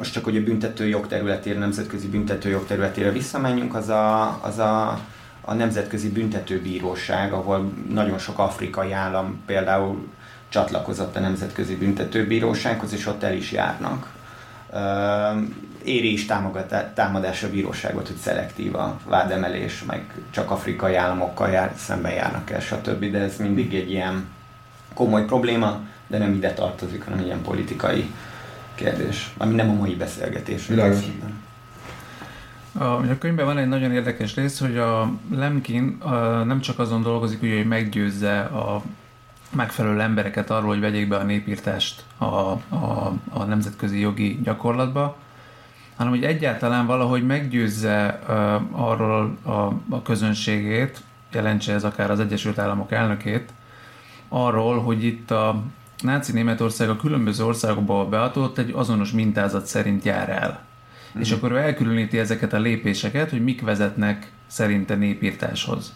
most 0.00 0.12
csak 0.12 0.24
hogy 0.24 0.36
a 0.36 0.42
büntető 0.42 0.86
jogterületére, 0.86 1.58
nemzetközi 1.58 2.08
büntető 2.08 2.48
jogterületére 2.48 3.10
visszamenjünk, 3.10 3.74
az 3.74 3.88
a, 3.88 4.38
az 4.42 4.58
a, 4.58 5.00
a 5.40 5.54
Nemzetközi 5.54 6.08
Büntetőbíróság, 6.08 7.32
ahol 7.32 7.72
nagyon 7.88 8.18
sok 8.18 8.38
afrikai 8.38 8.92
állam 8.92 9.42
például 9.46 10.08
csatlakozott 10.48 11.16
a 11.16 11.20
Nemzetközi 11.20 11.76
Büntetőbírósághoz, 11.76 12.92
és 12.92 13.06
ott 13.06 13.22
el 13.22 13.34
is 13.34 13.52
járnak 13.52 14.12
éri 15.84 16.12
is 16.12 16.26
támadás 16.94 17.42
a 17.42 17.50
bíróságot, 17.50 18.06
hogy 18.06 18.16
szelektív 18.16 18.74
a 18.74 18.98
vádemelés, 19.06 19.84
meg 19.84 20.14
csak 20.30 20.50
afrikai 20.50 20.94
államokkal 20.94 21.50
jár, 21.50 21.72
szemben 21.76 22.12
járnak 22.12 22.50
el, 22.50 22.60
stb. 22.60 23.10
De 23.10 23.18
ez 23.18 23.36
mindig 23.36 23.74
egy 23.74 23.90
ilyen 23.90 24.28
komoly 24.94 25.24
probléma, 25.24 25.80
de 26.06 26.18
nem 26.18 26.34
ide 26.34 26.52
tartozik, 26.52 27.04
hanem 27.04 27.24
ilyen 27.24 27.42
politikai 27.42 28.10
kérdés, 28.80 29.30
ami 29.36 29.54
nem 29.54 29.70
a 29.70 29.72
mai 29.72 29.94
beszélgetés. 29.94 30.66
Világos. 30.66 31.04
A, 32.72 32.84
a 32.84 33.18
könyvben 33.18 33.44
van 33.44 33.58
egy 33.58 33.68
nagyon 33.68 33.92
érdekes 33.92 34.34
rész, 34.34 34.60
hogy 34.60 34.76
a 34.76 35.12
Lemkin 35.34 35.96
a, 36.00 36.10
nem 36.44 36.60
csak 36.60 36.78
azon 36.78 37.02
dolgozik, 37.02 37.40
hogy 37.40 37.66
meggyőzze 37.66 38.40
a 38.40 38.82
megfelelő 39.50 40.00
embereket 40.00 40.50
arról, 40.50 40.68
hogy 40.68 40.80
vegyék 40.80 41.08
be 41.08 41.16
a 41.16 41.22
népírtást 41.22 42.04
a, 42.18 42.24
a, 42.24 43.12
a 43.30 43.44
nemzetközi 43.44 44.00
jogi 44.00 44.40
gyakorlatba, 44.42 45.16
hanem 45.96 46.12
hogy 46.12 46.24
egyáltalán 46.24 46.86
valahogy 46.86 47.26
meggyőzze 47.26 48.18
uh, 48.28 48.84
arról 48.86 49.36
a, 49.42 49.50
a 49.88 50.02
közönségét, 50.02 51.02
jelentse 51.32 51.72
ez 51.72 51.84
akár 51.84 52.10
az 52.10 52.20
Egyesült 52.20 52.58
Államok 52.58 52.92
elnökét, 52.92 53.52
arról, 54.28 54.82
hogy 54.82 55.04
itt 55.04 55.30
a 55.30 55.62
náci 56.02 56.32
Németország 56.32 56.88
a 56.88 56.96
különböző 56.96 57.44
országokba 57.44 58.08
beadott 58.08 58.58
egy 58.58 58.72
azonos 58.74 59.10
mintázat 59.10 59.66
szerint 59.66 60.04
jár 60.04 60.28
el. 60.28 60.48
Mm-hmm. 60.48 61.20
És 61.20 61.28
mhm. 61.28 61.36
akkor 61.36 61.52
ő 61.52 61.56
elkülöníti 61.56 62.18
ezeket 62.18 62.52
a 62.52 62.58
lépéseket, 62.58 63.30
hogy 63.30 63.44
mik 63.44 63.60
vezetnek 63.62 64.32
szerinte 64.46 64.94
népírtáshoz. 64.94 65.94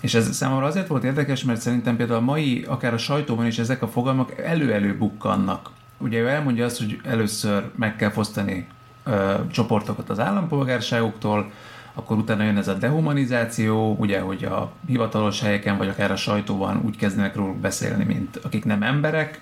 És 0.00 0.14
ez 0.14 0.34
számomra 0.34 0.66
azért 0.66 0.86
volt 0.86 1.04
érdekes, 1.04 1.44
mert 1.44 1.60
szerintem 1.60 1.96
például 1.96 2.18
a 2.18 2.22
mai, 2.22 2.64
akár 2.68 2.94
a 2.94 2.98
sajtóban 2.98 3.46
is 3.46 3.58
ezek 3.58 3.82
a 3.82 3.88
fogalmak 3.88 4.38
elő-elő 4.38 4.96
bukkannak. 4.96 5.70
Ugye 5.98 6.18
ő 6.18 6.28
elmondja 6.28 6.64
azt, 6.64 6.78
hogy 6.78 7.00
először 7.04 7.70
meg 7.76 7.96
kell 7.96 8.10
fosztani 8.10 8.66
ö, 9.04 9.34
csoportokat 9.50 10.10
az 10.10 10.18
állampolgárságoktól, 10.18 11.50
akkor 11.94 12.16
utána 12.16 12.42
jön 12.42 12.56
ez 12.56 12.68
a 12.68 12.74
dehumanizáció, 12.74 13.96
ugye, 13.98 14.20
hogy 14.20 14.44
a 14.44 14.72
hivatalos 14.86 15.40
helyeken, 15.40 15.76
vagy 15.76 15.88
akár 15.88 16.10
a 16.10 16.16
sajtóban 16.16 16.80
úgy 16.84 16.96
kezdenek 16.96 17.36
róluk 17.36 17.56
beszélni, 17.56 18.04
mint 18.04 18.36
akik 18.42 18.64
nem 18.64 18.82
emberek, 18.82 19.40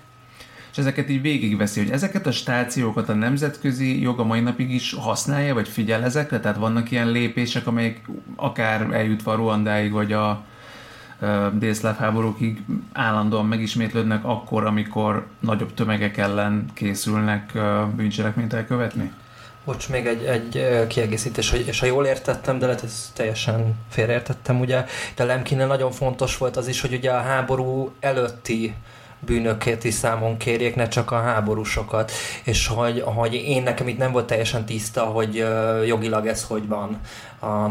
és 0.70 0.78
ezeket 0.78 1.10
így 1.10 1.22
végigveszi, 1.22 1.80
hogy 1.80 1.90
ezeket 1.90 2.26
a 2.26 2.32
stációkat 2.32 3.08
a 3.08 3.14
nemzetközi 3.14 4.00
jog 4.00 4.20
a 4.20 4.24
mai 4.24 4.40
napig 4.40 4.70
is 4.70 4.92
használja, 4.92 5.54
vagy 5.54 5.68
figyel 5.68 6.04
ezekre, 6.04 6.40
tehát 6.40 6.56
vannak 6.56 6.90
ilyen 6.90 7.10
lépések, 7.10 7.66
amelyek 7.66 8.00
akár 8.36 8.92
eljutva 8.92 9.34
Ruandáig, 9.34 9.92
vagy 9.92 10.12
a 10.12 10.44
délszláv 11.52 11.96
háborúkig 11.96 12.62
állandóan 12.92 13.46
megismétlődnek 13.46 14.24
akkor, 14.24 14.64
amikor 14.64 15.26
nagyobb 15.40 15.74
tömegek 15.74 16.16
ellen 16.16 16.64
készülnek 16.74 17.58
bűncselekményt 17.96 18.52
elkövetni? 18.52 19.12
Bocs, 19.70 19.88
még 19.88 20.06
egy, 20.06 20.24
egy 20.24 20.86
kiegészítés, 20.86 21.50
hogy, 21.50 21.66
és 21.66 21.80
ha 21.80 21.86
jól 21.86 22.06
értettem, 22.06 22.58
de 22.58 22.66
lehet, 22.66 22.82
ez 22.82 23.12
teljesen 23.14 23.74
félreértettem, 23.90 24.60
ugye, 24.60 24.84
de 25.14 25.24
Lemkinnel 25.24 25.66
nagyon 25.66 25.92
fontos 25.92 26.36
volt 26.36 26.56
az 26.56 26.68
is, 26.68 26.80
hogy 26.80 26.92
ugye 26.92 27.10
a 27.10 27.20
háború 27.20 27.92
előtti 28.00 28.74
bűnöket 29.20 29.84
is 29.84 29.94
számon 29.94 30.36
kérjék, 30.36 30.74
ne 30.74 30.88
csak 30.88 31.10
a 31.10 31.20
háborúsokat. 31.20 32.12
És 32.44 32.66
hogy, 32.66 33.02
hogy 33.04 33.34
én 33.34 33.62
nekem 33.62 33.88
itt 33.88 33.98
nem 33.98 34.12
volt 34.12 34.26
teljesen 34.26 34.64
tiszta, 34.64 35.04
hogy 35.04 35.44
jogilag 35.86 36.26
ez 36.26 36.44
hogy 36.44 36.68
van, 36.68 37.00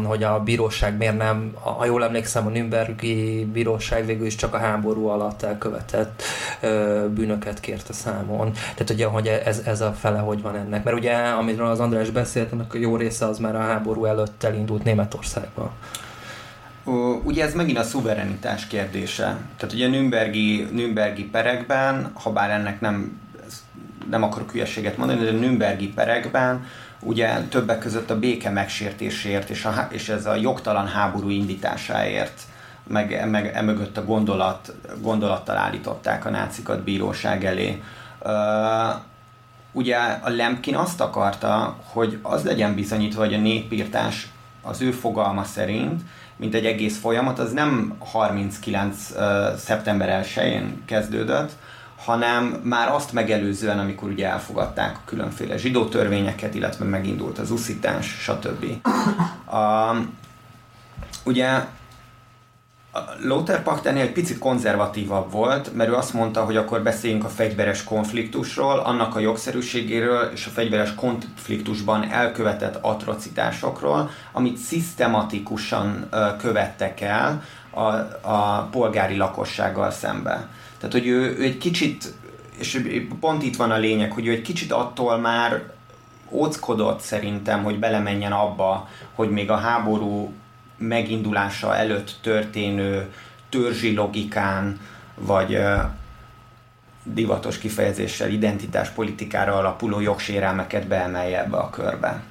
hogy 0.04 0.22
a 0.22 0.40
bíróság 0.40 0.96
miért 0.96 1.16
nem, 1.16 1.54
ha 1.60 1.84
jól 1.84 2.04
emlékszem, 2.04 2.46
a 2.46 2.50
Nürnbergi 2.50 3.44
bíróság 3.52 4.06
végül 4.06 4.26
is 4.26 4.34
csak 4.34 4.54
a 4.54 4.58
háború 4.58 5.06
alatt 5.06 5.42
elkövetett 5.42 6.22
bűnöket 7.14 7.60
kérte 7.60 7.92
számon. 7.92 8.52
Tehát 8.52 8.90
ugye, 8.90 9.06
hogy 9.06 9.26
ez, 9.26 9.62
ez 9.64 9.80
a 9.80 9.92
fele 9.92 10.18
hogy 10.18 10.42
van 10.42 10.56
ennek. 10.56 10.84
Mert 10.84 10.96
ugye, 10.96 11.14
amiről 11.14 11.66
az 11.66 11.80
András 11.80 12.10
beszélt, 12.10 12.52
annak 12.52 12.74
a 12.74 12.78
jó 12.78 12.96
része 12.96 13.26
az 13.26 13.38
már 13.38 13.54
a 13.54 13.60
háború 13.60 14.04
előtt 14.04 14.44
elindult 14.44 14.84
Németországban. 14.84 15.70
Ugye 17.22 17.44
ez 17.44 17.54
megint 17.54 17.78
a 17.78 17.82
szuverenitás 17.82 18.66
kérdése. 18.66 19.24
Tehát 19.56 19.74
ugye 19.74 19.88
Nürnbergi, 19.88 20.68
Nürnbergi 20.72 21.24
perekben, 21.24 22.10
ha 22.14 22.32
bár 22.32 22.50
ennek 22.50 22.80
nem, 22.80 23.20
nem 24.10 24.22
akarok 24.22 24.50
hülyeséget 24.50 24.96
mondani, 24.96 25.24
de 25.24 25.30
Nürnbergi 25.30 25.88
perekben 25.88 26.64
ugye 27.00 27.40
többek 27.48 27.78
között 27.78 28.10
a 28.10 28.18
béke 28.18 28.50
megsértésért 28.50 29.50
és, 29.50 29.64
a, 29.64 29.88
és 29.90 30.08
ez 30.08 30.26
a 30.26 30.34
jogtalan 30.34 30.86
háború 30.86 31.28
indításáért 31.28 32.42
meg, 32.86 33.28
meg 33.30 33.46
emögött 33.54 33.96
a 33.96 34.04
gondolat, 34.04 34.74
gondolattal 35.00 35.56
állították 35.56 36.24
a 36.24 36.30
nácikat 36.30 36.82
bíróság 36.82 37.44
elé. 37.44 37.82
Ugye 39.72 39.96
a 39.96 40.28
Lemkin 40.28 40.76
azt 40.76 41.00
akarta, 41.00 41.76
hogy 41.84 42.18
az 42.22 42.44
legyen 42.44 42.74
bizonyítva, 42.74 43.24
hogy 43.24 43.34
a 43.34 43.38
népírtás 43.38 44.28
az 44.62 44.80
ő 44.80 44.90
fogalma 44.90 45.44
szerint 45.44 46.02
mint 46.40 46.54
egy 46.54 46.66
egész 46.66 46.98
folyamat, 46.98 47.38
az 47.38 47.52
nem 47.52 47.94
39. 47.98 49.10
Uh, 49.10 49.20
szeptember 49.56 50.24
1-én 50.24 50.82
kezdődött, 50.84 51.50
hanem 52.04 52.44
már 52.64 52.88
azt 52.88 53.12
megelőzően, 53.12 53.78
amikor 53.78 54.10
ugye 54.10 54.28
elfogadták 54.28 54.96
a 54.96 55.00
különféle 55.04 55.56
zsidó 55.56 55.84
törvényeket, 55.84 56.54
illetve 56.54 56.84
megindult 56.84 57.38
az 57.38 57.50
uszítás, 57.50 58.06
stb. 58.06 58.64
Uh, 59.46 59.96
ugye 61.24 61.64
Lothar 63.22 63.80
egy 63.84 64.12
picit 64.12 64.38
konzervatívabb 64.38 65.32
volt, 65.32 65.74
mert 65.74 65.90
ő 65.90 65.94
azt 65.94 66.12
mondta, 66.12 66.44
hogy 66.44 66.56
akkor 66.56 66.82
beszéljünk 66.82 67.24
a 67.24 67.28
fegyveres 67.28 67.84
konfliktusról, 67.84 68.78
annak 68.78 69.16
a 69.16 69.18
jogszerűségéről 69.18 70.30
és 70.34 70.46
a 70.46 70.50
fegyveres 70.50 70.94
konfliktusban 70.94 72.10
elkövetett 72.10 72.78
atrocitásokról, 72.80 74.10
amit 74.32 74.56
szisztematikusan 74.56 76.08
követtek 76.38 77.00
el 77.00 77.42
a, 77.70 77.84
a 78.30 78.68
polgári 78.70 79.16
lakossággal 79.16 79.90
szembe. 79.90 80.48
Tehát, 80.78 80.92
hogy 80.92 81.06
ő, 81.06 81.36
ő 81.38 81.42
egy 81.42 81.58
kicsit, 81.58 82.14
és 82.58 82.82
pont 83.20 83.42
itt 83.42 83.56
van 83.56 83.70
a 83.70 83.78
lényeg, 83.78 84.12
hogy 84.12 84.26
ő 84.26 84.30
egy 84.30 84.42
kicsit 84.42 84.72
attól 84.72 85.18
már 85.18 85.62
óckodott 86.30 87.00
szerintem, 87.00 87.62
hogy 87.62 87.78
belemenjen 87.78 88.32
abba, 88.32 88.88
hogy 89.14 89.30
még 89.30 89.50
a 89.50 89.56
háború 89.56 90.32
megindulása 90.80 91.76
előtt 91.76 92.18
történő 92.22 93.12
törzsi 93.48 93.94
logikán, 93.94 94.80
vagy 95.14 95.62
divatos 97.02 97.58
kifejezéssel 97.58 98.30
identitáspolitikára 98.30 99.56
alapuló 99.56 100.00
jogsérelmeket 100.00 100.86
beemelje 100.86 101.42
ebbe 101.42 101.56
a 101.56 101.70
körbe. 101.70 102.22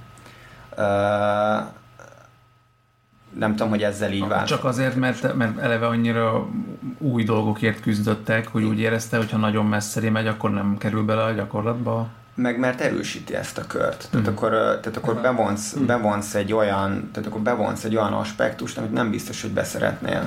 nem 3.38 3.52
tudom, 3.52 3.70
hogy 3.70 3.84
ezzel 3.84 4.12
így 4.12 4.28
vált. 4.28 4.48
Csak 4.48 4.64
azért, 4.64 4.96
mert, 4.96 5.36
mert 5.36 5.58
eleve 5.58 5.88
annyira 5.88 6.48
új 6.98 7.24
dolgokért 7.24 7.80
küzdöttek, 7.82 8.48
hogy 8.48 8.64
úgy 8.64 8.80
érezte, 8.80 9.18
hogy 9.18 9.32
ha 9.32 9.38
nagyon 9.38 9.66
messzeri 9.66 10.10
megy, 10.10 10.28
akkor 10.28 10.52
nem 10.52 10.78
kerül 10.78 11.04
bele 11.04 11.24
a 11.24 11.32
gyakorlatba 11.32 12.10
meg 12.42 12.60
mert 12.60 12.82
erősíti 12.82 13.36
ezt 13.36 13.58
a 13.58 13.68
kört. 13.68 14.08
Tehát 14.12 14.28
mm. 14.28 14.32
akkor, 14.32 14.50
tehát 14.52 14.98
akkor 14.98 15.16
bevonsz, 15.16 15.76
mm. 15.80 15.86
bevonsz 15.86 16.36
egy 16.36 16.54
olyan, 16.54 17.10
tehát 17.14 17.30
akkor 17.30 17.42
bevonsz 17.42 17.84
egy 17.84 17.96
olyan 17.96 18.14
aspektust, 18.14 18.78
amit 18.78 18.94
nem 18.94 19.10
biztos, 19.10 19.42
hogy 19.42 19.52
beszeretnél. 19.52 20.24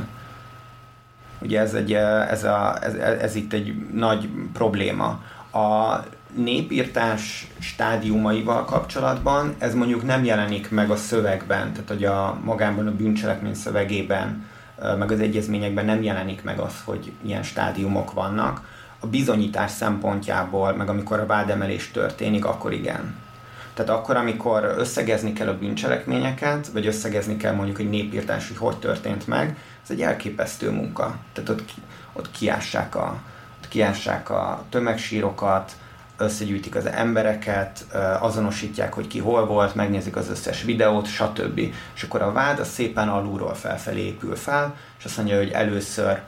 Ugye 1.38 1.60
ez, 1.60 1.74
egy, 1.74 1.92
ez, 1.92 2.44
a, 2.44 2.76
ez, 2.82 2.94
ez 2.94 3.34
itt 3.34 3.52
egy 3.52 3.74
nagy 3.92 4.28
probléma. 4.52 5.20
A 5.52 5.96
népírtás 6.34 7.50
stádiumaival 7.58 8.64
kapcsolatban 8.64 9.54
ez 9.58 9.74
mondjuk 9.74 10.04
nem 10.06 10.24
jelenik 10.24 10.70
meg 10.70 10.90
a 10.90 10.96
szövegben, 10.96 11.72
tehát 11.72 11.88
hogy 11.88 12.04
a 12.04 12.38
magában 12.44 12.86
a 12.86 12.96
bűncselekmény 12.96 13.54
szövegében, 13.54 14.46
meg 14.98 15.10
az 15.10 15.20
egyezményekben 15.20 15.84
nem 15.84 16.02
jelenik 16.02 16.42
meg 16.42 16.58
az, 16.58 16.74
hogy 16.84 17.12
ilyen 17.22 17.42
stádiumok 17.42 18.12
vannak 18.12 18.71
a 19.02 19.06
bizonyítás 19.06 19.70
szempontjából, 19.70 20.74
meg 20.74 20.88
amikor 20.88 21.20
a 21.20 21.26
vádemelés 21.26 21.90
történik, 21.90 22.44
akkor 22.44 22.72
igen. 22.72 23.14
Tehát 23.74 23.90
akkor, 23.90 24.16
amikor 24.16 24.74
összegezni 24.78 25.32
kell 25.32 25.48
a 25.48 25.58
bűncselekményeket, 25.58 26.66
vagy 26.66 26.86
összegezni 26.86 27.36
kell 27.36 27.54
mondjuk 27.54 27.78
egy 27.78 27.88
népírtás, 27.88 28.48
hogy 28.48 28.56
hogy 28.56 28.78
történt 28.78 29.26
meg, 29.26 29.56
ez 29.82 29.90
egy 29.90 30.02
elképesztő 30.02 30.70
munka. 30.70 31.16
Tehát 31.32 31.50
ott, 31.50 31.70
ott 32.12 32.30
kiássák 32.30 32.94
a, 32.94 33.22
ott 33.58 33.68
kiássák 33.68 34.30
a 34.30 34.64
tömegsírokat, 34.68 35.72
összegyűjtik 36.16 36.74
az 36.74 36.86
embereket, 36.86 37.86
azonosítják, 38.20 38.92
hogy 38.92 39.06
ki 39.06 39.18
hol 39.18 39.46
volt, 39.46 39.74
megnézik 39.74 40.16
az 40.16 40.28
összes 40.30 40.62
videót, 40.62 41.06
stb. 41.06 41.58
És 41.94 42.02
akkor 42.02 42.22
a 42.22 42.32
vád 42.32 42.58
az 42.58 42.68
szépen 42.68 43.08
alulról 43.08 43.54
felfelé 43.54 44.00
épül 44.00 44.36
fel, 44.36 44.74
és 44.98 45.04
azt 45.04 45.16
mondja, 45.16 45.36
hogy 45.36 45.50
először 45.50 46.20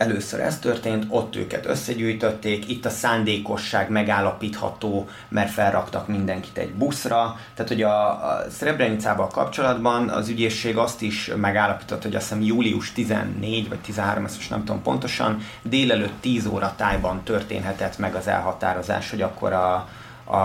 Először 0.00 0.40
ez 0.40 0.58
történt, 0.58 1.04
ott 1.08 1.36
őket 1.36 1.66
összegyűjtötték, 1.66 2.68
itt 2.68 2.84
a 2.84 2.90
szándékosság 2.90 3.90
megállapítható, 3.90 5.08
mert 5.28 5.50
felraktak 5.50 6.08
mindenkit 6.08 6.58
egy 6.58 6.74
buszra. 6.74 7.36
Tehát, 7.54 7.70
hogy 7.70 7.82
a, 7.82 8.08
a 8.08 8.44
Srebrenicával 8.50 9.26
kapcsolatban 9.26 10.08
az 10.08 10.28
ügyészség 10.28 10.76
azt 10.76 11.02
is 11.02 11.30
megállapított, 11.36 12.02
hogy 12.02 12.14
azt 12.14 12.28
hiszem 12.28 12.42
július 12.42 12.92
14 12.92 13.68
vagy 13.68 13.78
13, 13.78 14.24
ezt 14.24 14.36
most 14.36 14.50
nem 14.50 14.64
tudom 14.64 14.82
pontosan, 14.82 15.38
délelőtt 15.62 16.20
10 16.20 16.46
óra 16.46 16.74
tájban 16.76 17.22
történhetett 17.22 17.98
meg 17.98 18.14
az 18.14 18.26
elhatározás, 18.26 19.10
hogy 19.10 19.22
akkor 19.22 19.52
a, 19.52 19.88
a, 20.24 20.36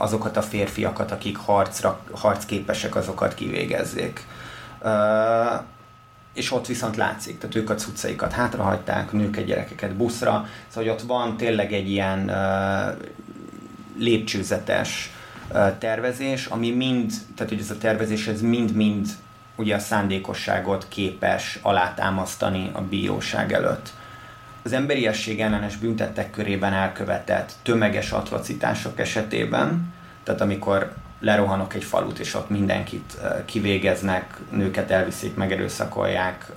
azokat 0.00 0.36
a 0.36 0.42
férfiakat, 0.42 1.10
akik 1.10 1.36
harcra, 1.36 2.00
harcképesek, 2.12 2.96
azokat 2.96 3.34
kivégezzék. 3.34 4.26
Uh, 4.82 4.90
és 6.34 6.52
ott 6.52 6.66
viszont 6.66 6.96
látszik, 6.96 7.38
tehát 7.38 7.56
ők 7.56 7.70
a 7.70 7.74
cuccaikat 7.74 8.32
hátrahagyták, 8.32 9.12
nőket, 9.12 9.44
gyerekeket 9.44 9.94
buszra, 9.94 10.46
szóval 10.68 10.90
hogy 10.92 11.00
ott 11.00 11.08
van 11.08 11.36
tényleg 11.36 11.72
egy 11.72 11.90
ilyen 11.90 12.30
uh, 12.30 13.06
lépcsőzetes 13.98 15.10
uh, 15.52 15.78
tervezés, 15.78 16.46
ami 16.46 16.70
mind, 16.70 17.12
tehát 17.36 17.52
hogy 17.52 17.60
ez 17.60 17.70
a 17.70 17.78
tervezés, 17.78 18.26
ez 18.26 18.40
mind-mind 18.40 19.06
ugye 19.56 19.74
a 19.74 19.78
szándékosságot 19.78 20.86
képes 20.88 21.58
alátámasztani 21.62 22.70
a 22.72 22.80
bíróság 22.80 23.52
előtt. 23.52 23.92
Az 24.62 24.72
emberiesség 24.72 25.40
ellenes 25.40 25.76
büntettek 25.76 26.30
körében 26.30 26.72
elkövetett 26.72 27.52
tömeges 27.62 28.12
atrocitások 28.12 29.00
esetében, 29.00 29.92
tehát 30.22 30.40
amikor 30.40 30.92
lerohanok 31.20 31.74
egy 31.74 31.84
falut, 31.84 32.18
és 32.18 32.34
ott 32.34 32.50
mindenkit 32.50 33.18
kivégeznek, 33.44 34.38
nőket 34.50 34.90
elviszik, 34.90 35.34
megerőszakolják, 35.34 36.52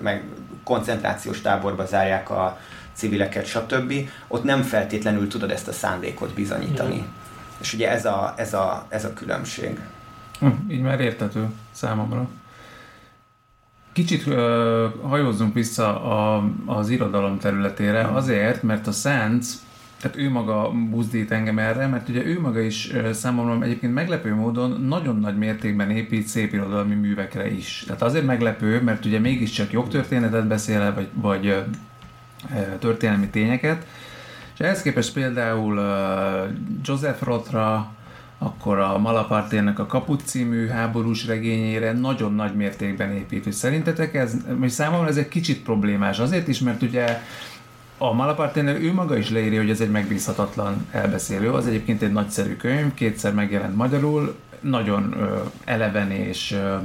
meg 0.00 0.24
koncentrációs 0.64 1.40
táborba 1.40 1.86
zárják 1.86 2.30
a 2.30 2.58
civileket, 2.92 3.46
stb. 3.46 3.92
Ott 4.28 4.44
nem 4.44 4.62
feltétlenül 4.62 5.28
tudod 5.28 5.50
ezt 5.50 5.68
a 5.68 5.72
szándékot 5.72 6.34
bizonyítani. 6.34 6.96
Mm. 6.96 7.12
És 7.60 7.74
ugye 7.74 7.90
ez 7.90 8.04
a, 8.04 8.34
ez 8.36 8.54
a, 8.54 8.86
ez 8.88 9.04
a 9.04 9.12
különbség. 9.12 9.80
Hm, 10.38 10.48
így 10.68 10.80
már 10.80 11.00
értető 11.00 11.46
számomra. 11.70 12.28
Kicsit 13.92 14.26
uh, 14.26 14.34
hajózzunk 15.02 15.54
vissza 15.54 16.02
a, 16.02 16.44
az 16.66 16.88
irodalom 16.88 17.38
területére, 17.38 18.06
azért, 18.06 18.62
mert 18.62 18.86
a 18.86 18.92
Sands 18.92 19.46
tehát 20.02 20.16
ő 20.16 20.30
maga 20.30 20.70
buzdít 20.90 21.30
engem 21.30 21.58
erre, 21.58 21.86
mert 21.86 22.08
ugye 22.08 22.24
ő 22.24 22.40
maga 22.40 22.60
is 22.60 22.92
számomra 23.12 23.64
egyébként 23.64 23.94
meglepő 23.94 24.34
módon 24.34 24.80
nagyon 24.80 25.16
nagy 25.16 25.36
mértékben 25.36 25.90
épít 25.90 26.26
szép 26.26 26.52
irodalmi 26.52 26.94
művekre 26.94 27.50
is. 27.50 27.84
Tehát 27.86 28.02
azért 28.02 28.24
meglepő, 28.24 28.82
mert 28.82 29.04
ugye 29.04 29.18
mégiscsak 29.18 29.72
jogtörténetet 29.72 30.46
beszél 30.46 30.94
vagy, 30.94 31.08
vagy 31.12 31.64
történelmi 32.78 33.28
tényeket, 33.28 33.86
és 34.54 34.60
ehhez 34.60 34.82
képest 34.82 35.12
például 35.12 35.80
Joseph 36.84 37.22
Rothra, 37.22 37.92
akkor 38.38 38.78
a 38.78 38.98
Malapartének 38.98 39.78
a 39.78 39.86
Kaput 39.86 40.22
című 40.24 40.66
háborús 40.66 41.26
regényére 41.26 41.92
nagyon 41.92 42.34
nagy 42.34 42.54
mértékben 42.54 43.12
épít. 43.12 43.44
Hogy 43.44 43.52
szerintetek 43.52 44.14
ez, 44.14 44.36
vagy 44.58 44.68
számomra 44.68 45.08
ez 45.08 45.16
egy 45.16 45.28
kicsit 45.28 45.62
problémás. 45.62 46.18
Azért 46.18 46.48
is, 46.48 46.60
mert 46.60 46.82
ugye 46.82 47.20
a 48.02 48.12
Malaparténél 48.12 48.74
ő 48.74 48.92
maga 48.92 49.16
is 49.16 49.30
leírja, 49.30 49.60
hogy 49.60 49.70
ez 49.70 49.80
egy 49.80 49.90
megbízhatatlan 49.90 50.86
elbeszélő. 50.90 51.52
Az 51.52 51.66
egyébként 51.66 52.02
egy 52.02 52.12
nagyszerű 52.12 52.56
könyv, 52.56 52.94
kétszer 52.94 53.34
megjelent 53.34 53.76
magyarul, 53.76 54.36
nagyon 54.60 55.14
ö, 55.18 55.38
eleven 55.64 56.10
és 56.10 56.52
ö, 56.52 56.76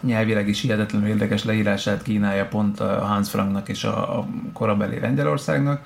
nyelvileg 0.00 0.48
is 0.48 0.60
hihetetlenül 0.60 1.08
érdekes 1.08 1.44
leírását 1.44 2.02
kínálja 2.02 2.46
pont 2.46 2.80
a 2.80 3.04
Hans 3.04 3.30
Franknak 3.30 3.68
és 3.68 3.84
a, 3.84 4.18
a 4.18 4.26
korabeli 4.52 5.00
Lengyelországnak. 5.00 5.80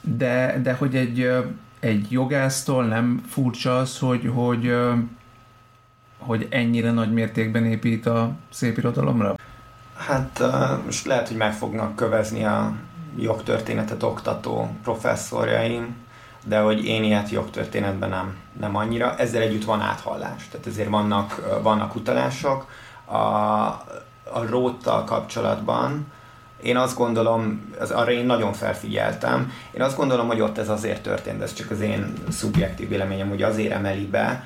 De, 0.00 0.60
de 0.62 0.72
hogy 0.72 0.96
egy, 0.96 1.30
egy 1.80 2.06
jogásztól 2.10 2.84
nem 2.84 3.22
furcsa 3.28 3.78
az, 3.78 3.98
hogy, 3.98 4.30
hogy, 4.34 4.76
hogy 6.18 6.46
ennyire 6.50 6.90
nagy 6.92 7.12
mértékben 7.12 7.64
épít 7.64 8.06
a 8.06 8.32
szép 8.50 8.78
irodalomra? 8.78 9.34
Hát 9.96 10.42
most 10.84 11.06
lehet, 11.06 11.28
hogy 11.28 11.36
meg 11.36 11.52
fognak 11.52 11.96
kövezni 11.96 12.44
a 12.44 12.72
jogtörténetet 13.18 14.02
oktató 14.02 14.70
professzorjaim, 14.82 15.96
de 16.44 16.60
hogy 16.60 16.84
én 16.84 17.04
ilyet 17.04 17.30
jogtörténetben 17.30 18.08
nem, 18.08 18.36
nem 18.60 18.76
annyira. 18.76 19.16
Ezzel 19.16 19.42
együtt 19.42 19.64
van 19.64 19.80
áthallás, 19.80 20.48
tehát 20.50 20.66
ezért 20.66 20.88
vannak, 20.88 21.58
vannak 21.62 21.94
utalások. 21.94 22.66
A, 23.04 23.16
a 24.32 24.46
róttal 24.48 25.04
kapcsolatban 25.04 26.06
én 26.62 26.76
azt 26.76 26.96
gondolom, 26.96 27.72
az, 27.80 27.90
arra 27.90 28.10
én 28.10 28.26
nagyon 28.26 28.52
felfigyeltem, 28.52 29.52
én 29.70 29.82
azt 29.82 29.96
gondolom, 29.96 30.26
hogy 30.26 30.40
ott 30.40 30.58
ez 30.58 30.68
azért 30.68 31.02
történt, 31.02 31.42
ez 31.42 31.54
csak 31.54 31.70
az 31.70 31.80
én 31.80 32.12
szubjektív 32.28 32.88
véleményem, 32.88 33.28
hogy 33.28 33.42
azért 33.42 33.72
emeli 33.72 34.06
be, 34.06 34.44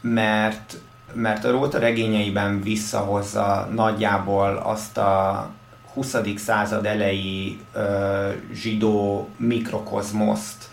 mert, 0.00 0.76
mert 1.12 1.44
a 1.44 1.50
Róta 1.50 1.78
regényeiben 1.78 2.62
visszahozza 2.62 3.68
nagyjából 3.74 4.56
azt 4.56 4.98
a 4.98 5.48
20. 5.94 6.16
század 6.36 6.86
elejé 6.86 7.58
zsidó 8.54 9.28
mikrokozmoszt, 9.36 10.64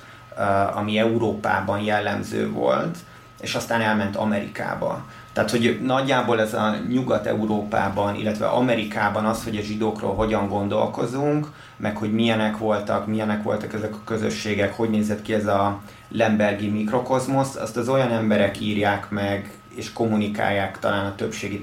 ami 0.73 0.97
Európában 0.97 1.79
jellemző 1.79 2.51
volt, 2.51 2.97
és 3.41 3.55
aztán 3.55 3.81
elment 3.81 4.15
Amerikába. 4.15 5.05
Tehát, 5.33 5.51
hogy 5.51 5.79
nagyjából 5.83 6.41
ez 6.41 6.53
a 6.53 6.75
Nyugat-Európában, 6.89 8.15
illetve 8.15 8.47
Amerikában 8.47 9.25
az, 9.25 9.43
hogy 9.43 9.57
a 9.57 9.61
zsidókról 9.61 10.15
hogyan 10.15 10.47
gondolkozunk, 10.47 11.47
meg 11.77 11.97
hogy 11.97 12.13
milyenek 12.13 12.57
voltak, 12.57 13.07
milyenek 13.07 13.43
voltak 13.43 13.73
ezek 13.73 13.93
a 13.93 14.03
közösségek, 14.05 14.73
hogy 14.73 14.89
nézett 14.89 15.21
ki 15.21 15.33
ez 15.33 15.45
a 15.45 15.79
Lembergi 16.09 16.67
mikrokozmosz, 16.67 17.55
azt 17.55 17.77
az 17.77 17.89
olyan 17.89 18.11
emberek 18.11 18.59
írják 18.59 19.09
meg, 19.09 19.51
és 19.75 19.93
kommunikálják 19.93 20.79
talán 20.79 21.05
a 21.05 21.15
többségi 21.15 21.61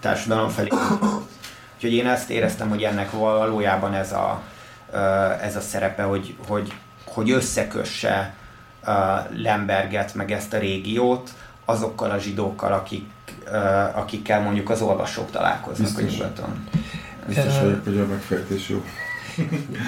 társadalom 0.00 0.48
felé, 0.48 0.68
Úgyhogy 1.84 1.98
én 1.98 2.06
ezt 2.06 2.30
éreztem, 2.30 2.68
hogy 2.68 2.82
ennek 2.82 3.10
valójában 3.10 3.94
ez 3.94 4.12
a, 4.12 4.42
ez 5.40 5.56
a 5.56 5.60
szerepe, 5.60 6.02
hogy, 6.02 6.34
hogy, 6.46 6.72
hogy 7.04 7.30
összekösse 7.30 8.34
Lemberget, 9.36 10.14
meg 10.14 10.32
ezt 10.32 10.52
a 10.52 10.58
régiót 10.58 11.30
azokkal 11.64 12.10
a 12.10 12.18
zsidókkal, 12.18 12.72
akik, 12.72 13.10
akikkel 13.94 14.40
mondjuk 14.40 14.70
az 14.70 14.80
olvasók 14.80 15.30
találkoznak 15.30 15.86
Biztos. 15.86 16.02
a 16.02 16.06
nyugaton. 16.12 16.68
Biztos 17.26 17.60
vagyok, 17.60 17.84
hogy 17.84 17.98
a 17.98 18.06
megfejtés 18.06 18.68
jó. 18.68 18.84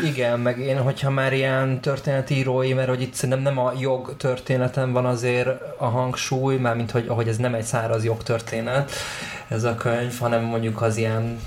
Igen, 0.05 0.41
meg 0.41 0.59
én, 0.59 0.83
hogyha 0.83 1.11
már 1.11 1.33
ilyen 1.33 1.81
történetírói, 1.81 2.73
mert 2.73 2.89
hogy 2.89 3.03
itt 3.03 3.15
szerintem 3.15 3.43
nem 3.43 3.59
a 3.59 3.73
jog 3.79 4.17
történetem 4.17 4.93
van 4.93 5.07
azért 5.07 5.49
a 5.79 5.87
hangsúly, 5.87 6.57
mármint 6.57 6.91
hogy 6.91 7.07
ahogy 7.09 7.29
ez 7.29 7.37
nem 7.37 7.55
egy 7.55 7.65
száraz 7.65 8.05
jogtörténet 8.05 8.93
ez 9.49 9.65
a 9.65 9.75
könyv, 9.75 10.19
hanem 10.19 10.43
mondjuk 10.43 10.83
az 10.83 10.97
ilyen 10.97 11.39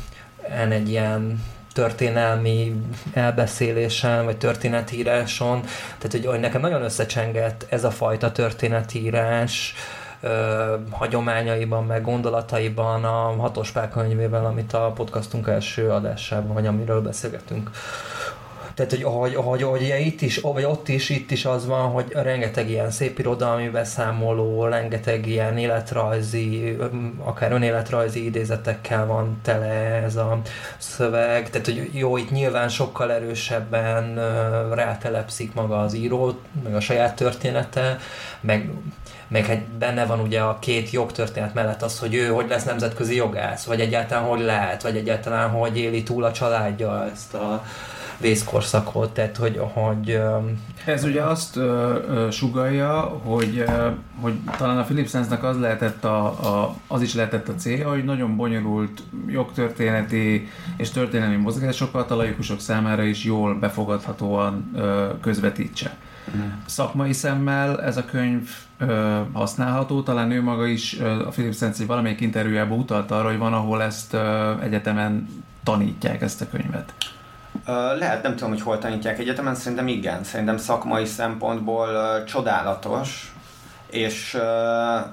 en 0.50 0.72
egy 0.72 0.90
ilyen 0.90 1.44
történelmi 1.74 2.82
elbeszélésen, 3.14 4.26
vagy 4.26 4.38
történetíráson, 4.38 5.62
tehát 5.98 6.28
hogy, 6.28 6.40
nekem 6.40 6.62
nagyon 6.62 6.82
összecsengett 6.82 7.66
ez 7.70 7.84
a 7.84 7.92
fajta 7.92 8.32
történetírás, 8.32 9.74
ö, 10.22 10.76
hagyományaiban, 10.92 11.86
meg 11.86 12.02
gondolataiban 12.02 13.04
a 13.04 13.42
hatos 13.42 13.72
könyvével, 13.94 14.46
amit 14.46 14.74
a 14.74 14.92
podcastunk 14.96 15.48
első 15.48 15.90
adásában, 15.90 16.54
vagy 16.54 16.68
amiről 16.68 17.02
beszélgetünk 17.02 17.70
tehát, 18.78 18.92
hogy, 18.92 19.04
hogy, 19.04 19.36
hogy, 19.36 19.62
hogy 19.62 19.96
itt 20.00 20.22
is, 20.22 20.38
vagy 20.38 20.64
ott 20.64 20.88
is, 20.88 21.10
itt 21.10 21.32
is 21.32 21.46
az 21.46 21.66
van, 21.66 21.90
hogy 21.90 22.06
rengeteg 22.12 22.70
ilyen 22.70 22.92
szép 22.92 23.20
irodalmi 23.20 23.70
beszámoló, 23.70 24.66
rengeteg 24.66 25.28
ilyen 25.28 25.58
életrajzi, 25.58 26.78
akár 27.24 27.52
önéletrajzi 27.52 28.26
idézetekkel 28.26 29.06
van 29.06 29.40
tele 29.42 30.02
ez 30.04 30.16
a 30.16 30.40
szöveg. 30.78 31.50
Tehát, 31.50 31.66
hogy 31.66 31.90
jó, 31.94 32.18
itt 32.18 32.32
nyilván 32.32 32.70
sokkal 32.70 33.12
erősebben 33.12 34.16
rátelepszik 34.74 35.54
maga 35.54 35.80
az 35.80 35.94
író, 35.94 36.40
meg 36.64 36.76
a 36.76 36.80
saját 36.80 37.16
története, 37.16 37.98
meg 38.42 38.70
meg 39.30 39.46
hát 39.46 39.62
benne 39.62 40.06
van 40.06 40.20
ugye 40.20 40.42
a 40.42 40.60
két 40.60 40.90
jogtörténet 40.90 41.54
mellett 41.54 41.82
az, 41.82 42.00
hogy 42.00 42.16
ő 42.16 42.28
hogy 42.28 42.48
lesz 42.50 42.64
nemzetközi 42.64 43.16
jogász, 43.16 43.66
vagy 43.66 43.80
egyáltalán 43.80 44.24
hogy 44.24 44.42
lehet, 44.42 44.82
vagy 44.82 44.98
egyáltalán 44.98 45.50
hogy 45.50 45.78
éli 45.78 46.04
túl 46.04 46.24
a 46.24 46.32
családja 46.32 47.10
ezt 47.14 47.34
a, 47.34 47.64
vészkorszakot, 48.18 49.14
tehát 49.14 49.38
hogy, 49.38 49.62
hogy 49.74 50.20
ez 50.86 51.04
ugye 51.04 51.22
azt 51.24 51.56
ö, 51.56 51.96
ö, 52.08 52.32
sugalja, 52.32 53.00
hogy, 53.24 53.58
ö, 53.58 53.90
hogy 54.22 54.34
talán 54.58 54.78
a 54.78 54.84
Philipsensnek 54.84 55.44
az 55.44 55.60
lehetett 55.60 56.04
a, 56.04 56.26
a, 56.26 56.76
az 56.88 57.02
is 57.02 57.14
lehetett 57.14 57.48
a 57.48 57.56
célja, 57.56 57.90
hogy 57.90 58.04
nagyon 58.04 58.36
bonyolult 58.36 59.04
jogtörténeti 59.28 60.48
és 60.78 60.90
történelmi 60.90 61.36
mozgásokat 61.36 62.12
a 62.12 62.16
laikusok 62.16 62.60
számára 62.60 63.04
is 63.04 63.24
jól 63.24 63.56
befogadhatóan 63.56 64.72
ö, 64.76 65.08
közvetítse. 65.22 65.98
Mm. 66.38 66.42
Szakmai 66.66 67.14
szemmel 67.14 67.82
ez 67.82 67.98
a 67.98 68.06
könyv 68.06 68.50
ö, 68.78 69.20
használható, 69.34 70.02
talán 70.02 70.32
ő 70.32 70.42
maga 70.42 70.66
is, 70.66 71.00
ö, 71.00 71.26
a 71.26 71.30
Philip 71.30 71.56
Sensi 71.56 71.86
valamelyik 71.86 72.22
interjújában 72.22 72.80
utalt 72.80 73.12
arra, 73.12 73.28
hogy 73.28 73.38
van, 73.38 73.54
ahol 73.54 73.82
ezt 73.82 74.14
ö, 74.14 74.54
egyetemen 74.62 75.28
tanítják 75.64 76.22
ezt 76.22 76.42
a 76.42 76.50
könyvet. 76.50 76.94
Lehet, 78.00 78.24
nem 78.24 78.36
tudom, 78.36 78.50
hogy 78.50 78.62
hol 78.62 78.78
tanítják 78.78 79.20
egyetemen, 79.20 79.56
szerintem 79.56 79.88
igen. 79.88 80.24
Szerintem 80.24 80.58
szakmai 80.58 81.06
szempontból 81.06 81.88
csodálatos, 82.24 83.34
és, 83.90 84.38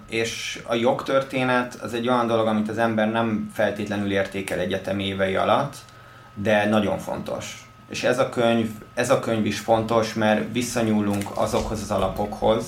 és 0.09 0.63
a 0.67 0.75
jogtörténet 0.75 1.75
az 1.75 1.95
egy 1.95 2.09
olyan 2.09 2.27
dolog, 2.27 2.47
amit 2.47 2.69
az 2.69 2.79
ember 2.79 3.11
nem 3.11 3.51
feltétlenül 3.55 4.13
értékel 4.13 4.59
egyetemi 4.59 5.07
évei 5.07 5.37
alatt, 5.37 5.77
de 6.35 6.69
nagyon 6.69 6.99
fontos. 6.99 7.69
És 7.89 8.05
ez 8.05 8.19
a 8.19 8.29
könyv, 8.29 8.71
ez 8.95 9.11
a 9.11 9.19
könyv 9.19 9.47
is 9.47 9.59
fontos, 9.59 10.15
mert 10.15 10.53
visszanyúlunk 10.53 11.31
azokhoz 11.35 11.83
az 11.83 11.91
alapokhoz, 11.91 12.65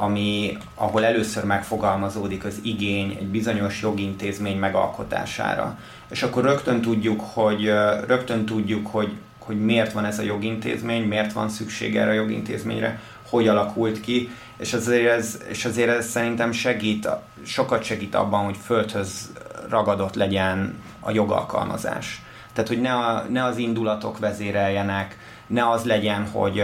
ami, 0.00 0.56
ahol 0.74 1.04
először 1.04 1.44
megfogalmazódik 1.44 2.44
az 2.44 2.58
igény 2.62 3.16
egy 3.20 3.26
bizonyos 3.26 3.82
jogintézmény 3.82 4.58
megalkotására. 4.58 5.78
És 6.10 6.22
akkor 6.22 6.44
rögtön 6.44 6.80
tudjuk, 6.80 7.20
hogy, 7.20 7.64
rögtön 8.06 8.44
tudjuk, 8.44 8.86
hogy, 8.86 9.12
hogy 9.38 9.64
miért 9.64 9.92
van 9.92 10.04
ez 10.04 10.18
a 10.18 10.22
jogintézmény, 10.22 11.02
miért 11.02 11.32
van 11.32 11.48
szükség 11.48 11.96
erre 11.96 12.10
a 12.10 12.14
jogintézményre, 12.14 13.00
hogy 13.28 13.48
alakult 13.48 14.00
ki, 14.00 14.30
és 14.58 14.72
azért 14.72 15.10
ez, 15.10 15.38
és 15.48 15.64
azért 15.64 15.88
ez 15.88 16.06
szerintem 16.08 16.52
segít, 16.52 17.08
sokat 17.44 17.82
segít 17.82 18.14
abban, 18.14 18.44
hogy 18.44 18.56
földhöz 18.64 19.32
ragadott 19.68 20.14
legyen 20.14 20.74
a 21.00 21.10
jogalkalmazás. 21.10 22.22
Tehát, 22.52 22.68
hogy 22.68 22.80
ne, 22.80 22.92
a, 22.92 23.26
ne 23.30 23.44
az 23.44 23.56
indulatok 23.56 24.18
vezéreljenek, 24.18 25.18
ne 25.46 25.70
az 25.70 25.84
legyen, 25.84 26.26
hogy 26.26 26.62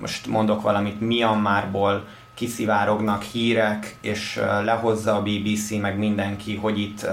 most 0.00 0.26
mondok 0.26 0.62
valamit 0.62 1.00
Myanmarból 1.00 2.06
kiszivárognak 2.36 3.22
hírek, 3.22 3.96
és 4.00 4.40
lehozza 4.64 5.14
a 5.14 5.22
BBC, 5.22 5.70
meg 5.70 5.98
mindenki, 5.98 6.56
hogy 6.56 6.78
itt 6.78 7.02
uh, 7.02 7.10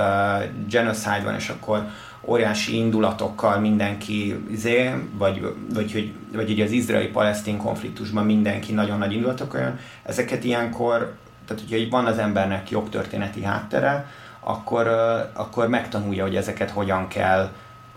genocide 0.69 1.21
van, 1.23 1.35
és 1.35 1.49
akkor 1.49 1.87
óriási 2.21 2.75
indulatokkal 2.75 3.59
mindenki, 3.59 4.35
izé, 4.51 4.93
vagy, 5.17 5.55
vagy, 5.73 5.91
hogy, 5.91 6.13
vagy 6.33 6.47
hogy 6.47 6.61
az 6.61 6.71
izraeli-palesztin 6.71 7.57
konfliktusban 7.57 8.25
mindenki 8.25 8.73
nagyon 8.73 8.97
nagy 8.97 9.13
indulatok 9.13 9.53
olyan, 9.53 9.79
ezeket 10.03 10.43
ilyenkor, 10.43 11.15
tehát 11.47 11.63
hogyha 11.69 11.89
van 11.89 12.05
az 12.05 12.17
embernek 12.17 12.69
jogtörténeti 12.69 13.43
háttere, 13.43 14.07
akkor, 14.39 14.87
uh, 14.87 15.41
akkor 15.41 15.67
megtanulja, 15.67 16.23
hogy 16.23 16.35
ezeket 16.35 16.69
hogyan 16.69 17.07
kell 17.07 17.49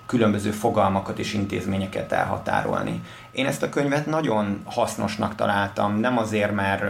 különböző 0.07 0.51
fogalmakat 0.51 1.19
és 1.19 1.35
intézményeket 1.35 2.13
elhatárolni. 2.13 3.03
Én 3.31 3.47
ezt 3.47 3.63
a 3.63 3.69
könyvet 3.69 4.07
nagyon 4.07 4.61
hasznosnak 4.65 5.35
találtam, 5.35 5.99
nem 6.01 6.19
azért, 6.19 6.53
mert, 6.53 6.85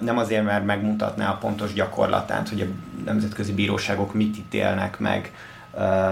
nem 0.00 0.18
azért, 0.18 0.44
mert 0.44 0.64
megmutatná 0.64 1.30
a 1.30 1.36
pontos 1.36 1.72
gyakorlatát, 1.72 2.48
hogy 2.48 2.60
a 2.60 2.64
nemzetközi 3.04 3.52
bíróságok 3.52 4.14
mit 4.14 4.36
ítélnek 4.36 4.98
meg 4.98 5.32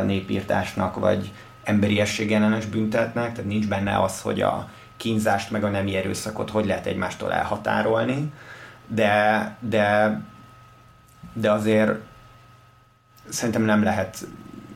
népírtásnak, 0.04 0.98
vagy 0.98 1.32
emberiesség 1.62 2.32
ellenes 2.32 2.66
büntetnek, 2.66 3.32
tehát 3.32 3.50
nincs 3.50 3.68
benne 3.68 4.02
az, 4.02 4.20
hogy 4.20 4.40
a 4.40 4.68
kínzást 4.96 5.50
meg 5.50 5.64
a 5.64 5.68
nemi 5.68 5.96
erőszakot 5.96 6.50
hogy 6.50 6.66
lehet 6.66 6.86
egymástól 6.86 7.32
elhatárolni, 7.32 8.32
de, 8.86 9.56
de, 9.60 10.20
de 11.32 11.50
azért 11.50 11.92
szerintem 13.28 13.62
nem 13.62 13.82
lehet 13.82 14.26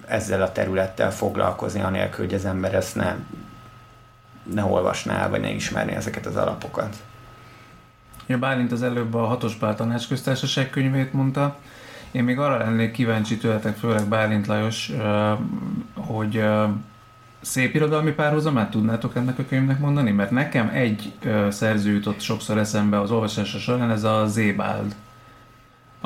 ezzel 0.08 0.42
a 0.42 0.52
területtel 0.52 1.12
foglalkozni, 1.12 1.80
anélkül, 1.80 2.24
hogy 2.24 2.34
az 2.34 2.44
ember 2.44 2.74
ezt 2.74 2.94
ne, 2.94 3.14
ne 4.52 4.64
olvasná 4.64 5.28
vagy 5.28 5.40
ne 5.40 5.50
ismerné 5.50 5.94
ezeket 5.94 6.26
az 6.26 6.36
alapokat. 6.36 6.96
Ja, 8.26 8.38
Bálint 8.38 8.72
az 8.72 8.82
előbb 8.82 9.14
a 9.14 9.26
hatos 9.26 9.54
pár 9.54 9.74
tanácsköztársaság 9.74 10.70
könyvét 10.70 11.12
mondta. 11.12 11.56
Én 12.10 12.24
még 12.24 12.38
arra 12.38 12.58
lennék 12.58 12.90
kíváncsi 12.90 13.38
tőletek, 13.38 13.76
főleg 13.76 14.08
Bálint 14.08 14.46
Lajos, 14.46 14.92
hogy 15.94 16.44
szép 17.40 17.74
irodalmi 17.74 18.12
párhuzamát 18.12 18.70
tudnátok 18.70 19.16
ennek 19.16 19.38
a 19.38 19.44
könyvnek 19.48 19.78
mondani? 19.78 20.10
Mert 20.10 20.30
nekem 20.30 20.70
egy 20.72 21.12
szerző 21.48 21.92
jutott 21.92 22.20
sokszor 22.20 22.58
eszembe 22.58 23.00
az 23.00 23.10
olvasása 23.10 23.58
során, 23.58 23.90
ez 23.90 24.04
a 24.04 24.26
Zébáld 24.26 24.94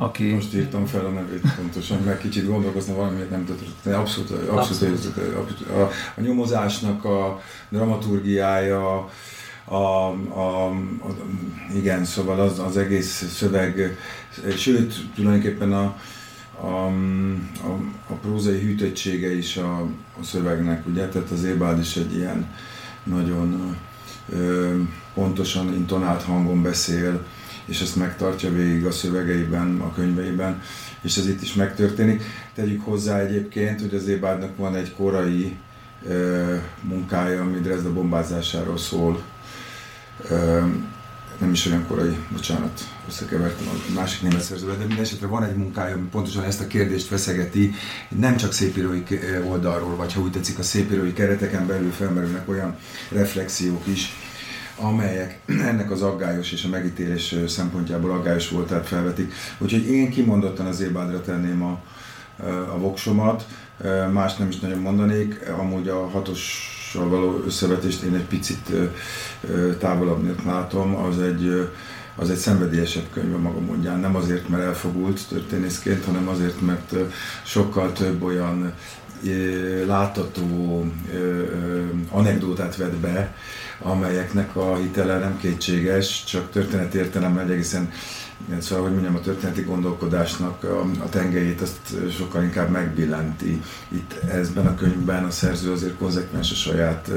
aki... 0.00 0.32
Most 0.32 0.54
írtam 0.54 0.86
fel 0.86 1.04
a 1.04 1.08
nevét 1.08 1.54
pontosan, 1.56 2.02
mert 2.02 2.20
kicsit 2.20 2.46
gondolkoztam 2.46 2.96
valamiért 2.96 3.30
nem 3.30 3.44
tudott. 3.44 3.86
Abszolút, 3.94 4.30
abszolút, 4.30 4.94
abszolút. 4.94 5.36
abszolút 5.36 5.70
a, 5.70 5.90
a, 6.16 6.20
nyomozásnak 6.20 7.04
a 7.04 7.40
dramaturgiája, 7.68 8.96
a, 9.64 9.74
a, 9.74 10.08
a, 10.40 10.72
igen, 11.74 12.04
szóval 12.04 12.40
az, 12.40 12.58
az 12.58 12.76
egész 12.76 13.32
szöveg, 13.34 13.98
sőt, 14.56 14.94
tulajdonképpen 15.14 15.72
a, 15.72 15.96
a, 16.60 16.86
a, 17.62 17.78
a 18.08 18.12
prózai 18.12 18.60
hűtöttsége 18.60 19.36
is 19.36 19.56
a, 19.56 19.80
a 20.20 20.24
szövegnek, 20.24 20.86
ugye? 20.86 21.08
Tehát 21.08 21.30
az 21.30 21.44
Ébád 21.44 21.78
is 21.78 21.96
egy 21.96 22.16
ilyen 22.16 22.54
nagyon 23.02 23.76
ö, 24.32 24.74
pontosan 25.14 25.74
intonált 25.74 26.22
hangon 26.22 26.62
beszél, 26.62 27.24
és 27.68 27.80
ezt 27.80 27.96
megtartja 27.96 28.52
végig 28.52 28.86
a 28.86 28.90
szövegeiben, 28.90 29.80
a 29.80 29.92
könyveiben, 29.94 30.62
és 31.00 31.16
ez 31.16 31.28
itt 31.28 31.42
is 31.42 31.54
megtörténik. 31.54 32.22
Tegyük 32.54 32.84
hozzá 32.84 33.18
egyébként, 33.18 33.80
hogy 33.80 33.94
az 33.94 34.08
Ébádnak 34.08 34.56
van 34.56 34.74
egy 34.74 34.94
korai 34.94 35.56
ö, 36.06 36.56
munkája, 36.82 37.40
ami 37.40 37.58
Dresda 37.58 37.92
bombázásáról 37.92 38.78
szól. 38.78 39.22
Ö, 40.28 40.60
nem 41.38 41.52
is 41.52 41.66
olyan 41.66 41.86
korai, 41.86 42.16
bocsánat, 42.32 42.88
összekevertem 43.08 43.66
a 43.66 43.92
másik 43.94 44.22
német 44.22 44.40
szerzővel, 44.40 44.76
de 44.76 44.84
minden 44.84 45.04
esetre 45.04 45.26
van 45.26 45.44
egy 45.44 45.56
munkája, 45.56 45.94
ami 45.94 46.08
pontosan 46.10 46.44
ezt 46.44 46.60
a 46.60 46.66
kérdést 46.66 47.06
feszegeti, 47.06 47.74
nem 48.08 48.36
csak 48.36 48.52
szépírói 48.52 49.02
oldalról, 49.44 49.96
vagy 49.96 50.12
ha 50.12 50.20
úgy 50.20 50.30
tetszik, 50.30 50.58
a 50.58 50.62
szépírói 50.62 51.12
kereteken 51.12 51.66
belül 51.66 51.90
felmerülnek 51.90 52.48
olyan 52.48 52.76
reflexiók 53.10 53.86
is, 53.86 54.12
amelyek 54.80 55.40
ennek 55.70 55.90
az 55.90 56.02
aggályos 56.02 56.52
és 56.52 56.64
a 56.64 56.68
megítélés 56.68 57.34
szempontjából 57.46 58.10
aggályos 58.10 58.48
voltát 58.48 58.86
felvetik. 58.86 59.32
Úgyhogy 59.58 59.90
én 59.90 60.10
kimondottan 60.10 60.66
az 60.66 60.80
ébádra 60.80 61.20
tenném 61.20 61.62
a, 61.62 61.80
a 62.72 62.78
voksomat, 62.78 63.46
más 64.12 64.36
nem 64.36 64.48
is 64.48 64.58
nagyon 64.58 64.78
mondanék, 64.78 65.48
amúgy 65.58 65.88
a 65.88 66.08
hatossal 66.08 67.08
való 67.08 67.42
összevetést 67.46 68.02
én 68.02 68.14
egy 68.14 68.26
picit 68.26 68.72
távolabbnak 69.78 70.44
látom, 70.44 70.96
az 70.96 71.20
egy, 71.20 71.70
az 72.16 72.30
egy 72.30 72.36
szenvedélyesebb 72.36 73.06
könyv 73.12 73.34
a 73.34 73.38
maga 73.38 73.60
mondján, 73.60 74.00
nem 74.00 74.16
azért, 74.16 74.48
mert 74.48 74.62
elfogult 74.62 75.28
történészként, 75.28 76.04
hanem 76.04 76.28
azért, 76.28 76.60
mert 76.60 76.94
sokkal 77.44 77.92
több 77.92 78.22
olyan 78.22 78.72
látható 79.86 80.84
anekdótát 82.10 82.76
vett 82.76 82.96
be, 82.96 83.34
amelyeknek 83.82 84.56
a 84.56 84.76
hitele 84.76 85.18
nem 85.18 85.38
kétséges, 85.38 86.24
csak 86.24 86.50
történeti 86.50 86.98
értelemben 86.98 87.50
egészen 87.50 87.92
szóval, 88.60 88.84
hogy 88.84 88.92
mondjam, 88.92 89.14
a 89.14 89.20
történeti 89.20 89.62
gondolkodásnak 89.62 90.64
a, 90.98 91.08
tengelyét 91.08 91.60
azt 91.60 92.12
sokkal 92.16 92.42
inkább 92.42 92.70
megbillenti. 92.70 93.62
Itt 93.88 94.12
ezben 94.12 94.66
a 94.66 94.74
könyvben 94.74 95.24
a 95.24 95.30
szerző 95.30 95.72
azért 95.72 95.96
konzekvens 95.96 96.50
a 96.50 96.54
saját 96.54 97.10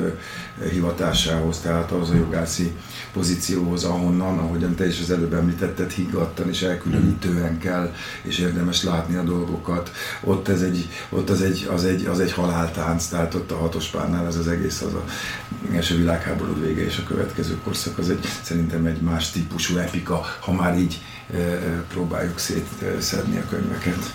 hivatásához, 0.72 1.60
tehát 1.60 1.92
ahhoz 1.92 2.10
a 2.10 2.16
jogászi 2.16 2.72
pozícióhoz, 3.14 3.84
ahonnan, 3.84 4.38
ahogyan 4.38 4.76
te 4.76 4.88
is 4.88 5.00
az 5.02 5.12
előbb 5.12 5.34
említetted, 5.34 5.92
higgadtan 5.92 6.50
és 6.50 6.62
elkülönítően 6.62 7.58
kell, 7.58 7.94
és 8.22 8.40
érdemes 8.40 8.84
látni 8.84 9.16
a 9.16 9.24
dolgokat. 9.24 9.92
Ott, 10.24 10.48
ez 10.48 10.62
egy, 10.62 10.90
ott 11.10 11.30
az, 11.30 11.42
egy, 11.42 11.68
az, 11.72 11.86
egy, 11.86 12.06
az 12.06 12.20
egy 12.20 12.32
haláltánc, 12.32 13.08
tehát 13.08 13.34
ott 13.34 13.52
a 13.52 13.58
hatos 13.58 13.88
párnál 13.88 14.28
ez 14.28 14.36
az 14.36 14.48
egész, 14.48 14.82
az 14.82 14.94
a 14.94 15.06
első 15.74 15.98
világháború 15.98 16.62
vége 16.62 16.86
és 16.86 16.98
a 16.98 17.08
következő 17.08 17.58
korszak, 17.64 17.98
az 17.98 18.10
egy, 18.10 18.28
szerintem 18.42 18.86
egy 18.86 19.02
más 19.02 19.32
típusú 19.32 19.78
epika, 19.78 20.22
ha 20.40 20.52
már 20.52 20.80
így 20.80 21.02
próbáljuk 21.88 22.40
szétszedni 22.40 23.38
a 23.38 23.48
könyveket. 23.50 24.14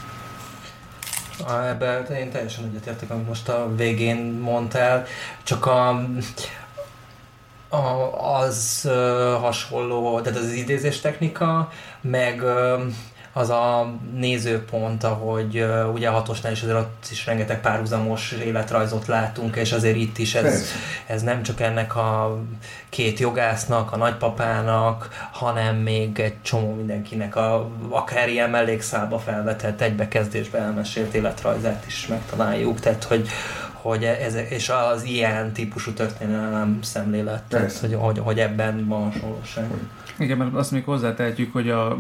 Ebben 1.69 2.05
én 2.05 2.31
teljesen 2.31 2.65
egyetértek, 2.65 3.11
amit 3.11 3.27
most 3.27 3.49
a 3.49 3.75
végén 3.77 4.17
mondtál, 4.41 5.07
csak 5.43 5.67
a, 5.67 5.89
a, 7.69 8.37
az 8.41 8.89
hasonló, 9.41 10.21
tehát 10.21 10.39
az 10.39 10.53
idézés 10.53 11.01
technika, 11.01 11.71
meg 12.01 12.43
uh, 12.43 12.83
az 13.37 13.51
a 13.51 13.95
nézőpont, 14.15 15.05
ahogy 15.05 15.59
uh, 15.59 15.93
ugye 15.93 16.09
a 16.09 16.13
hatosnál 16.13 16.53
is 16.53 16.63
azért 16.63 16.79
ott 16.79 17.07
is 17.11 17.27
rengeteg 17.27 17.61
párhuzamos 17.61 18.33
életrajzot 18.33 19.07
látunk, 19.07 19.57
és 19.57 19.73
azért 19.73 19.97
itt 19.97 20.19
is 20.19 20.35
ez, 20.35 20.65
ez 21.07 21.23
nem 21.23 21.43
csak 21.43 21.61
ennek 21.61 21.97
a 21.97 22.39
két 22.89 23.19
jogásznak, 23.19 23.93
a 23.93 23.97
nagypapának, 23.97 25.29
hanem 25.33 25.77
még 25.77 26.19
egy 26.19 26.43
csomó 26.43 26.75
mindenkinek 26.75 27.37
a 27.37 27.71
akár 27.89 28.29
ilyen 28.29 28.51
mellékszálba 28.51 29.19
felvetett 29.19 29.81
egybekezdésbe 29.81 30.59
elmesélt 30.59 31.15
életrajzát 31.15 31.85
is 31.87 32.07
megtaláljuk, 32.07 32.81
tehát 32.81 33.05
hogy, 33.05 33.29
hogy 33.73 34.05
ez, 34.05 34.35
és 34.35 34.69
az 34.93 35.05
ilyen 35.05 35.53
típusú 35.53 35.93
történelem 35.93 36.79
szemlélet, 36.83 37.43
tehát, 37.49 37.73
hogy, 37.73 37.95
hogy, 37.95 38.19
hogy 38.19 38.39
ebben 38.39 38.87
van 38.89 39.13
hasonlóság. 39.13 39.67
Igen, 40.19 40.39
mert 40.39 40.55
azt 40.55 40.71
még 40.71 40.85
hozzátehetjük, 40.85 41.53
hogy 41.53 41.71
a, 41.71 41.99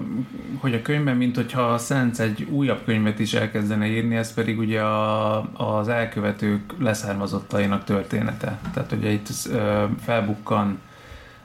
hogy 0.59 0.75
a 0.75 0.83
könyvben, 0.83 1.17
mint 1.17 1.37
hogyha 1.37 1.62
a 1.62 1.79
Szenc 1.79 2.19
egy 2.19 2.43
újabb 2.51 2.85
könyvet 2.85 3.19
is 3.19 3.35
elkezdene 3.35 3.87
írni, 3.87 4.17
ez 4.17 4.35
pedig 4.35 4.59
ugye 4.59 4.81
a, 4.81 5.39
az 5.53 5.89
elkövetők 5.89 6.73
leszármazottainak 6.79 7.85
története. 7.85 8.59
Tehát 8.75 8.93
ugye 8.93 9.11
itt 9.11 9.29
felbukkan 10.01 10.79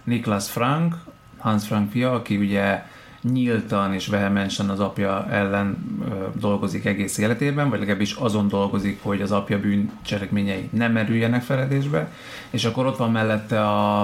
Niklas 0.03 0.49
Frank, 0.49 0.95
Hans 1.37 1.67
Frank 1.67 1.91
fia, 1.91 2.13
aki 2.13 2.37
ugye 2.37 2.83
nyíltan 3.21 3.93
és 3.93 4.07
vehemensen 4.07 4.69
az 4.69 4.79
apja 4.79 5.27
ellen 5.29 5.77
ö, 6.09 6.39
dolgozik 6.39 6.85
egész 6.85 7.17
életében, 7.17 7.69
vagy 7.69 7.79
legalábbis 7.79 8.13
azon 8.13 8.47
dolgozik, 8.47 8.99
hogy 9.01 9.21
az 9.21 9.31
apja 9.31 9.59
bűncselekményei 9.59 10.69
nem 10.71 10.91
merüljenek 10.91 11.41
feledésbe, 11.41 12.11
és 12.49 12.65
akkor 12.65 12.85
ott 12.85 12.97
van 12.97 13.11
mellette 13.11 13.67
a, 13.67 14.03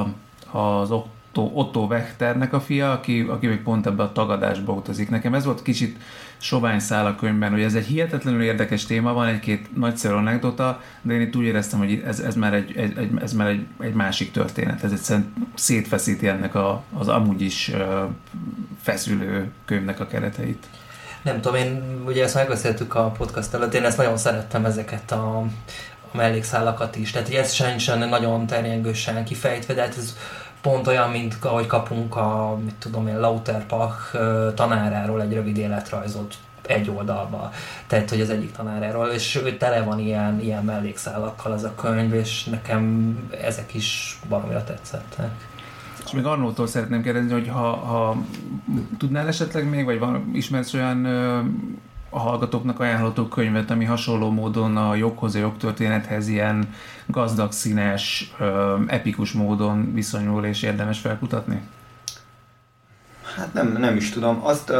az 0.52 0.92
Otto, 1.38 1.52
Otto 1.54 1.80
Wechternek 1.86 2.54
a 2.54 2.60
fia, 2.60 2.92
aki, 2.92 3.22
aki 3.22 3.48
még 3.48 3.62
pont 3.62 3.86
ebbe 3.86 4.04
a 4.04 4.12
tagadásba 4.12 4.74
utazik. 4.74 5.10
Nekem 5.10 5.34
ez 5.34 5.46
volt 5.46 5.62
kicsit 5.62 5.98
sovány 6.38 6.80
szál 6.80 7.06
a 7.06 7.16
könyvben, 7.16 7.52
hogy 7.52 7.62
ez 7.62 7.74
egy 7.74 7.86
hihetetlenül 7.86 8.42
érdekes 8.42 8.86
téma, 8.86 9.14
van 9.14 9.28
egy-két 9.28 9.78
nagyszerű 9.78 10.14
anekdota, 10.14 10.82
de 11.02 11.14
én 11.14 11.22
itt 11.22 11.36
úgy 11.36 11.44
éreztem, 11.44 11.80
hogy 11.80 12.04
ez, 12.06 12.20
ez 12.20 12.36
már, 12.36 12.54
egy, 12.54 12.78
egy, 12.78 13.10
ez 13.22 13.34
már 13.34 13.48
egy, 13.48 13.66
egy 13.80 13.94
másik 13.94 14.32
történet. 14.32 14.84
Ez 14.84 14.92
egyszerűen 14.92 15.34
szétfeszíti 15.54 16.28
ennek 16.28 16.56
a, 16.56 16.84
az 16.98 17.08
amúgy 17.08 17.42
is 17.42 17.72
feszülő 18.82 19.52
könyvnek 19.66 20.00
a 20.00 20.08
kereteit. 20.08 20.66
Nem 21.22 21.42
tudom, 21.42 21.58
én 21.58 22.02
ugye 22.06 22.24
ezt 22.24 22.36
megbeszéltük 22.36 22.96
a 22.96 23.12
podcast 23.18 23.54
előtt, 23.54 23.74
én 23.74 23.84
ezt 23.84 23.98
nagyon 23.98 24.18
szerettem 24.18 24.66
ezeket 24.66 25.12
a, 25.12 25.38
a 26.12 26.18
mellékszálakat 26.18 26.96
is. 26.96 27.12
Tehát 27.12 27.30
ez 27.30 27.52
sem 27.52 28.00
nagyon 28.10 28.46
terjengősen 28.46 29.26
kifejtve, 29.26 29.74
de 29.74 29.82
hát 29.82 29.98
ez 29.98 30.16
pont 30.68 30.88
olyan, 30.88 31.10
mint 31.10 31.38
ahogy 31.42 31.66
kapunk 31.66 32.16
a, 32.16 32.58
mit 32.64 32.76
tudom 32.76 33.08
én, 33.08 33.20
Lauterbach 33.20 34.18
tanáráról 34.56 35.22
egy 35.22 35.34
rövid 35.34 35.58
életrajzot 35.58 36.36
egy 36.66 36.90
oldalba. 36.90 37.52
Tehát, 37.88 38.10
hogy 38.10 38.22
az 38.22 38.30
egyik 38.30 38.52
tanáráról, 38.52 39.08
és 39.08 39.36
ő 39.36 39.58
tele 39.58 39.82
van 39.82 40.00
ilyen, 40.00 40.40
ilyen 40.42 40.64
mellékszálakkal 40.64 41.52
az 41.52 41.64
a 41.64 41.76
könyv, 41.76 42.14
és 42.14 42.44
nekem 42.44 43.16
ezek 43.42 43.74
is 43.74 44.20
baromira 44.30 44.64
tetszettek. 44.64 45.32
És 46.06 46.12
még 46.12 46.26
Arnótól 46.26 46.68
szeretném 46.68 47.02
kérdezni, 47.02 47.32
hogy 47.32 47.48
ha, 47.48 47.76
ha 47.76 48.18
tudnál 48.98 49.28
esetleg 49.28 49.70
még, 49.70 49.86
vagy 49.86 50.00
van, 50.00 50.32
ismersz 50.34 50.74
olyan 50.74 51.06
a 52.10 52.20
hallgatóknak 52.20 52.80
ajánlható 52.80 53.28
könyvet, 53.28 53.72
ami 53.72 53.86
hasonló 53.86 54.32
módon 54.32 54.78
a 54.78 54.96
joghoz, 54.96 55.36
a 55.36 55.40
jogtörténethez 55.40 56.28
ilyen 56.28 56.70
gazdag, 57.06 57.52
színes, 57.52 58.34
epikus 58.88 59.32
módon 59.32 59.94
viszonyul 59.94 60.46
és 60.46 60.62
érdemes 60.62 61.00
felkutatni? 61.00 61.62
Hát 63.36 63.54
nem, 63.54 63.76
nem 63.80 63.96
is 63.96 64.10
tudom. 64.10 64.46
Azt, 64.46 64.74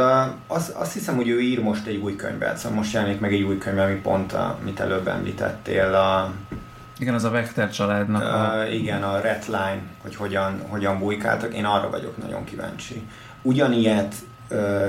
azt, 0.46 0.70
azt 0.70 0.92
hiszem, 0.92 1.16
hogy 1.16 1.28
ő 1.28 1.40
ír 1.40 1.62
most 1.62 1.86
egy 1.86 1.96
új 1.96 2.16
könyvet, 2.16 2.56
szóval 2.56 2.78
most 2.78 2.92
jelenik 2.92 3.20
meg 3.20 3.32
egy 3.32 3.42
új 3.42 3.58
könyv, 3.58 3.78
ami 3.78 3.94
pont, 3.94 4.32
amit 4.32 4.80
előbb 4.80 5.08
említettél, 5.08 5.94
a, 5.94 6.32
igen, 6.98 7.14
az 7.14 7.24
a 7.24 7.30
Vector 7.30 7.70
családnak. 7.70 8.22
A... 8.22 8.62
Uh, 8.64 8.74
igen, 8.74 9.02
a 9.02 9.20
Redline, 9.20 9.80
hogy 10.02 10.16
hogyan, 10.16 10.62
hogyan 10.68 10.98
bujkáltak. 10.98 11.54
Én 11.54 11.64
arra 11.64 11.90
vagyok 11.90 12.16
nagyon 12.16 12.44
kíváncsi. 12.44 13.02
Ugyanilyet 13.42 14.14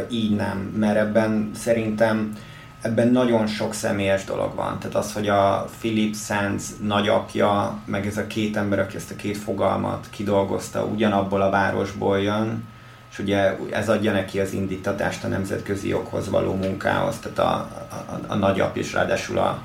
így 0.09 0.35
nem, 0.35 0.57
mert 0.57 0.97
ebben 0.97 1.51
szerintem 1.55 2.33
ebben 2.81 3.07
nagyon 3.07 3.47
sok 3.47 3.73
személyes 3.73 4.23
dolog 4.23 4.55
van. 4.55 4.79
Tehát 4.79 4.95
az, 4.95 5.13
hogy 5.13 5.27
a 5.27 5.69
Philip 5.79 6.15
Sands 6.15 6.63
nagyapja, 6.81 7.79
meg 7.85 8.07
ez 8.07 8.17
a 8.17 8.27
két 8.27 8.57
ember, 8.57 8.79
aki 8.79 8.95
ezt 8.95 9.11
a 9.11 9.15
két 9.15 9.37
fogalmat 9.37 10.07
kidolgozta, 10.09 10.83
ugyanabból 10.85 11.41
a 11.41 11.49
városból 11.49 12.19
jön, 12.19 12.67
és 13.11 13.19
ugye 13.19 13.57
ez 13.71 13.89
adja 13.89 14.11
neki 14.11 14.39
az 14.39 14.53
indítatást 14.53 15.23
a 15.23 15.27
nemzetközi 15.27 15.87
joghoz 15.87 16.29
való 16.29 16.53
munkához, 16.53 17.19
tehát 17.19 17.39
a, 17.39 17.51
a, 17.89 18.19
a 18.27 18.35
nagyap 18.35 18.75
is 18.77 18.93
ráadásul 18.93 19.37
a, 19.37 19.61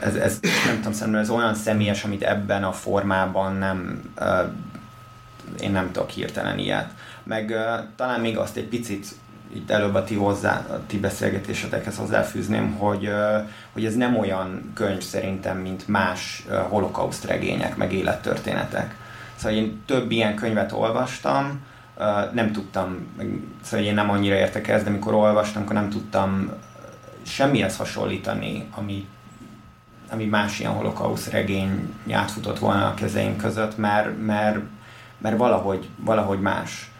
ez, 0.00 0.14
ez 0.14 0.40
nem 0.66 0.76
tudom, 0.76 0.92
szerintem 0.92 1.22
ez 1.22 1.30
olyan 1.30 1.54
személyes, 1.54 2.04
amit 2.04 2.22
ebben 2.22 2.64
a 2.64 2.72
formában 2.72 3.56
nem, 3.56 4.02
én 5.60 5.70
nem 5.70 5.92
tudok 5.92 6.10
hirtelen 6.10 6.58
ilyet 6.58 6.90
meg 7.24 7.50
uh, 7.50 7.84
talán 7.96 8.20
még 8.20 8.36
azt 8.36 8.56
egy 8.56 8.68
picit 8.68 9.06
itt 9.54 9.70
előbb 9.70 9.94
a 9.94 10.04
ti, 10.04 10.14
hozzá, 10.14 10.66
a 10.70 10.80
ti 10.86 10.98
beszélgetésetekhez 10.98 11.96
hozzáfűzném, 11.96 12.72
hogy, 12.72 13.08
hogy 13.72 13.84
ez 13.84 13.94
nem 13.94 14.18
olyan 14.18 14.70
könyv 14.74 15.00
szerintem, 15.00 15.56
mint 15.56 15.88
más 15.88 16.46
holokauszt 16.68 17.24
regények, 17.24 17.76
meg 17.76 17.92
élettörténetek. 17.92 18.96
Szóval 19.34 19.58
én 19.58 19.82
több 19.86 20.10
ilyen 20.10 20.34
könyvet 20.34 20.72
olvastam, 20.72 21.60
nem 22.32 22.52
tudtam, 22.52 23.06
szóval 23.62 23.86
én 23.86 23.94
nem 23.94 24.10
annyira 24.10 24.34
értek 24.34 24.68
ez, 24.68 24.82
de 24.82 24.88
amikor 24.90 25.14
olvastam, 25.14 25.62
akkor 25.62 25.74
nem 25.74 25.88
tudtam 25.88 26.52
semmihez 27.22 27.76
hasonlítani, 27.76 28.68
ami, 28.74 29.06
ami 30.10 30.24
más 30.24 30.60
ilyen 30.60 30.72
holokauszt 30.72 31.30
regény 31.30 31.94
átfutott 32.12 32.58
volna 32.58 32.86
a 32.86 32.94
kezeim 32.94 33.36
között, 33.36 33.76
mert, 33.76 34.24
mert, 34.24 34.58
mert 35.18 35.36
valahogy, 35.36 35.88
valahogy 35.96 36.40
más 36.40 36.91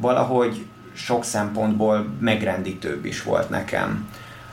valahogy 0.00 0.66
sok 0.92 1.24
szempontból 1.24 2.06
megrendítőbb 2.18 3.04
is 3.04 3.22
volt 3.22 3.50
nekem. 3.50 4.08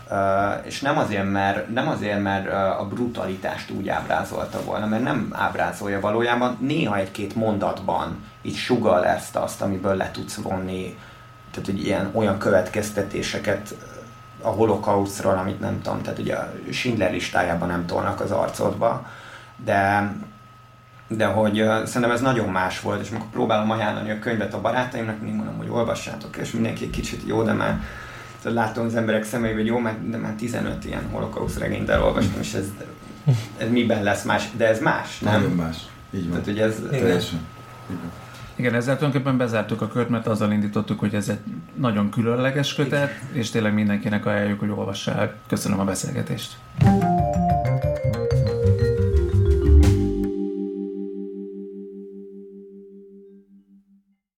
Uh, 0.09 0.65
és 0.65 0.81
nem 0.81 0.97
azért, 0.97 1.31
mert, 1.31 1.73
nem 1.73 1.87
azért, 1.87 2.21
mert 2.21 2.47
uh, 2.47 2.79
a 2.79 2.85
brutalitást 2.85 3.71
úgy 3.71 3.89
ábrázolta 3.89 4.63
volna, 4.63 4.85
mert 4.85 5.03
nem 5.03 5.29
ábrázolja 5.31 5.99
valójában, 5.99 6.57
néha 6.61 6.97
egy-két 6.97 7.35
mondatban 7.35 8.23
így 8.41 8.55
sugal 8.55 9.05
ezt 9.05 9.35
azt, 9.35 9.61
amiből 9.61 9.95
le 9.95 10.11
tudsz 10.11 10.35
vonni, 10.35 10.97
tehát 11.51 11.65
hogy 11.65 11.85
ilyen 11.85 12.09
olyan 12.13 12.37
következtetéseket 12.37 13.75
a 14.41 14.49
holokausztról, 14.49 15.37
amit 15.37 15.59
nem 15.59 15.81
tudom, 15.81 16.01
tehát 16.01 16.19
ugye 16.19 16.35
a 16.35 16.53
Schindler 16.71 17.11
listájában 17.11 17.67
nem 17.67 17.85
tolnak 17.85 18.21
az 18.21 18.31
arcodba, 18.31 19.05
de 19.63 20.11
de 21.07 21.25
hogy 21.25 21.61
uh, 21.61 21.83
szerintem 21.85 22.11
ez 22.11 22.21
nagyon 22.21 22.49
más 22.49 22.79
volt, 22.79 23.01
és 23.01 23.09
amikor 23.09 23.29
próbálom 23.29 23.71
ajánlani 23.71 24.11
a 24.11 24.19
könyvet 24.19 24.53
a 24.53 24.61
barátaimnak, 24.61 25.19
mindig 25.19 25.35
mondom, 25.35 25.57
hogy 25.57 25.69
olvassátok, 25.69 26.37
és 26.37 26.51
mindenki 26.51 26.83
egy 26.83 26.89
kicsit 26.89 27.21
jó, 27.25 27.43
de 27.43 27.53
már 27.53 27.81
tehát 28.41 28.57
látom 28.57 28.85
az 28.85 28.95
emberek 28.95 29.23
szemeibe, 29.23 29.57
hogy 29.57 29.65
jó, 29.65 29.77
mert 29.77 30.09
de 30.09 30.17
már 30.17 30.33
15 30.33 30.85
ilyen 30.85 31.09
holokausz 31.11 31.57
regényt 31.57 31.89
elolvastam, 31.89 32.39
és 32.39 32.53
ez, 32.53 32.65
ez 33.57 33.69
miben 33.69 34.03
lesz 34.03 34.23
más, 34.23 34.49
de 34.57 34.67
ez 34.67 34.79
más, 34.79 35.19
nem? 35.19 35.33
Nagyon 35.33 35.55
más, 35.55 35.77
így 36.11 36.29
van. 36.29 36.41
Tehát, 36.41 36.45
hogy 36.45 36.59
ez, 36.59 36.99
Teljesen. 36.99 37.39
Igen, 38.55 38.73
ezzel 38.73 38.97
tulajdonképpen 38.97 39.37
bezártuk 39.37 39.81
a 39.81 39.87
kört, 39.87 40.09
mert 40.09 40.27
azzal 40.27 40.51
indítottuk, 40.51 40.99
hogy 40.99 41.13
ez 41.15 41.29
egy 41.29 41.39
nagyon 41.75 42.09
különleges 42.09 42.73
kötet, 42.73 43.11
és 43.31 43.49
tényleg 43.49 43.73
mindenkinek 43.73 44.25
ajánljuk, 44.25 44.59
hogy 44.59 44.69
olvassák. 44.69 45.33
Köszönöm 45.47 45.79
a 45.79 45.83
beszélgetést. 45.83 46.57